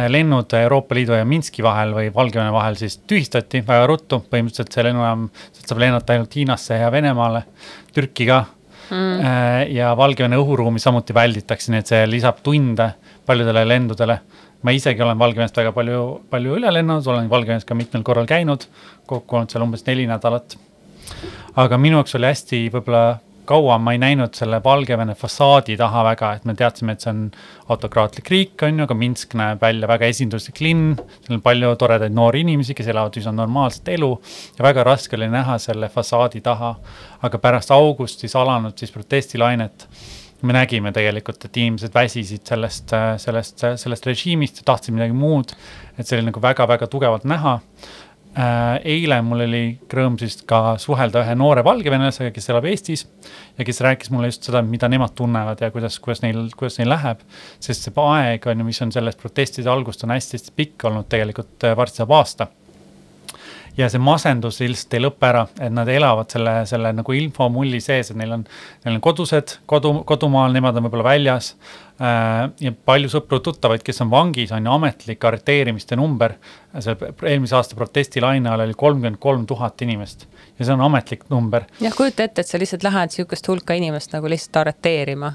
Lennud 0.09 0.53
Euroopa 0.57 0.97
Liidu 0.97 1.13
ja 1.13 1.25
Minski 1.29 1.63
vahel 1.63 1.93
või 1.97 2.11
Valgevene 2.15 2.53
vahel 2.55 2.77
siis 2.81 2.97
tühistati 3.09 3.61
väga 3.67 3.87
ruttu, 3.91 4.23
põhimõtteliselt 4.31 4.73
see 4.73 4.85
lennujaam, 4.87 5.27
sealt 5.53 5.73
saab 5.73 5.83
lennata 5.83 6.15
ainult 6.15 6.37
Hiinasse 6.39 6.79
ja 6.81 6.91
Venemaale, 6.93 7.43
Türki 7.93 8.27
ka 8.31 8.39
mm.. 8.91 9.75
ja 9.75 9.93
Valgevene 9.97 10.39
õhuruumi 10.41 10.81
samuti 10.81 11.17
välditakse, 11.17 11.73
nii 11.73 11.85
et 11.85 11.93
see 11.93 12.07
lisab 12.09 12.41
tunde 12.45 12.91
paljudele 13.27 13.67
lendudele. 13.69 14.19
ma 14.65 14.73
isegi 14.73 15.03
olen 15.05 15.19
Valgevenest 15.21 15.57
väga 15.61 15.75
palju, 15.77 16.05
palju 16.33 16.57
üle 16.57 16.71
lennanud, 16.73 17.07
olen 17.07 17.29
Valgevenes 17.31 17.67
ka 17.69 17.77
mitmel 17.77 18.03
korral 18.03 18.27
käinud, 18.27 18.65
kokku 19.07 19.37
olnud 19.37 19.53
seal 19.53 19.65
umbes 19.67 19.85
neli 19.87 20.07
nädalat. 20.09 20.57
aga 21.57 21.79
minu 21.79 22.01
jaoks 22.01 22.17
oli 22.17 22.33
hästi 22.33 22.65
võib-olla 22.73 23.05
kaua 23.49 23.77
ma 23.83 23.95
ei 23.95 24.01
näinud 24.03 24.35
selle 24.37 24.61
Valgevene 24.65 25.15
fassaadi 25.19 25.77
taha 25.81 26.05
väga, 26.09 26.33
et 26.39 26.49
me 26.49 26.55
teadsime, 26.59 26.95
et 26.95 27.05
see 27.05 27.13
on 27.13 27.21
autokraatlik 27.73 28.31
riik, 28.33 28.65
on 28.67 28.81
ju, 28.81 28.87
aga 28.87 28.97
Minsk 28.99 29.37
näeb 29.39 29.63
välja 29.63 29.89
väga 29.91 30.09
esinduslik 30.13 30.61
linn, 30.65 30.95
seal 31.25 31.39
on 31.39 31.45
palju 31.45 31.75
toredaid 31.81 32.17
noori 32.17 32.45
inimesi, 32.45 32.77
kes 32.77 32.91
elavad 32.93 33.17
üsna 33.21 33.35
normaalset 33.37 33.93
elu 33.95 34.11
ja 34.59 34.67
väga 34.67 34.85
raske 34.87 35.19
oli 35.19 35.31
näha 35.33 35.59
selle 35.63 35.91
fassaadi 35.93 36.45
taha. 36.45 36.75
aga 37.25 37.39
pärast 37.41 37.71
augustis 37.73 38.35
alanud 38.37 38.77
siis 38.79 38.93
protestilainet 38.93 39.89
me 40.45 40.53
nägime 40.53 40.93
tegelikult, 40.93 41.45
et 41.47 41.57
inimesed 41.57 41.95
väsisid 41.95 42.43
sellest, 42.45 42.93
sellest, 43.19 43.65
sellest 43.81 44.07
režiimist 44.07 44.61
ja 44.61 44.67
tahtsid 44.73 44.95
midagi 44.95 45.17
muud. 45.17 45.55
et 45.99 46.07
see 46.07 46.19
oli 46.19 46.27
nagu 46.27 46.43
väga-väga 46.43 46.87
tugevalt 46.91 47.25
näha 47.25 47.61
Äh, 47.65 48.04
eile 48.35 49.21
mul 49.23 49.45
oli 49.45 49.63
rõõm 49.95 50.17
siis 50.19 50.41
ka 50.49 50.75
suhelda 50.83 51.23
ühe 51.23 51.37
noore 51.39 51.63
valgevenelasega, 51.67 52.33
kes 52.35 52.51
elab 52.51 52.67
Eestis 52.67 53.05
ja 53.59 53.67
kes 53.67 53.79
rääkis 53.85 54.11
mulle 54.11 54.33
just 54.33 54.49
seda, 54.49 54.63
mida 54.67 54.89
nemad 54.91 55.15
tunnevad 55.15 55.63
ja 55.63 55.71
kuidas, 55.75 56.01
kuidas 56.03 56.25
neil, 56.25 56.49
kuidas 56.59 56.81
neil 56.81 56.91
läheb. 56.91 57.23
sest 57.63 57.87
see 57.87 57.95
aeg 58.05 58.47
on 58.51 58.59
ju, 58.59 58.67
mis 58.67 58.83
on 58.83 58.93
sellest 58.95 59.23
protestide 59.23 59.71
algust 59.71 60.03
on 60.05 60.15
hästi-hästi 60.17 60.55
pikk 60.57 60.89
olnud, 60.91 61.07
tegelikult 61.09 61.69
äh, 61.69 61.77
varsti 61.79 62.03
saab 62.03 62.17
aasta 62.19 62.51
ja 63.77 63.89
see 63.91 64.03
masendus 64.03 64.61
lihtsalt 64.63 64.97
ei 64.97 65.03
lõpe 65.05 65.29
ära, 65.29 65.45
et 65.59 65.73
nad 65.75 65.89
elavad 65.91 66.31
selle, 66.33 66.55
selle 66.69 66.93
nagu 66.95 67.17
infomulli 67.17 67.81
sees, 67.83 68.13
et 68.13 68.19
neil 68.19 68.37
on, 68.37 68.45
neil 68.85 68.99
on 68.99 69.03
kodused, 69.05 69.59
kodu, 69.71 69.97
kodumaal, 70.09 70.55
nemad 70.55 70.79
on 70.79 70.87
võib-olla 70.87 71.09
väljas 71.09 71.55
äh,. 71.99 72.51
ja 72.63 72.75
palju 72.87 73.11
sõpru-tuttavaid, 73.17 73.83
kes 73.87 74.03
on 74.05 74.13
vangis, 74.13 74.53
on 74.55 74.67
ju 74.67 74.75
ametlik 74.75 75.25
arreteerimiste 75.25 75.99
number. 75.99 76.37
see 76.79 76.97
eelmise 77.23 77.57
aasta 77.59 77.79
protestilaine 77.79 78.51
ajal 78.51 78.67
oli 78.67 78.75
kolmkümmend 78.79 79.21
kolm 79.23 79.47
tuhat 79.47 79.83
inimest 79.83 80.27
ja 80.59 80.65
see 80.65 80.75
on 80.75 80.85
ametlik 80.89 81.27
number. 81.31 81.67
jah, 81.81 81.95
kujuta 81.97 82.29
ette, 82.29 82.43
et 82.43 82.51
sa 82.51 82.59
lihtsalt 82.59 82.87
lähed 82.87 83.15
sihukest 83.15 83.49
hulka 83.49 83.79
inimest 83.79 84.15
nagu 84.15 84.31
lihtsalt 84.31 84.63
arreteerima 84.63 85.35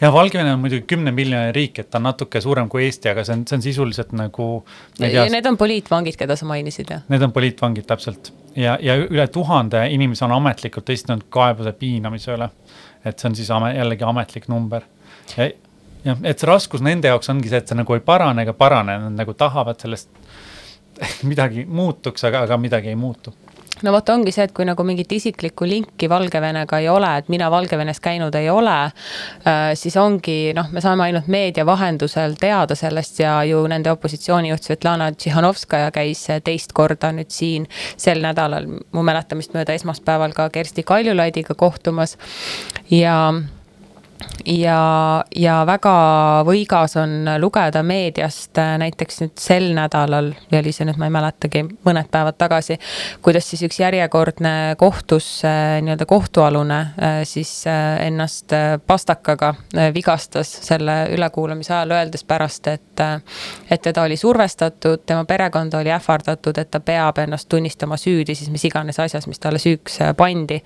ja 0.00 0.12
Valgevene 0.12 0.52
on 0.52 0.60
muidugi 0.60 0.84
kümne 0.88 1.12
miljoni 1.14 1.52
riik, 1.52 1.78
et 1.82 1.90
ta 1.90 1.98
on 2.00 2.06
natuke 2.08 2.40
suurem 2.40 2.68
kui 2.72 2.84
Eesti, 2.86 3.10
aga 3.12 3.24
see 3.26 3.36
on, 3.36 3.46
see 3.48 3.58
on 3.58 3.64
sisuliselt 3.64 4.12
nagu. 4.16 4.48
ja 5.00 5.26
need 5.32 5.46
on 5.46 5.58
poliitvangid, 5.60 6.16
keda 6.20 6.36
sa 6.36 6.48
mainisid, 6.48 6.92
jah? 6.94 7.02
Need 7.12 7.26
on 7.26 7.34
poliitvangid, 7.36 7.86
täpselt. 7.88 8.32
ja, 8.56 8.78
ja 8.82 8.96
üle 9.02 9.26
tuhande 9.32 9.86
inimese 9.94 10.24
on 10.26 10.36
ametlikult 10.38 10.90
esitanud 10.90 11.26
kaebuse 11.32 11.72
piinamise 11.72 12.32
üle. 12.36 12.50
et 13.04 13.18
see 13.18 13.30
on 13.30 13.36
siis 13.36 13.50
ame, 13.50 13.74
jällegi 13.76 14.06
ametlik 14.06 14.48
number. 14.48 14.86
jah, 15.36 16.24
et 16.24 16.38
see 16.38 16.48
raskus 16.48 16.84
nende 16.84 17.12
jaoks 17.12 17.28
ongi 17.32 17.52
see, 17.52 17.60
et 17.60 17.68
see 17.68 17.78
nagu 17.78 17.94
ei 17.94 18.04
parane 18.04 18.46
ega 18.46 18.56
parane, 18.56 18.98
nad 19.04 19.20
nagu 19.24 19.36
tahavad 19.36 19.80
sellest 19.80 20.08
midagi 21.30 21.64
muutuks, 21.68 22.24
aga, 22.28 22.44
aga 22.48 22.56
midagi 22.60 22.92
ei 22.92 22.96
muutu 22.98 23.32
no 23.82 23.92
vot, 23.94 24.08
ongi 24.12 24.32
see, 24.34 24.46
et 24.48 24.54
kui 24.56 24.66
nagu 24.68 24.84
mingit 24.86 25.12
isiklikku 25.12 25.68
linki 25.68 26.08
Valgevenega 26.10 26.80
ei 26.80 26.88
ole, 26.88 27.10
et 27.18 27.28
mina 27.32 27.50
Valgevenes 27.50 28.00
käinud 28.00 28.34
ei 28.38 28.50
ole, 28.50 28.76
äh, 29.46 29.60
siis 29.78 29.96
ongi 30.00 30.54
noh, 30.56 30.70
me 30.72 30.82
saame 30.84 31.06
ainult 31.08 31.30
meedia 31.32 31.66
vahendusel 31.66 32.36
teada 32.40 32.76
sellest 32.78 33.22
ja 33.22 33.38
ju 33.48 33.62
nende 33.70 33.92
opositsioonijuht 33.92 34.66
Svetlana 34.66 35.10
Tšihhanovskaja 35.12 35.90
käis 35.94 36.26
teist 36.44 36.74
korda 36.76 37.12
nüüd 37.16 37.30
siin 37.34 37.68
sel 37.96 38.22
nädalal, 38.24 38.68
mu 38.92 39.06
mäletamist 39.06 39.54
mööda 39.56 39.76
esmaspäeval 39.76 40.36
ka 40.36 40.50
Kersti 40.50 40.84
Kaljulaidiga 40.86 41.54
kohtumas. 41.58 42.16
Ja 42.90 43.16
ja, 44.46 45.24
ja 45.36 45.60
väga 45.66 45.94
võigas 46.46 46.96
on 47.00 47.28
lugeda 47.40 47.82
meediast 47.86 48.58
äh, 48.58 48.74
näiteks 48.80 49.20
nüüd 49.22 49.40
sel 49.40 49.70
nädalal, 49.76 50.32
oli 50.56 50.72
see 50.74 50.86
nüüd, 50.88 50.98
ma 51.00 51.08
ei 51.08 51.14
mäletagi, 51.14 51.64
mõned 51.86 52.10
päevad 52.12 52.38
tagasi, 52.40 52.78
kuidas 53.24 53.48
siis 53.50 53.64
üks 53.68 53.80
järjekordne 53.82 54.76
kohtus 54.80 55.28
äh, 55.48 55.78
nii-öelda 55.84 56.06
kohtualune 56.10 56.80
äh, 56.80 57.20
siis 57.28 57.52
ennast 57.66 58.52
pastakaga 58.86 59.52
vigastas 59.94 60.50
selle 60.64 60.94
ülekuulamise 61.14 61.74
ajal, 61.74 61.96
öeldes 61.98 62.24
pärast, 62.24 62.66
et 62.70 62.86
et 63.00 63.80
teda 63.80 64.02
oli 64.04 64.16
survestatud, 64.20 65.00
tema 65.08 65.24
perekonda 65.24 65.78
oli 65.80 65.92
ähvardatud, 65.94 66.58
et 66.60 66.68
ta 66.70 66.82
peab 66.84 67.18
ennast 67.22 67.48
tunnistama 67.48 67.96
süüdi 67.96 68.34
siis 68.36 68.50
mis 68.52 68.64
iganes 68.68 68.98
asjas, 69.00 69.24
mis 69.30 69.40
talle 69.40 69.58
süüks 69.62 70.00
pandi. 70.16 70.60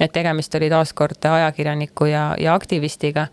et 0.00 0.12
tegemist 0.12 0.54
oli 0.54 0.70
taaskord 0.70 1.28
ajakirjaniku 1.30 2.10
ja, 2.10 2.24
ja 2.40 2.54
aktivistiga 2.54 2.95
riigiga. 3.02 3.26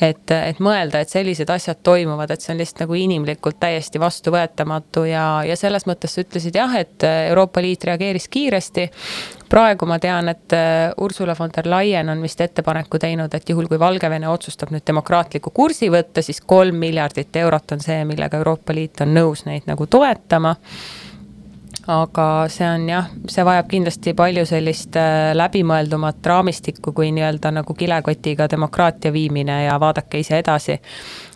et, 0.00 0.30
et 0.30 0.58
mõelda, 0.60 1.00
et 1.00 1.08
sellised 1.08 1.50
asjad 1.50 1.78
toimuvad, 1.82 2.30
et 2.30 2.40
see 2.40 2.52
on 2.54 2.58
lihtsalt 2.58 2.84
nagu 2.84 2.94
inimlikult 2.94 3.60
täiesti 3.60 4.00
vastuvõetamatu 4.00 5.04
ja, 5.04 5.42
ja 5.46 5.56
selles 5.56 5.86
mõttes 5.86 6.14
sa 6.14 6.24
ütlesid 6.24 6.56
jah, 6.56 6.74
et 6.76 7.04
Euroopa 7.04 7.60
Liit 7.60 7.84
reageeris 7.84 8.28
kiiresti 8.28 8.88
praegu 9.50 9.86
ma 9.86 9.98
tean, 9.98 10.28
et 10.28 10.54
äh, 10.54 10.92
Ursula 11.00 11.34
von 11.38 11.50
der 11.56 11.66
Leyen 11.70 12.08
on 12.08 12.22
vist 12.22 12.40
ettepaneku 12.40 12.98
teinud, 12.98 13.34
et 13.34 13.48
juhul, 13.48 13.66
kui 13.68 13.78
Valgevene 13.78 14.28
otsustab 14.28 14.70
nüüd 14.70 14.86
demokraatliku 14.86 15.50
kursi 15.50 15.90
võtta, 15.90 16.22
siis 16.22 16.40
kolm 16.40 16.78
miljardit 16.78 17.36
eurot 17.36 17.76
on 17.76 17.84
see, 17.84 18.04
millega 18.04 18.38
Euroopa 18.38 18.74
Liit 18.74 19.02
on 19.04 19.14
nõus 19.14 19.44
neid 19.48 19.66
nagu 19.70 19.86
toetama 19.90 20.54
aga 21.90 22.26
see 22.52 22.66
on 22.68 22.86
jah, 22.88 23.08
see 23.30 23.44
vajab 23.46 23.68
kindlasti 23.70 24.14
palju 24.18 24.44
sellist 24.48 24.96
äh, 25.00 25.32
läbimõeldumat 25.36 26.26
raamistikku 26.32 26.92
kui 26.96 27.10
nii-öelda 27.16 27.52
nagu 27.60 27.74
kilekotiga 27.74 28.46
demokraatia 28.50 29.12
viimine 29.12 29.64
ja 29.64 29.78
vaadake 29.80 30.22
ise 30.22 30.38
edasi. 30.38 30.78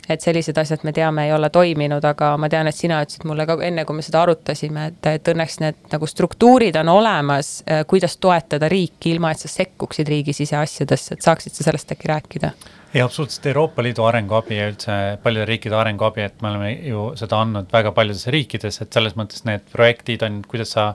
Et 0.08 0.24
sellised 0.24 0.58
asjad 0.60 0.84
me 0.84 0.92
teame, 0.92 1.26
ei 1.28 1.32
ole 1.32 1.50
toiminud, 1.54 2.04
aga 2.04 2.34
ma 2.40 2.50
tean, 2.52 2.68
et 2.70 2.76
sina 2.76 3.00
ütlesid 3.04 3.26
mulle 3.28 3.46
ka 3.48 3.58
enne, 3.64 3.86
kui 3.88 3.98
me 3.98 4.04
seda 4.04 4.22
arutasime, 4.24 4.86
et, 4.92 5.10
et 5.14 5.32
õnneks 5.34 5.60
need 5.64 5.82
nagu 5.94 6.08
struktuurid 6.10 6.76
on 6.80 6.92
olemas, 6.94 7.56
äh, 7.68 7.84
kuidas 7.88 8.18
toetada 8.20 8.68
riiki, 8.72 9.14
ilma 9.14 9.32
et 9.34 9.44
sa 9.44 9.50
sekkuksid 9.52 10.08
riigi 10.08 10.36
siseasjadesse, 10.36 11.16
et 11.18 11.28
saaksid 11.28 11.56
sa 11.56 11.70
sellest 11.70 11.96
äkki 11.96 12.10
rääkida? 12.12 12.54
ei, 12.94 13.00
absoluutselt 13.02 13.46
Euroopa 13.46 13.82
Liidu 13.82 14.04
arenguabi 14.06 14.54
ja 14.54 14.68
üldse 14.70 14.96
paljude 15.22 15.48
riikide 15.48 15.74
arenguabi, 15.74 16.22
et 16.28 16.42
me 16.42 16.52
oleme 16.52 16.68
ju 16.86 17.08
seda 17.18 17.40
andnud 17.42 17.72
väga 17.72 17.90
paljudes 17.96 18.28
riikides, 18.30 18.78
et 18.84 18.94
selles 18.94 19.16
mõttes 19.18 19.42
need 19.48 19.64
projektid 19.72 20.22
on, 20.22 20.36
kuidas 20.46 20.76
sa 20.76 20.92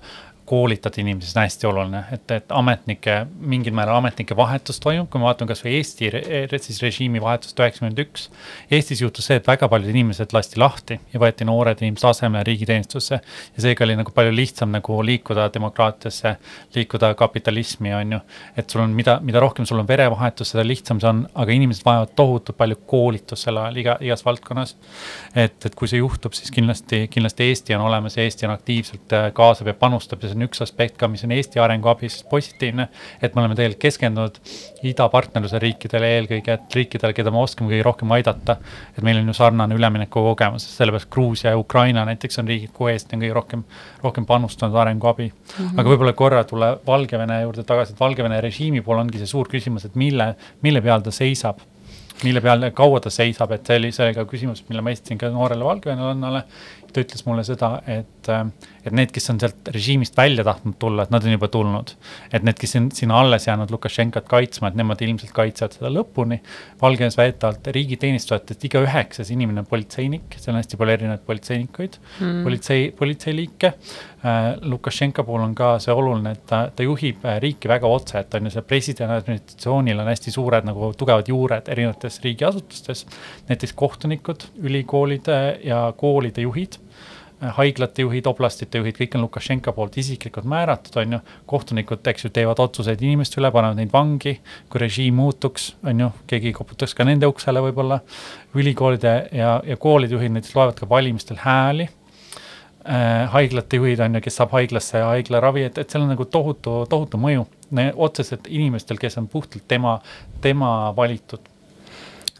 koolitada 0.50 1.02
inimesi, 1.02 1.30
see 1.30 1.40
on 1.40 1.46
hästi 1.46 1.68
oluline, 1.70 2.02
et, 2.16 2.32
et 2.34 2.54
ametnike, 2.56 3.16
mingil 3.52 3.76
määral 3.78 4.00
ametnike 4.00 4.36
vahetus 4.38 4.82
toimub, 4.82 5.10
kui 5.12 5.22
me 5.22 5.28
vaatame 5.28 5.52
kasvõi 5.52 5.76
Eesti 5.78 6.10
re, 6.14 6.60
siis 6.64 6.80
režiimi 6.82 7.22
vahetust 7.22 7.60
üheksakümmend 7.60 8.02
üks. 8.02 8.28
Eestis 8.74 9.04
juhtus 9.04 9.30
see, 9.30 9.38
et 9.40 9.48
väga 9.48 9.70
paljud 9.70 9.92
inimesed 9.94 10.34
lasti 10.34 10.60
lahti 10.62 10.98
ja 11.14 11.22
võeti 11.22 11.46
noored 11.46 11.84
inimesed 11.84 12.10
asemele 12.10 12.44
riigiteenistusse. 12.48 13.20
ja 13.56 13.66
seega 13.66 13.86
oli 13.86 13.98
nagu 14.00 14.14
palju 14.16 14.34
lihtsam 14.34 14.74
nagu 14.74 14.98
liikuda 15.06 15.50
demokraatiasse, 15.54 16.36
liikuda 16.76 17.14
kapitalismi, 17.20 17.94
on 17.94 18.18
ju. 18.18 18.20
et 18.58 18.70
sul 18.70 18.82
on, 18.82 18.96
mida, 18.98 19.20
mida 19.22 19.40
rohkem 19.44 19.66
sul 19.70 19.80
on 19.80 19.88
verevahetust, 19.88 20.56
seda 20.56 20.66
lihtsam 20.66 21.00
see 21.00 21.12
on, 21.12 21.22
aga 21.36 21.56
inimesed 21.56 21.86
vajavad 21.86 22.16
tohutult 22.18 22.58
palju 22.58 22.80
koolitust 22.90 23.46
sel 23.46 23.62
ajal 23.62 23.78
iga, 23.84 23.98
igas 24.02 24.26
valdkonnas. 24.26 24.76
et, 25.36 25.62
et 25.66 25.76
kui 25.76 25.88
see 25.92 26.02
juhtub, 26.02 26.34
siis 26.34 26.52
kindlasti, 26.54 27.06
kindlasti 27.14 27.50
Eesti 27.50 27.78
on 27.78 27.86
olemas 27.86 28.18
ja 28.18 28.26
Eesti 28.26 28.50
on 28.50 28.56
aktiivselt 28.56 29.14
äh, 29.14 29.30
kaasab 29.36 29.70
ja 29.72 29.78
panustab 29.78 30.24
ja 30.24 30.30
see 30.30 30.39
on 30.39 30.39
üks 30.46 30.62
aspekt 30.66 30.98
ka, 31.00 31.08
mis 31.12 31.24
on 31.26 31.34
Eesti 31.36 31.60
arenguabis 31.60 32.24
positiivne. 32.30 32.88
et 33.22 33.36
me 33.36 33.42
oleme 33.42 33.56
tegelikult 33.56 33.82
keskendunud 33.82 34.40
idapartnerluse 34.84 35.60
riikidele 35.60 36.12
eelkõige, 36.18 36.54
et 36.54 36.76
riikidele, 36.76 37.14
keda 37.14 37.32
me 37.32 37.42
oskame 37.44 37.72
kõige 37.72 37.86
rohkem 37.86 38.12
aidata. 38.18 38.58
et 38.98 39.04
meil 39.04 39.22
on 39.22 39.28
ju 39.28 39.34
sarnane 39.34 39.76
üleminekukogemus, 39.76 40.68
sellepärast 40.78 41.10
Gruusia 41.10 41.56
ja 41.56 41.58
Ukraina 41.58 42.06
näiteks 42.06 42.40
on 42.40 42.48
riigid, 42.48 42.74
kuhu 42.74 42.92
Eesti 42.94 43.16
on 43.16 43.26
kõige 43.26 43.40
rohkem, 43.40 43.64
rohkem 44.04 44.26
panustanud 44.26 44.76
arenguabi 44.76 45.32
mm. 45.32 45.66
-hmm. 45.66 45.80
aga 45.80 45.90
võib-olla 45.90 46.14
korra 46.14 46.44
tulla 46.44 46.78
Valgevene 46.88 47.42
juurde 47.42 47.64
tagasi, 47.64 47.94
et 47.94 48.00
Valgevene 48.00 48.42
režiimi 48.42 48.82
puhul 48.82 49.04
ongi 49.04 49.18
see 49.18 49.28
suur 49.28 49.48
küsimus, 49.48 49.86
et 49.86 49.96
mille, 49.96 50.36
mille 50.62 50.82
peal 50.82 51.02
ta 51.02 51.12
seisab 51.12 51.60
mille 52.24 52.42
peal, 52.42 52.66
kaua 52.76 53.00
ta 53.00 53.12
seisab, 53.14 53.52
et 53.56 53.68
see 53.68 53.80
oli, 53.80 53.92
see 53.96 54.14
ka 54.16 54.26
küsimus, 54.30 54.64
mille 54.70 54.84
ma 54.84 54.94
esitasin 54.94 55.20
ka 55.22 55.30
noorele 55.34 55.66
valgevenelannale 55.66 56.44
ta 56.94 57.04
ütles 57.04 57.26
mulle 57.28 57.44
seda, 57.48 57.72
et, 57.90 58.30
äh, 58.32 58.46
et 58.86 58.96
need, 58.96 59.12
kes 59.14 59.30
on 59.34 59.40
sealt 59.42 59.70
režiimist 59.74 60.18
välja 60.18 60.44
tahtnud 60.48 60.78
tulla, 60.82 61.06
et 61.06 61.14
nad 61.14 61.26
on 61.26 61.36
juba 61.36 61.50
tulnud. 61.52 61.94
et 62.34 62.44
need, 62.46 62.58
kes 62.60 62.76
on 62.80 62.90
sinna 62.96 63.20
alles 63.20 63.48
jäänud 63.48 63.72
Lukašenkat 63.72 64.28
kaitsma, 64.30 64.70
et 64.70 64.78
nemad 64.80 65.02
ilmselt 65.02 65.32
kaitsevad 65.36 65.76
seda 65.78 65.92
lõpuni. 65.94 66.40
Valgevenes 66.82 67.18
väidetavalt 67.18 67.68
riigiteenistujatest 67.76 68.66
iga 68.66 68.84
üheksas 68.86 69.32
inimene 69.34 69.64
on 69.64 69.70
politseinik, 69.70 70.38
seal 70.38 70.56
on 70.56 70.62
hästi 70.62 70.80
palju 70.80 70.96
erinevaid 70.98 71.26
politseinikuid 71.28 72.00
mm., 72.20 72.44
politsei, 72.48 72.92
politseiliike 72.98 73.74
äh,. 73.74 74.38
Lukašenka 74.62 75.24
puhul 75.24 75.46
on 75.46 75.54
ka 75.56 75.78
see 75.80 75.94
oluline, 75.96 76.34
et 76.36 76.44
ta, 76.50 76.66
ta 76.76 76.84
juhib 76.84 77.24
äh, 77.26 77.38
riiki 77.44 77.70
väga 77.72 77.88
otse, 77.88 78.20
et 78.20 78.36
on 78.36 78.50
ju 78.50 78.54
see 78.54 78.66
presidendi 78.68 79.16
administratsioonil 79.16 80.02
on 80.04 80.12
hästi 80.12 80.34
suured 80.36 80.68
nagu 80.68 80.92
tugevad 80.98 81.30
juured 81.32 81.72
erinevates 81.72 82.20
riigiasutustes. 82.26 83.06
näiteks 83.50 83.74
kohtunikud, 83.80 84.50
ülikoolide 84.64 85.60
ja 85.64 85.82
koolide 85.98 86.44
juhid 86.44 86.79
haiglate 87.40 88.04
juhid, 88.04 88.28
oblastite 88.28 88.82
juhid, 88.82 88.98
kõik 88.98 89.16
on 89.16 89.24
Lukašenka 89.24 89.72
poolt 89.76 89.96
isiklikult 90.02 90.48
määratud, 90.50 90.96
on 91.00 91.14
ju. 91.16 91.20
kohtunikud, 91.48 92.02
eks 92.12 92.26
ju, 92.26 92.32
teevad 92.36 92.60
otsuseid 92.60 93.02
inimeste 93.02 93.40
üle, 93.40 93.52
panevad 93.52 93.80
neid 93.80 93.94
vangi. 93.94 94.40
kui 94.70 94.82
režiim 94.82 95.16
muutuks, 95.16 95.76
on 95.84 96.00
ju, 96.00 96.10
keegi 96.28 96.54
koputaks 96.54 96.94
ka 96.94 97.08
nende 97.08 97.28
uksele 97.28 97.64
võib-olla. 97.64 98.02
ülikoolide 98.56 99.30
ja, 99.32 99.62
ja 99.66 99.78
koolide 99.78 100.18
juhid 100.18 100.36
näiteks 100.36 100.56
loevad 100.56 100.80
ka 100.80 100.90
valimistel 100.90 101.40
hääli 101.40 101.88
äh,. 101.88 103.30
haiglate 103.32 103.78
juhid 103.78 104.00
on 104.00 104.16
ju, 104.16 104.22
kes 104.22 104.36
saab 104.36 104.52
haiglasse 104.52 105.00
haiglaravi, 105.00 105.64
et, 105.64 105.78
et 105.78 105.90
seal 105.90 106.04
on 106.04 106.12
nagu 106.12 106.26
tohutu, 106.26 106.84
tohutu 106.90 107.18
mõju. 107.18 107.48
otseselt 107.96 108.48
inimestel, 108.50 108.98
kes 108.98 109.18
on 109.18 109.28
puhtalt 109.28 109.64
tema, 109.68 110.00
tema 110.42 110.94
valitud 110.96 111.40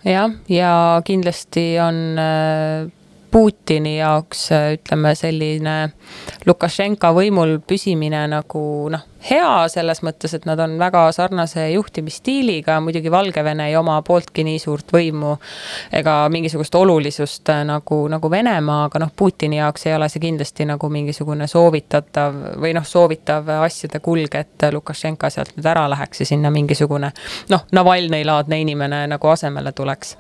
jah, 0.04 0.32
ja 0.50 1.02
kindlasti 1.06 1.76
on 1.80 2.20
äh 2.20 2.99
Putini 3.32 3.98
jaoks 3.98 4.48
ütleme 4.76 5.14
selline 5.16 5.76
Lukašenka 6.46 7.12
võimul 7.14 7.60
püsimine 7.68 8.24
nagu 8.32 8.62
noh, 8.90 9.06
hea 9.30 9.68
selles 9.68 10.00
mõttes, 10.06 10.34
et 10.36 10.46
nad 10.48 10.60
on 10.64 10.78
väga 10.80 11.02
sarnase 11.12 11.66
juhtimisstiiliga, 11.74 12.80
muidugi 12.84 13.12
Valgevene 13.12 13.68
ei 13.70 13.76
oma 13.76 13.98
pooltki 14.06 14.46
nii 14.48 14.60
suurt 14.60 14.94
võimu 14.96 15.36
ega 15.94 16.16
mingisugust 16.32 16.76
olulisust 16.76 17.52
äh, 17.52 17.64
nagu, 17.68 18.02
nagu 18.12 18.32
Venemaa, 18.32 18.86
aga 18.88 19.04
noh, 19.04 19.12
Putini 19.16 19.60
jaoks 19.60 19.86
ei 19.88 19.96
ole 19.98 20.10
see 20.10 20.24
kindlasti 20.24 20.68
nagu 20.70 20.90
mingisugune 20.90 21.48
soovitatav 21.52 22.40
või 22.64 22.74
noh, 22.78 22.88
soovitav 22.88 23.50
asjade 23.60 24.00
kulg, 24.04 24.40
et 24.40 24.70
Lukašenka 24.74 25.30
sealt 25.34 25.56
nüüd 25.58 25.68
ära 25.68 25.88
läheks 25.92 26.24
ja 26.24 26.30
sinna 26.32 26.52
mingisugune 26.54 27.12
noh, 27.50 27.68
Navalnõi-laadne 27.76 28.62
inimene 28.64 29.06
nagu 29.12 29.32
asemele 29.36 29.76
tuleks. 29.76 30.16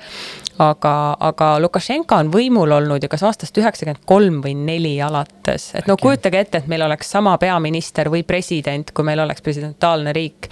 Aga, 0.59 0.93
aga 1.19 1.49
Lukašenka 1.63 2.17
on 2.19 2.29
võimul 2.33 2.71
olnud 2.75 3.03
ju 3.03 3.09
kas 3.11 3.23
aastast 3.27 3.57
üheksakümmend 3.57 4.03
kolm 4.09 4.41
või 4.43 4.55
neli 4.57 4.93
alates, 5.03 5.69
et 5.79 5.87
no 5.87 5.95
kujutage 5.99 6.41
ette, 6.43 6.61
et 6.61 6.67
meil 6.71 6.83
oleks 6.83 7.11
sama 7.15 7.37
peaminister 7.39 8.09
või 8.11 8.25
president, 8.27 8.91
kui 8.95 9.07
meil 9.07 9.23
oleks 9.23 9.43
presidentaalne 9.45 10.13
riik. 10.15 10.49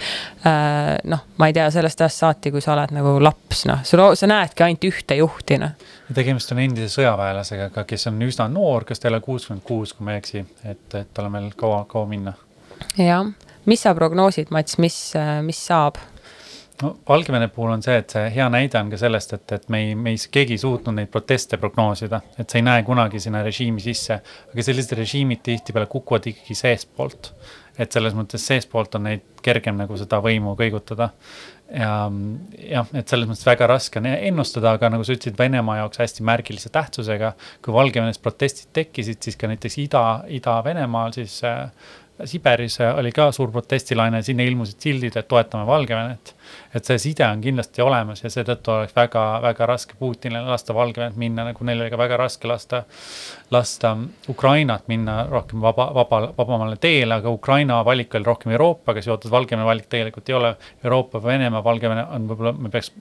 noh, 1.04 1.24
ma 1.36 1.48
ei 1.50 1.56
tea, 1.56 1.68
sellest 1.74 2.00
ajast 2.00 2.24
saati, 2.24 2.52
kui 2.54 2.64
sa 2.64 2.72
oled 2.74 2.94
nagu 2.96 3.16
laps, 3.22 3.64
noh, 3.68 3.84
sa, 3.84 4.10
sa 4.16 4.30
näedki 4.30 4.64
ainult 4.64 4.88
ühte 4.88 5.18
juhti, 5.20 5.60
noh. 5.60 5.88
ja 6.08 6.16
tegemist 6.16 6.52
on 6.54 6.62
endise 6.64 6.88
sõjaväelasega 6.96 7.70
ka, 7.74 7.84
kes 7.88 8.08
on 8.10 8.22
üsna 8.24 8.48
noor, 8.52 8.88
kas 8.88 9.02
ta 9.02 9.08
ei 9.08 9.14
ole 9.14 9.24
kuuskümmend 9.24 9.64
kuus, 9.66 9.92
kui 9.92 10.08
ma 10.08 10.16
ei 10.16 10.22
eksi, 10.22 10.44
et, 10.64 10.86
et 10.94 11.12
tal 11.14 11.28
on 11.28 11.36
veel 11.36 11.50
kaua, 11.56 11.84
kaua 11.90 12.08
minna. 12.08 12.32
jah, 12.96 13.28
mis 13.68 13.84
sa 13.84 13.92
prognoosid, 13.98 14.54
Mats, 14.54 14.80
mis, 14.80 15.02
mis 15.44 15.66
saab? 15.68 16.00
No 16.82 16.92
Valgevene 17.08 17.48
puhul 17.52 17.72
on 17.74 17.82
see, 17.82 17.96
et 18.00 18.14
see 18.14 18.30
hea 18.34 18.46
näide 18.52 18.78
on 18.80 18.90
ka 18.92 19.00
sellest, 19.00 19.34
et, 19.36 19.54
et 19.56 19.68
me 19.72 19.82
ei, 19.84 19.94
me 19.98 20.14
ei, 20.14 20.20
keegi 20.32 20.56
ei 20.56 20.62
suutnud 20.62 20.96
neid 20.98 21.10
proteste 21.12 21.58
prognoosida, 21.60 22.20
et 22.38 22.48
sa 22.48 22.60
ei 22.60 22.66
näe 22.66 22.84
kunagi 22.86 23.20
sinna 23.22 23.42
režiimi 23.46 23.82
sisse, 23.82 24.20
aga 24.52 24.66
sellised 24.66 24.94
režiimid 24.98 25.42
tihtipeale 25.46 25.90
kukuvad 25.90 26.30
ikkagi 26.32 26.58
seestpoolt. 26.58 27.32
et 27.78 27.94
selles 27.94 28.14
mõttes 28.14 28.42
seestpoolt 28.42 28.96
on 28.98 29.04
neid 29.06 29.20
kergem 29.42 29.76
nagu 29.78 29.94
seda 29.96 30.18
võimu 30.22 30.56
kõigutada. 30.58 31.12
ja 31.68 31.92
jah, 32.70 32.88
et 32.94 33.08
selles 33.08 33.28
mõttes 33.28 33.46
väga 33.46 33.68
raske 33.70 34.00
on 34.00 34.08
ennustada, 34.10 34.72
aga 34.72 34.90
nagu 34.90 35.04
sa 35.04 35.14
ütlesid, 35.14 35.38
Venemaa 35.38 35.82
jaoks 35.82 35.98
hästi 36.02 36.26
märgilise 36.26 36.70
tähtsusega. 36.74 37.32
kui 37.62 37.74
Valgevenes 37.74 38.18
protestid 38.18 38.72
tekkisid, 38.72 39.22
siis 39.22 39.36
ka 39.36 39.50
näiteks 39.50 39.78
Ida, 39.78 40.04
Ida-Venemaal 40.28 41.12
siis 41.12 41.42
äh, 41.44 41.70
Siberis 42.24 42.78
oli 42.80 43.12
ka 43.14 43.30
suur 43.32 43.52
protestilaine, 43.54 44.22
sinna 44.26 44.42
ilmusid 44.46 44.82
sildid, 44.82 45.16
et 45.16 45.28
toetame 45.28 45.66
Valgevenet. 45.66 46.34
Et 46.74 46.84
see 46.84 46.98
side 47.00 47.24
on 47.26 47.40
kindlasti 47.44 47.82
olemas 47.82 48.22
ja 48.24 48.30
seetõttu 48.32 48.72
oleks 48.74 48.96
väga-väga 48.96 49.68
raske 49.70 49.96
Putinile 49.98 50.44
lasta 50.48 50.76
Valgevenet 50.76 51.16
minna, 51.16 51.46
nagu 51.48 51.64
neil 51.64 51.80
oli 51.80 51.92
ka 51.92 52.00
väga 52.00 52.18
raske 52.20 52.48
lasta, 52.50 52.82
lasta 53.50 53.96
Ukrainat 54.28 54.88
minna 54.88 55.26
rohkem 55.30 55.60
vaba, 55.60 55.94
vaba, 55.94 56.32
vabamale 56.38 56.76
teele, 56.76 57.14
aga 57.14 57.30
Ukraina 57.30 57.84
valik 57.84 58.14
oli 58.14 58.24
rohkem 58.24 58.52
Euroopaga 58.52 59.02
seotud, 59.02 59.30
Valgevene 59.30 59.64
valik 59.64 59.86
tegelikult 59.88 60.28
ei 60.28 60.34
ole 60.34 60.50
Euroopa 60.84 61.22
Venemaa, 61.24 61.64
Valgevene 61.64 62.04
on 62.12 62.26
võib-olla, 62.28 62.52
me 62.52 62.68
peaks 62.72 62.92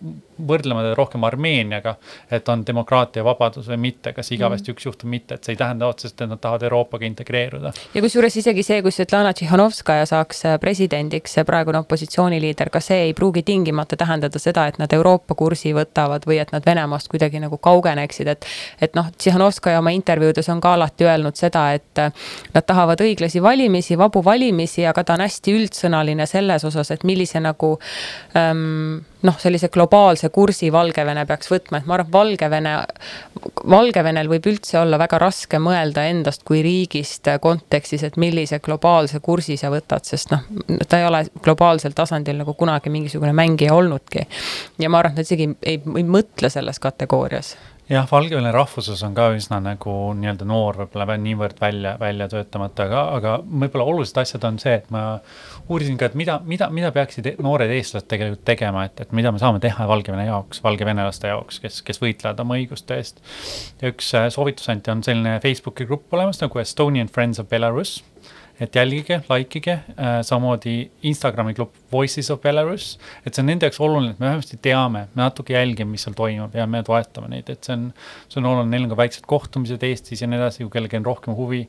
võrdlema 0.47 0.85
teda 0.85 0.95
rohkem 0.95 1.23
Armeeniaga, 1.27 1.97
et 2.31 2.49
on 2.49 2.63
demokraatia 2.67 3.25
vabadus 3.27 3.67
või 3.73 3.79
mitte, 3.89 4.13
kas 4.15 4.31
igavesti 4.31 4.71
mm. 4.71 4.77
üks 4.77 4.87
juhtub, 4.87 5.11
mitte, 5.11 5.35
et 5.35 5.43
see 5.43 5.57
ei 5.57 5.59
tähenda 5.59 5.89
otseselt, 5.91 6.21
et 6.21 6.31
nad 6.31 6.41
tahavad 6.43 6.63
Euroopaga 6.69 7.05
integreeruda. 7.09 7.73
ja 7.93 8.05
kusjuures 8.05 8.39
isegi 8.39 8.63
see, 8.63 8.79
kui 8.85 8.95
Svetlana 8.95 9.33
Tšihhanovskaja 9.35 10.07
saaks 10.07 10.43
presidendiks, 10.63 11.35
see 11.35 11.43
praegune 11.47 11.83
opositsiooniliider, 11.83 12.71
ka 12.71 12.79
see 12.83 13.09
ei 13.09 13.13
pruugi 13.17 13.43
tingimata 13.43 13.99
tähendada 13.99 14.39
seda, 14.39 14.67
et 14.71 14.79
nad 14.79 14.95
Euroopa 14.95 15.35
kursi 15.35 15.75
võtavad 15.75 16.23
või 16.29 16.39
et 16.39 16.55
nad 16.55 16.63
Venemaast 16.65 17.11
kuidagi 17.11 17.43
nagu 17.43 17.59
kaugeneksid, 17.59 18.31
et 18.31 18.47
et 18.81 18.95
noh, 18.95 19.11
Tšihhanovskaja 19.17 19.79
oma 19.81 19.91
intervjuudes 20.37 20.49
on 20.49 20.61
ka 20.61 20.73
alati 20.73 21.05
öelnud 21.05 21.35
seda, 21.35 21.71
et 21.73 21.99
nad 22.53 22.65
tahavad 22.65 23.01
õiglasi 23.01 23.41
valimisi, 23.41 23.97
vabu 23.97 24.23
valimisi, 24.23 24.85
aga 24.85 25.03
ta 25.03 25.15
on 25.17 25.25
hästi 25.25 25.53
üldsõnaline 25.57 26.25
selles 26.27 26.63
osas, 26.65 26.91
et 26.91 27.03
millise 27.03 27.39
nagu 27.39 27.77
ähm, 28.37 28.99
noh, 29.23 29.37
sellise 29.39 29.69
globaalse 29.69 30.29
kursi 30.29 30.71
Valgevene 30.71 31.25
peaks 31.25 31.49
võtma, 31.51 31.79
et 31.79 31.87
ma 31.87 31.97
arvan, 31.97 32.11
Valgevene, 32.11 32.75
Valgevenel 33.69 34.29
võib 34.29 34.49
üldse 34.51 34.79
olla 34.79 34.99
väga 34.99 35.19
raske 35.21 35.59
mõelda 35.59 36.05
endast 36.09 36.43
kui 36.47 36.61
riigist 36.61 37.27
kontekstis, 37.41 38.03
et 38.03 38.17
millise 38.17 38.59
globaalse 38.59 39.19
kursi 39.19 39.57
sa 39.57 39.71
võtad, 39.73 40.05
sest 40.05 40.31
noh, 40.31 40.45
ta 40.87 41.01
ei 41.01 41.07
ole 41.07 41.25
globaalsel 41.43 41.97
tasandil 41.97 42.37
nagu 42.43 42.53
kunagi 42.53 42.93
mingisugune 42.93 43.33
mängija 43.33 43.73
olnudki. 43.73 44.27
ja 44.79 44.89
ma 44.89 45.01
arvan, 45.01 45.17
et 45.17 45.23
nad 45.23 45.25
isegi 45.25 45.49
ei, 45.63 45.81
ei 45.81 46.05
mõtle 46.05 46.51
selles 46.53 46.79
kategoorias 46.79 47.55
jah, 47.87 48.07
Valgevene 48.11 48.51
rahvuses 48.51 49.01
on 49.05 49.13
ka 49.15 49.29
üsna 49.35 49.59
nagu 49.63 49.93
nii-öelda 50.17 50.47
noor, 50.47 50.79
võib-olla 50.81 51.15
niivõrd 51.21 51.59
välja, 51.61 51.93
välja 52.01 52.27
töötamata, 52.31 52.87
aga, 52.87 53.03
aga 53.17 53.35
võib-olla 53.47 53.85
olulised 53.93 54.19
asjad 54.21 54.47
on 54.47 54.59
see, 54.61 54.75
et 54.81 54.89
ma 54.93 55.03
uurisin 55.71 55.99
ka, 55.99 56.09
et 56.09 56.17
mida, 56.19 56.39
mida, 56.47 56.69
mida 56.73 56.91
peaksid 56.95 57.31
e-, 57.31 57.35
noored 57.43 57.71
eestlased 57.77 58.09
tegelikult 58.11 58.43
tegema, 58.47 58.85
et, 58.89 58.99
et 59.05 59.15
mida 59.15 59.31
me 59.31 59.41
saame 59.41 59.61
teha 59.63 59.87
Valgevene 59.89 60.27
jaoks, 60.27 60.61
valgevenelaste 60.65 61.31
jaoks, 61.31 61.61
kes, 61.63 61.79
kes 61.87 62.03
võitlevad 62.03 62.43
oma 62.43 62.59
õiguste 62.59 62.99
eest. 62.99 63.23
ja 63.81 63.93
üks 63.93 64.11
äh, 64.17 64.27
soovitus 64.33 64.67
anti, 64.73 64.91
on 64.91 65.05
selline 65.07 65.37
Facebooki 65.43 65.87
grupp 65.87 66.13
olemas 66.17 66.43
nagu 66.43 66.63
Estonian 66.63 67.11
Friends 67.11 67.39
of 67.43 67.49
Belarus 67.51 68.01
et 68.59 68.75
jälgige, 68.75 69.21
like 69.29 69.59
ige 69.59 69.73
äh,, 69.73 70.19
samamoodi 70.25 70.89
Instagrami 71.09 71.53
klubb 71.53 71.75
Voices 71.91 72.31
of 72.31 72.41
Belarus. 72.41 72.97
et 73.25 73.33
see 73.33 73.43
on 73.43 73.51
nende 73.51 73.67
jaoks 73.67 73.79
oluline, 73.83 74.15
et 74.15 74.19
me 74.19 74.29
vähemasti 74.31 74.59
teame, 74.61 75.07
me 75.13 75.23
natuke 75.23 75.53
jälgime, 75.53 75.93
mis 75.93 76.05
seal 76.07 76.17
toimub 76.17 76.55
ja 76.57 76.67
me 76.67 76.83
toetame 76.85 77.31
neid, 77.35 77.49
et 77.53 77.63
see 77.63 77.75
on, 77.77 77.89
see 78.27 78.41
on 78.41 78.51
oluline, 78.51 78.73
neil 78.73 78.87
on 78.87 78.93
ka 78.93 79.01
väiksed 79.03 79.27
kohtumised 79.29 79.83
Eestis 79.87 80.23
ja 80.23 80.29
nii 80.29 80.41
edasi, 80.41 80.65
kui 80.65 80.73
kellelgi 80.77 81.01
on 81.01 81.09
rohkem 81.11 81.37
huvi 81.37 81.63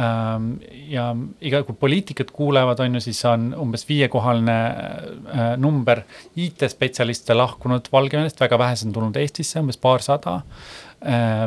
ähm,. 0.00 0.54
ja 0.88 1.10
iga, 1.44 1.62
kui 1.68 1.76
poliitikud 1.76 2.32
kuulevad, 2.32 2.80
on 2.80 2.96
ju, 2.96 3.04
siis 3.10 3.20
on 3.28 3.50
umbes 3.60 3.84
viiekohaline 3.88 4.60
äh, 4.62 5.42
number 5.60 6.06
IT-spetsialiste 6.36 7.36
lahkunud 7.36 7.92
Valgevenest, 7.92 8.40
väga 8.40 8.60
vähesed 8.64 8.88
on 8.88 8.96
tulnud 8.96 9.20
Eestisse, 9.20 9.60
umbes 9.60 9.80
paarsada 9.82 10.40
Äh, 10.40 10.91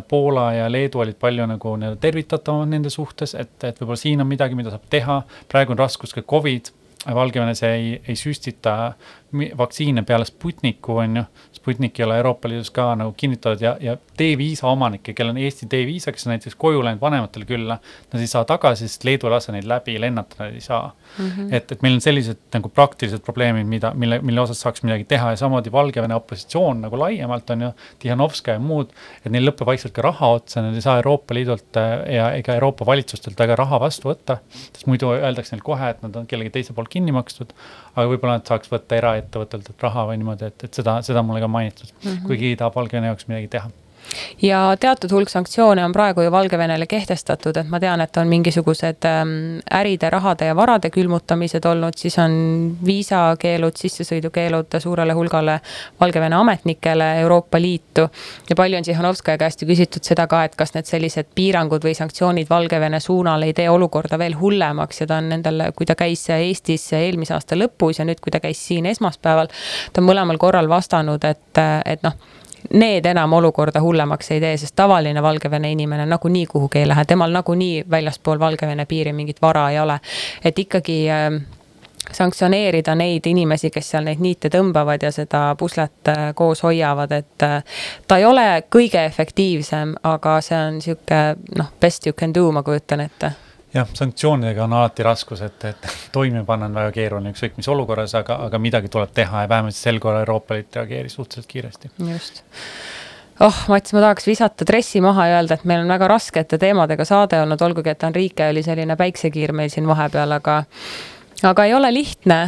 Poola 0.07 0.49
ja 0.53 0.65
Leedu 0.71 0.99
olid 0.99 1.15
palju 1.19 1.45
nagu 1.47 1.75
nii-öelda 1.79 2.01
tervitatavamad 2.01 2.73
nende 2.73 2.89
suhtes, 2.91 3.35
et, 3.39 3.53
et 3.63 3.77
võib-olla 3.79 4.01
siin 4.01 4.23
on 4.23 4.27
midagi, 4.27 4.57
mida 4.57 4.73
saab 4.73 4.89
teha. 4.91 5.21
praegu 5.51 5.71
on 5.71 5.79
raskus 5.79 6.11
ka 6.15 6.25
Covid, 6.27 6.73
Valgevenes 7.13 7.61
ei, 7.63 8.01
ei 8.07 8.15
süstita 8.17 8.93
vaktsiine 9.57 10.03
peale 10.03 10.25
Sputniku, 10.25 10.97
on 11.03 11.17
ju. 11.17 11.23
Sputnik 11.51 11.99
ei 11.99 12.05
ole 12.05 12.17
Euroopa 12.17 12.49
Liidus 12.49 12.69
ka 12.71 12.91
nagu 12.95 13.13
kinnitatud 13.17 13.61
ja, 13.61 13.75
ja 13.81 13.95
D-viisa 14.19 14.67
omanikke, 14.69 15.13
kellel 15.17 15.33
on 15.33 15.41
Eesti 15.41 15.67
D-viisa, 15.71 16.11
kes 16.13 16.27
on 16.27 16.35
näiteks 16.35 16.55
koju 16.61 16.83
läinud 16.85 17.01
vanematele 17.01 17.47
külla. 17.49 17.77
Nad 18.13 18.21
ei 18.21 18.29
saa 18.29 18.45
tagasi, 18.45 18.87
sest 18.89 19.03
Leedu 19.07 19.29
ei 19.29 19.33
lase 19.33 19.55
neid 19.55 19.67
läbi, 19.69 19.95
lennata 20.01 20.43
nad 20.43 20.53
ei 20.53 20.61
saa 20.61 20.91
mm. 21.17 21.29
-hmm. 21.29 21.53
et, 21.55 21.71
et 21.71 21.81
meil 21.81 21.97
on 21.97 22.01
sellised 22.01 22.41
nagu 22.53 22.69
praktilised 22.69 23.23
probleemid, 23.25 23.67
mida, 23.67 23.91
mille, 23.93 24.19
mille 24.21 24.41
osas 24.41 24.61
saaks 24.61 24.83
midagi 24.83 25.07
teha 25.09 25.33
ja 25.33 25.39
samamoodi 25.41 25.71
Valgevene 25.71 26.15
opositsioon 26.15 26.81
nagu 26.81 26.99
laiemalt 26.99 27.49
on 27.49 27.61
ju. 27.67 27.71
Tihhanovskaja 27.99 28.59
ja 28.59 28.63
muud, 28.63 28.93
et 29.25 29.31
neil 29.31 29.47
lõpeb 29.49 29.65
vaikselt 29.65 29.93
ka 29.95 30.05
raha 30.05 30.31
otsa, 30.37 30.61
nad 30.61 30.75
ei 30.75 30.85
saa 30.85 30.97
Euroopa 31.01 31.33
Liidult 31.33 31.79
äh, 31.81 31.95
ja 32.15 32.29
ega 32.37 32.53
Euroopa 32.59 32.85
valitsustelt 32.85 33.39
väga 33.39 33.55
raha 33.55 33.79
vastu 33.79 34.11
võtta. 34.11 34.37
sest 34.73 34.85
muidu 34.87 35.11
öeldakse 35.15 35.55
neile 35.55 35.65
kohe, 35.65 35.89
et 35.89 36.01
nad 36.05 36.15
on 36.15 36.27
kellegi 36.29 36.53
teise 36.59 36.73
poolt 36.73 36.89
kinni 36.93 37.15
makstud. 37.15 37.53
aga 37.95 38.07
võib-olla 38.11 38.39
nad 38.39 38.47
saaks 38.47 38.71
võtta 38.71 38.97
era 38.97 39.15
ettevõtetelt 39.25 39.87
raha 39.87 40.05
või 40.09 40.19
niimoodi, 40.21 40.51
et, 40.51 40.67
et 40.67 40.81
seda, 40.81 40.99
seda 41.05 41.23
mulle 41.25 41.41
ka 41.43 41.49
mainitud 41.51 41.89
mm, 41.91 42.05
-hmm. 42.05 42.27
kui 42.27 42.37
keegi 42.41 42.61
tahab 42.61 42.77
Valgevene 42.79 43.11
jaoks 43.11 43.27
midagi 43.31 43.51
teha 43.57 43.71
ja 44.41 44.59
teatud 44.79 45.11
hulk 45.11 45.29
sanktsioone 45.29 45.85
on 45.85 45.93
praegu 45.93 46.21
ju 46.21 46.31
Valgevenele 46.31 46.87
kehtestatud, 46.87 47.57
et 47.57 47.69
ma 47.69 47.79
tean, 47.79 48.01
et 48.01 48.17
on 48.17 48.27
mingisugused 48.27 49.05
ähm, 49.09 49.33
äride, 49.73 50.09
rahade 50.09 50.49
ja 50.49 50.55
varade 50.55 50.89
külmutamised 50.89 51.65
olnud, 51.65 51.97
siis 51.97 52.17
on 52.21 52.35
viisakeelud, 52.85 53.77
sissesõidukeelud 53.79 54.79
suurele 54.79 55.13
hulgale 55.13 55.59
Valgevene 56.01 56.35
ametnikele 56.35 57.09
Euroopa 57.21 57.61
Liitu. 57.61 58.07
ja 58.49 58.55
palju 58.55 58.77
on 58.77 58.83
Tihhanovskaja 58.83 59.37
käest 59.37 59.61
ju 59.61 59.67
küsitud 59.67 60.03
seda 60.03 60.27
ka, 60.27 60.43
et 60.43 60.55
kas 60.55 60.73
need 60.75 60.89
sellised 60.89 61.31
piirangud 61.35 61.83
või 61.83 61.95
sanktsioonid 61.97 62.49
Valgevene 62.49 62.99
suunal 62.99 63.43
ei 63.43 63.53
tee 63.53 63.69
olukorda 63.69 64.19
veel 64.19 64.37
hullemaks 64.39 65.01
ja 65.01 65.07
ta 65.07 65.19
on 65.21 65.29
nendel, 65.29 65.69
kui 65.75 65.85
ta 65.85 65.95
käis 65.95 66.27
Eestis 66.29 66.87
eelmise 66.93 67.33
aasta 67.33 67.55
lõpus 67.55 67.99
ja 67.99 68.05
nüüd, 68.05 68.19
kui 68.21 68.31
ta 68.31 68.39
käis 68.39 68.61
siin 68.67 68.85
esmaspäeval, 68.85 69.51
ta 69.93 70.01
on 70.01 70.09
mõlemal 70.09 70.37
korral 70.41 70.69
vastanud, 70.69 71.23
et, 71.23 71.63
et 71.85 72.03
noh 72.03 72.17
need 72.73 73.05
enam 73.05 73.33
olukorda 73.33 73.81
hullemaks 73.81 74.31
ei 74.31 74.39
tee, 74.39 74.57
sest 74.57 74.75
tavaline 74.75 75.23
Valgevene 75.23 75.71
inimene 75.71 76.05
nagunii 76.05 76.45
kuhugi 76.45 76.79
ei 76.79 76.87
lähe, 76.87 77.05
temal 77.05 77.31
nagunii 77.31 77.85
väljaspool 77.91 78.39
Valgevene 78.39 78.85
piiri 78.85 79.13
mingit 79.13 79.41
vara 79.41 79.69
ei 79.69 79.79
ole. 79.79 79.99
et 80.45 80.59
ikkagi 80.59 81.05
äh, 81.09 81.41
sanktsioneerida 82.11 82.95
neid 82.95 83.25
inimesi, 83.25 83.69
kes 83.69 83.89
seal 83.89 84.05
neid 84.05 84.21
niite 84.21 84.49
tõmbavad 84.53 85.03
ja 85.03 85.11
seda 85.11 85.47
puslet 85.59 86.11
äh, 86.11 86.27
koos 86.35 86.63
hoiavad, 86.63 87.11
et 87.11 87.43
äh, 87.43 87.63
ta 88.07 88.17
ei 88.17 88.25
ole 88.25 88.63
kõige 88.75 89.05
efektiivsem, 89.05 89.95
aga 90.03 90.37
see 90.41 90.59
on 90.67 90.81
sihuke 90.81 91.23
noh, 91.57 91.73
best 91.81 92.07
you 92.07 92.13
can 92.13 92.33
do, 92.35 92.51
ma 92.51 92.63
kujutan 92.63 93.07
ette 93.07 93.33
jah, 93.75 93.87
sanktsioonidega 93.93 94.63
on 94.63 94.73
alati 94.73 95.03
raskus, 95.05 95.41
et, 95.45 95.65
et 95.71 95.87
toime 96.15 96.43
panna 96.47 96.69
on 96.69 96.77
väga 96.77 96.93
keeruline 96.95 97.33
ükskõik 97.35 97.57
mis 97.59 97.69
olukorras, 97.71 98.15
aga, 98.17 98.39
aga 98.47 98.61
midagi 98.61 98.91
tuleb 98.91 99.13
teha 99.15 99.45
ja 99.45 99.51
vähemalt 99.51 99.77
sel 99.77 99.99
korral 100.03 100.25
Euroopa 100.25 100.57
Liit 100.57 100.75
reageeris 100.75 101.17
suhteliselt 101.19 101.51
kiiresti. 101.51 101.91
just 102.11 102.43
oh, 103.39 103.63
Mats, 103.71 103.93
ma 103.93 104.03
tahaks 104.03 104.27
visata 104.27 104.67
dressi 104.67 105.01
maha 105.03 105.27
ja 105.27 105.39
öelda, 105.39 105.59
et 105.59 105.65
meil 105.67 105.83
on 105.83 105.91
väga 105.91 106.07
raskete 106.11 106.59
teemadega 106.61 107.05
saade 107.07 107.41
olnud, 107.41 107.61
olgugi 107.61 107.91
et 107.91 108.03
Enrique 108.07 108.49
oli 108.49 108.63
selline 108.63 108.95
päiksekiir 108.99 109.53
meil 109.55 109.73
siin 109.73 109.87
vahepeal, 109.87 110.37
aga 110.39 110.61
aga 111.43 111.65
ei 111.65 111.73
ole 111.75 111.91
lihtne 111.93 112.39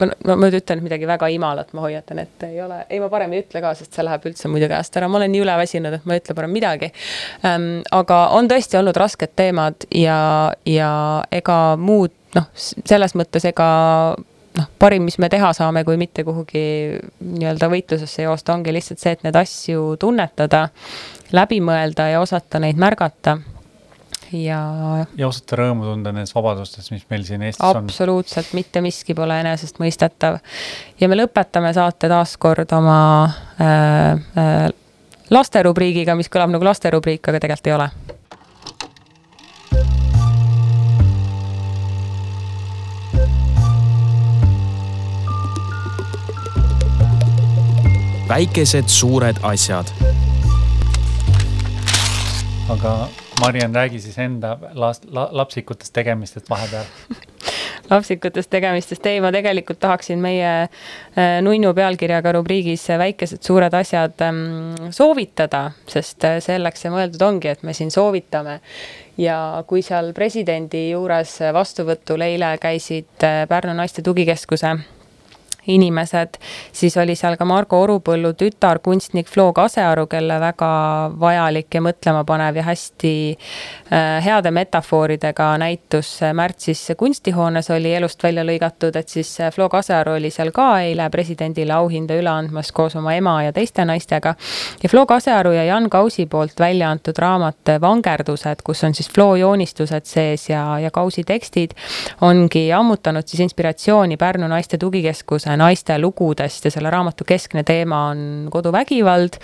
ma, 0.00 0.34
ma, 0.34 0.38
nüüd 0.46 0.58
ütlen 0.60 0.82
midagi 0.84 1.08
väga 1.08 1.28
imalat, 1.34 1.72
ma 1.76 1.84
hoiatan, 1.84 2.22
et 2.24 2.46
ei 2.48 2.60
ole, 2.64 2.82
ei, 2.88 3.00
ma 3.02 3.10
parem 3.12 3.34
ei 3.36 3.44
ütle 3.44 3.62
ka, 3.64 3.74
sest 3.78 3.96
see 3.96 4.06
läheb 4.06 4.26
üldse 4.30 4.50
muidu 4.52 4.70
käest 4.70 4.96
ära, 4.98 5.08
ma 5.10 5.20
olen 5.20 5.32
nii 5.34 5.44
üleväsinud, 5.44 5.98
et 5.98 6.08
ma 6.08 6.16
ei 6.16 6.22
ütle 6.22 6.36
parem 6.38 6.54
midagi 6.54 6.90
ähm,. 7.46 7.68
aga 7.96 8.22
on 8.36 8.50
tõesti 8.50 8.80
olnud 8.80 8.98
rasked 9.00 9.36
teemad 9.38 9.86
ja, 9.94 10.18
ja 10.68 10.90
ega 11.34 11.60
muud 11.80 12.14
noh, 12.36 12.50
selles 12.56 13.16
mõttes 13.18 13.46
ega 13.48 13.68
noh, 14.58 14.68
parim, 14.82 15.06
mis 15.06 15.18
me 15.22 15.30
teha 15.32 15.52
saame, 15.56 15.84
kui 15.86 15.98
mitte 16.00 16.24
kuhugi 16.26 16.64
nii-öelda 17.20 17.70
võitlusesse 17.72 18.26
joosta, 18.26 18.54
ongi 18.56 18.74
lihtsalt 18.74 19.02
see, 19.02 19.14
et 19.16 19.24
neid 19.26 19.38
asju 19.38 19.94
tunnetada, 20.00 20.68
läbi 21.36 21.60
mõelda 21.64 22.10
ja 22.12 22.22
osata 22.22 22.62
neid 22.62 22.80
märgata 22.80 23.38
ja. 24.32 24.60
ja 25.18 25.28
osata 25.28 25.58
rõõmu 25.60 25.86
tunda 25.88 26.12
nendest 26.14 26.36
vabadustest, 26.36 26.92
mis 26.94 27.06
meil 27.10 27.24
siin 27.26 27.42
Eestis 27.46 27.64
on. 27.66 27.84
absoluutselt, 27.84 28.52
mitte 28.56 28.82
miski 28.84 29.16
pole 29.18 29.40
enesestmõistetav. 29.42 30.38
ja 31.00 31.10
me 31.10 31.18
lõpetame 31.18 31.72
saate 31.76 32.10
taas 32.12 32.36
kord 32.40 32.72
oma 32.76 33.00
äh, 33.60 34.14
äh, 34.38 34.70
lasterubriigiga, 35.30 36.16
mis 36.18 36.30
kõlab 36.32 36.54
nagu 36.54 36.66
lasterubriik, 36.66 37.26
aga 37.28 37.42
tegelikult 37.42 37.70
ei 37.70 37.78
ole 37.78 37.90
väikesed 48.30 48.86
suured 48.86 49.36
asjad. 49.42 49.90
aga 52.70 53.08
Mariann, 53.40 53.74
räägi 53.74 54.00
siis 54.00 54.18
enda 54.18 54.56
last 54.72 55.04
la,, 55.10 55.28
lapsikutest 55.32 55.92
tegemistest 55.96 56.50
vahepeal 56.50 56.84
lapsikutest 57.90 58.50
tegemistest, 58.50 59.06
ei, 59.06 59.20
ma 59.20 59.32
tegelikult 59.34 59.80
tahaksin 59.80 60.20
meie 60.22 60.50
äh, 60.60 61.40
nunnu 61.42 61.72
pealkirjaga 61.74 62.34
rubriigis 62.36 62.86
Väikesed 63.00 63.42
suured 63.46 63.74
asjad 63.74 64.20
ähm, 64.26 64.90
soovitada, 64.94 65.70
sest 65.90 66.26
äh, 66.28 66.38
selleks 66.44 66.84
see 66.84 66.92
mõeldud 66.92 67.26
ongi, 67.26 67.50
et 67.50 67.64
me 67.66 67.74
siin 67.76 67.90
soovitame. 67.90 68.60
ja 69.20 69.64
kui 69.68 69.82
seal 69.82 70.14
presidendi 70.16 70.90
juures 70.90 71.38
vastuvõtul 71.52 72.22
eile 72.24 72.54
käisid 72.60 73.26
äh, 73.26 73.44
Pärnu 73.48 73.74
Naiste 73.76 74.02
Tugikeskuse 74.02 74.76
inimesed, 75.66 76.38
siis 76.72 76.96
oli 76.96 77.14
seal 77.16 77.36
ka 77.36 77.44
Margo 77.44 77.80
Orupõllu 77.82 78.32
tütar, 78.38 78.78
kunstnik 78.82 79.28
Flo 79.28 79.52
Kasearu, 79.52 80.06
kelle 80.10 80.40
väga 80.40 80.70
vajalik 81.20 81.74
ja 81.74 81.82
mõtlemapanev 81.84 82.60
ja 82.60 82.66
hästi 82.68 83.14
äh, 83.30 84.24
heade 84.24 84.50
metafooridega 84.50 85.50
näitus 85.60 86.20
märtsis 86.32 86.90
kunstihoones 86.96 87.70
oli 87.70 87.94
elust 87.94 88.22
välja 88.22 88.44
lõigatud, 88.44 88.96
et 88.96 89.08
siis 89.08 89.32
Flo 89.54 89.68
Kasearu 89.68 90.16
oli 90.18 90.30
seal 90.30 90.52
ka 90.54 90.68
eile 90.84 91.08
presidendile 91.10 91.74
auhinda 91.76 92.16
üle 92.18 92.30
andmas 92.30 92.72
koos 92.72 92.96
oma 92.96 93.14
ema 93.14 93.36
ja 93.44 93.52
teiste 93.52 93.84
naistega. 93.84 94.34
ja 94.82 94.88
Flo 94.88 95.06
Kasearu 95.06 95.52
ja 95.52 95.64
Jan 95.64 95.90
Kausi 95.90 96.26
poolt 96.26 96.60
välja 96.60 96.90
antud 96.90 97.18
raamat 97.18 97.74
Vangerdused, 97.80 98.62
kus 98.64 98.84
on 98.84 98.94
siis 98.94 99.10
Flo 99.10 99.36
joonistused 99.36 100.04
sees 100.04 100.48
ja, 100.48 100.78
ja 100.78 100.90
Kausi 100.90 101.24
tekstid, 101.24 101.70
ongi 102.20 102.72
ammutanud 102.72 103.26
siis 103.26 103.40
inspiratsiooni 103.40 104.16
Pärnu 104.16 104.48
Naiste 104.48 104.78
Tugikeskuse 104.78 105.49
naiste 105.56 105.98
lugudest 105.98 106.64
ja 106.64 106.70
selle 106.70 106.90
raamatu 106.90 107.24
keskne 107.26 107.64
teema 107.66 108.06
on 108.10 108.48
koduvägivald. 108.50 109.38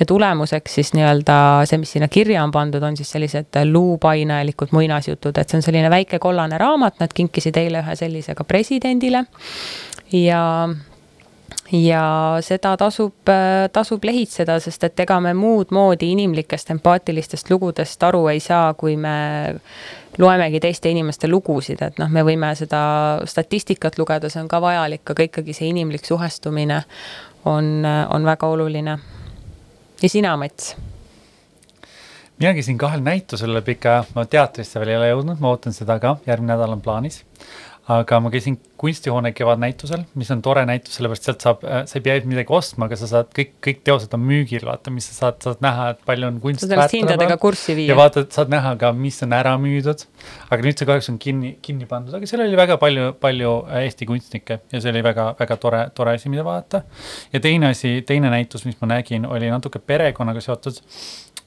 ja 0.00 0.06
tulemuseks 0.06 0.74
siis 0.74 0.92
nii-öelda 0.94 1.38
see, 1.68 1.78
mis 1.78 1.92
sinna 1.96 2.08
kirja 2.08 2.44
on 2.44 2.52
pandud, 2.54 2.82
on 2.82 2.96
siis 2.96 3.10
sellised 3.10 3.58
luupainelikud 3.72 4.72
muinasjutud, 4.72 5.38
et 5.38 5.48
see 5.48 5.58
on 5.58 5.66
selline 5.66 5.90
väike 5.90 6.18
kollane 6.18 6.58
raamat, 6.58 7.00
nad 7.00 7.14
kinkisid 7.14 7.56
eile 7.56 7.82
ühe 7.82 7.96
sellise 7.96 8.34
ka 8.34 8.44
presidendile. 8.44 9.24
ja 10.12 10.42
ja 11.72 12.38
seda 12.44 12.72
tasub, 12.80 13.28
tasub 13.72 14.04
lehitseda, 14.04 14.58
sest 14.62 14.84
et 14.88 15.00
ega 15.04 15.18
me 15.20 15.34
muud 15.36 15.72
moodi 15.74 16.10
inimlikest 16.14 16.72
empaatilistest 16.72 17.50
lugudest 17.52 18.02
aru 18.08 18.26
ei 18.32 18.40
saa, 18.40 18.72
kui 18.74 18.96
me 18.96 19.58
loemegi 20.18 20.60
teiste 20.64 20.90
inimeste 20.90 21.28
lugusid, 21.28 21.82
et 21.84 22.00
noh, 22.00 22.10
me 22.10 22.24
võime 22.26 22.54
seda 22.58 22.80
statistikat 23.28 23.98
lugeda, 24.00 24.30
see 24.32 24.42
on 24.42 24.48
ka 24.50 24.62
vajalik, 24.64 25.04
aga 25.12 25.28
ikkagi 25.28 25.56
see 25.56 25.70
inimlik 25.74 26.08
suhestumine 26.08 26.82
on, 27.48 27.84
on 27.84 28.24
väga 28.24 28.48
oluline. 28.48 28.98
ja 30.02 30.08
sina, 30.08 30.36
Mats? 30.36 30.74
mina 32.38 32.54
käisin 32.54 32.78
kahel 32.78 33.02
näitusel 33.02 33.50
üle 33.50 33.62
pika 33.66 33.98
aja, 33.98 34.04
ma 34.14 34.24
teatrisse 34.24 34.80
veel 34.80 34.94
ei 34.94 35.00
ole 35.02 35.08
jõudnud, 35.10 35.40
ma 35.42 35.52
ootan 35.52 35.74
seda 35.76 35.98
ka, 36.00 36.16
järgmine 36.26 36.54
nädal 36.54 36.76
on 36.78 36.82
plaanis 36.82 37.24
aga 37.88 38.18
ma 38.20 38.28
käisin 38.32 38.58
kunstihoone 38.78 39.30
kevadnäitusel, 39.32 40.02
mis 40.20 40.28
on 40.30 40.42
tore 40.44 40.64
näitus, 40.68 40.98
sellepärast 40.98 41.28
sealt 41.28 41.44
saab, 41.44 41.62
äh, 41.64 41.80
sa 41.88 41.96
ei 41.96 42.02
pea 42.04 42.18
midagi 42.28 42.52
ostma, 42.52 42.84
aga 42.84 42.98
sa 43.00 43.08
saad 43.08 43.30
kõik, 43.36 43.54
kõik 43.64 43.80
teosed 43.86 44.12
on 44.16 44.20
müügil, 44.28 44.66
vaata, 44.68 44.92
mis 44.92 45.08
sa 45.08 45.14
saad, 45.16 45.38
saad 45.44 45.62
näha, 45.64 45.86
et 45.94 46.02
palju 46.08 46.28
on 46.28 46.40
kunst. 46.42 46.66
sa 46.66 46.68
saad 46.68 46.92
hindadega 46.92 47.38
kurssi 47.40 47.76
viia. 47.78 47.94
ja 47.94 47.96
vaatad, 47.98 48.28
saad 48.34 48.52
näha 48.52 48.74
ka, 48.80 48.92
mis 48.92 49.22
on 49.24 49.32
ära 49.36 49.54
müüdud. 49.62 50.04
aga 50.50 50.66
nüüd 50.66 50.80
see 50.82 50.88
kahjuks 50.90 51.08
on 51.14 51.18
kinni, 51.22 51.54
kinni 51.64 51.88
pandud, 51.88 52.12
aga 52.18 52.28
seal 52.28 52.44
oli 52.44 52.60
väga 52.60 52.76
palju, 52.82 53.08
palju 53.24 53.54
äh, 53.64 53.86
Eesti 53.88 54.08
kunstnikke 54.10 54.60
ja 54.60 54.82
see 54.84 54.92
oli 54.92 55.02
väga, 55.06 55.30
väga 55.38 55.56
tore, 55.62 55.82
tore 55.96 56.16
asi, 56.18 56.28
mida 56.28 56.44
vaadata. 56.44 56.82
ja 57.32 57.40
teine 57.40 57.72
asi, 57.72 58.02
teine 58.06 58.28
näitus, 58.34 58.66
mis 58.68 58.76
ma 58.82 58.92
nägin, 58.92 59.24
oli 59.26 59.48
natuke 59.48 59.80
perekonnaga 59.80 60.44
seotud. 60.44 60.82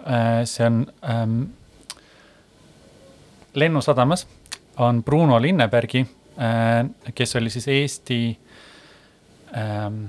Äh, 0.01 0.41
see 0.49 0.65
on 0.65 0.87
ähm, 1.05 1.41
Lennusadamas 3.53 4.25
on 4.81 5.03
Bruno 5.03 5.37
Linnebergi 5.41 6.05
kes 7.15 7.35
oli 7.35 7.49
siis 7.49 7.67
Eesti 7.67 8.39
ähm,. 9.57 10.05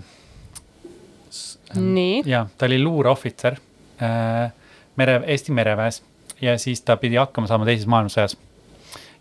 nii. 1.75 2.23
jah, 2.27 2.49
ta 2.59 2.67
oli 2.67 2.83
luureohvitser 2.83 3.57
äh, 4.03 4.53
mere, 4.97 5.21
Eesti 5.27 5.53
mereväes 5.53 6.03
ja 6.43 6.59
siis 6.59 6.81
ta 6.83 6.97
pidi 6.97 7.17
hakkama 7.17 7.47
saama 7.47 7.67
teises 7.69 7.87
maailmasõjas. 7.87 8.37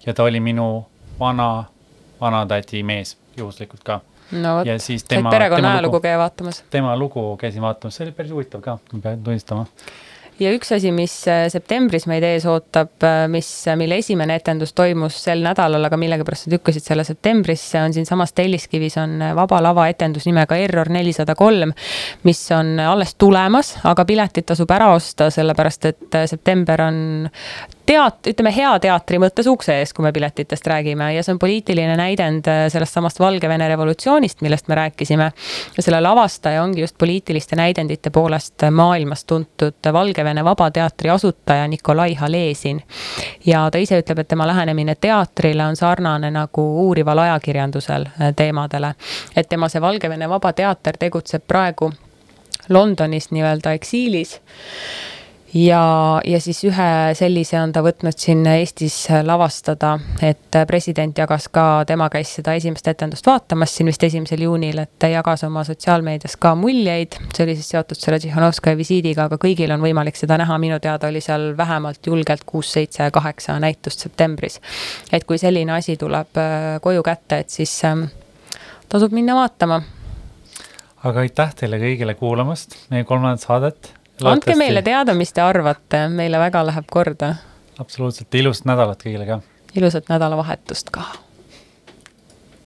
ja 0.06 0.14
ta 0.14 0.24
oli 0.24 0.40
minu 0.40 0.86
vana, 1.20 1.64
vanatädi 2.22 2.84
mees 2.84 3.18
juhuslikult 3.38 3.84
ka. 3.84 4.00
no 4.32 4.56
vot, 4.60 4.72
said 4.78 5.30
perekonna 5.30 5.74
ajalugu 5.74 6.00
käia 6.00 6.18
vaatamas. 6.18 6.64
tema 6.70 6.96
lugu 6.98 7.38
käisin 7.38 7.62
vaatamas, 7.62 7.96
see 7.96 8.06
oli 8.06 8.16
päris 8.16 8.32
huvitav 8.32 8.62
ka, 8.62 8.78
ma 8.94 9.02
pean 9.04 9.24
tunnistama 9.24 9.66
ja 10.42 10.52
üks 10.56 10.72
asi, 10.76 10.92
mis 10.96 11.14
äh, 11.30 11.46
septembris 11.54 12.08
meid 12.10 12.26
ees 12.26 12.46
ootab, 12.50 12.94
äh, 13.06 13.26
mis, 13.32 13.48
äh, 13.70 13.78
mille 13.80 14.00
esimene 14.02 14.38
etendus 14.40 14.74
toimus 14.78 15.20
sel 15.26 15.44
nädalal, 15.46 15.86
aga 15.88 16.00
millegipärast 16.02 16.48
nad 16.48 16.58
lükkasid 16.58 16.86
selle 16.88 17.06
septembrisse, 17.08 17.82
on 17.82 17.94
siinsamas 17.96 18.34
Telliskivis 18.38 18.98
on 19.02 19.20
Vaba 19.38 19.62
Lava 19.64 19.88
etendus 19.92 20.26
nimega 20.30 20.58
Error 20.60 20.90
nelisada 20.94 21.36
kolm, 21.40 21.76
mis 22.28 22.42
on 22.56 22.74
alles 22.82 23.16
tulemas, 23.22 23.76
aga 23.88 24.06
piletid 24.08 24.50
tasub 24.52 24.72
ära 24.74 24.92
osta, 24.96 25.30
sellepärast 25.34 25.90
et 25.92 26.22
september 26.32 26.88
on 26.88 27.04
teat-, 27.86 28.28
ütleme 28.28 28.52
hea 28.56 28.72
teatri 28.80 29.20
mõttes 29.22 29.48
ukse 29.50 29.76
ees, 29.80 29.94
kui 29.94 30.04
me 30.06 30.12
piletitest 30.16 30.68
räägime 30.68 31.12
ja 31.16 31.24
see 31.24 31.36
on 31.36 31.40
poliitiline 31.40 31.96
näidend 32.00 32.48
äh, 32.48 32.66
sellest 32.74 32.94
samast 32.98 33.20
Valgevene 33.20 33.68
revolutsioonist, 33.72 34.42
millest 34.42 34.68
me 34.68 34.76
rääkisime. 34.76 35.32
ja 35.78 35.84
selle 35.84 36.02
lavastaja 36.02 36.64
ongi 36.64 36.82
just 36.82 36.98
poliitiliste 36.98 37.56
näidendite 37.56 38.10
poolest 38.10 38.68
maailmas 38.72 39.26
tuntud 39.26 39.92
Valgevene 39.94 40.44
Vaba 40.44 40.72
Teatri 40.72 41.10
asutaja 41.10 41.68
Nikolai 41.68 42.14
Halesin. 42.14 42.84
ja 43.46 43.70
ta 43.72 43.78
ise 43.78 44.00
ütleb, 44.02 44.20
et 44.20 44.28
tema 44.28 44.48
lähenemine 44.48 44.96
teatrile 44.96 45.66
on 45.66 45.76
sarnane 45.76 46.32
nagu 46.32 46.68
uurival 46.88 47.18
ajakirjandusel 47.18 48.06
äh, 48.06 48.36
teemadele. 48.36 48.96
et 49.36 49.50
tema 49.50 49.70
see 49.70 49.82
Valgevene 49.82 50.30
Vaba 50.30 50.54
Teater 50.54 50.98
tegutseb 50.98 51.48
praegu 51.48 51.92
Londonis 52.70 53.32
nii-öelda 53.32 53.74
eksiilis 53.74 54.40
ja, 55.54 56.22
ja 56.26 56.40
siis 56.42 56.62
ühe 56.68 56.88
sellise 57.18 57.60
on 57.60 57.74
ta 57.76 57.84
võtnud 57.84 58.16
siin 58.18 58.44
Eestis 58.48 58.96
lavastada, 59.26 59.94
et 60.24 60.58
president 60.68 61.18
jagas 61.18 61.48
ka, 61.52 61.84
tema 61.88 62.08
käis 62.14 62.32
seda 62.38 62.56
esimest 62.58 62.88
etendust 62.88 63.28
vaatamas 63.28 63.76
siin 63.76 63.90
vist 63.92 64.04
esimesel 64.08 64.46
juunil, 64.46 64.82
et 64.86 65.08
jagas 65.12 65.44
oma 65.48 65.66
sotsiaalmeedias 65.68 66.38
ka 66.42 66.54
muljeid. 66.56 67.20
see 67.36 67.46
oli 67.46 67.56
siis 67.60 67.72
seotud 67.76 68.00
selle 68.00 68.20
Tšihhanovskaja 68.20 68.80
visiidiga, 68.80 69.28
aga 69.28 69.40
kõigil 69.42 69.74
on 69.76 69.84
võimalik 69.84 70.20
seda 70.20 70.40
näha, 70.42 70.58
minu 70.62 70.80
teada 70.80 71.12
oli 71.12 71.22
seal 71.22 71.52
vähemalt 71.58 72.08
julgelt 72.08 72.46
kuus, 72.46 72.72
seitse, 72.72 73.12
kaheksa 73.12 73.60
näitust 73.60 74.08
septembris. 74.08 74.60
et 75.12 75.26
kui 75.28 75.38
selline 75.38 75.76
asi 75.76 75.98
tuleb 75.98 76.38
äh, 76.38 76.78
koju 76.82 77.04
kätte, 77.04 77.44
et 77.44 77.50
siis 77.50 77.74
ähm, 77.86 78.08
tasub 78.90 79.12
minna 79.12 79.36
vaatama. 79.36 79.82
aga 81.04 81.20
aitäh 81.20 81.56
teile 81.56 81.82
kõigile 81.82 82.16
kuulamast 82.16 82.78
meie 82.90 83.04
kolmandat 83.04 83.44
saadet 83.44 84.01
andke 84.30 84.56
meile 84.60 84.82
teada, 84.86 85.16
mis 85.18 85.34
te 85.34 85.42
arvate, 85.42 86.06
meile 86.10 86.40
väga 86.40 86.66
läheb 86.68 86.88
korda. 86.92 87.36
absoluutselt, 87.80 88.34
ilusat 88.36 88.70
nädalat 88.70 89.04
kõigile 89.04 89.28
ka. 89.28 89.42
ilusat 89.76 90.10
nädalavahetust 90.10 90.94
ka 90.94 91.08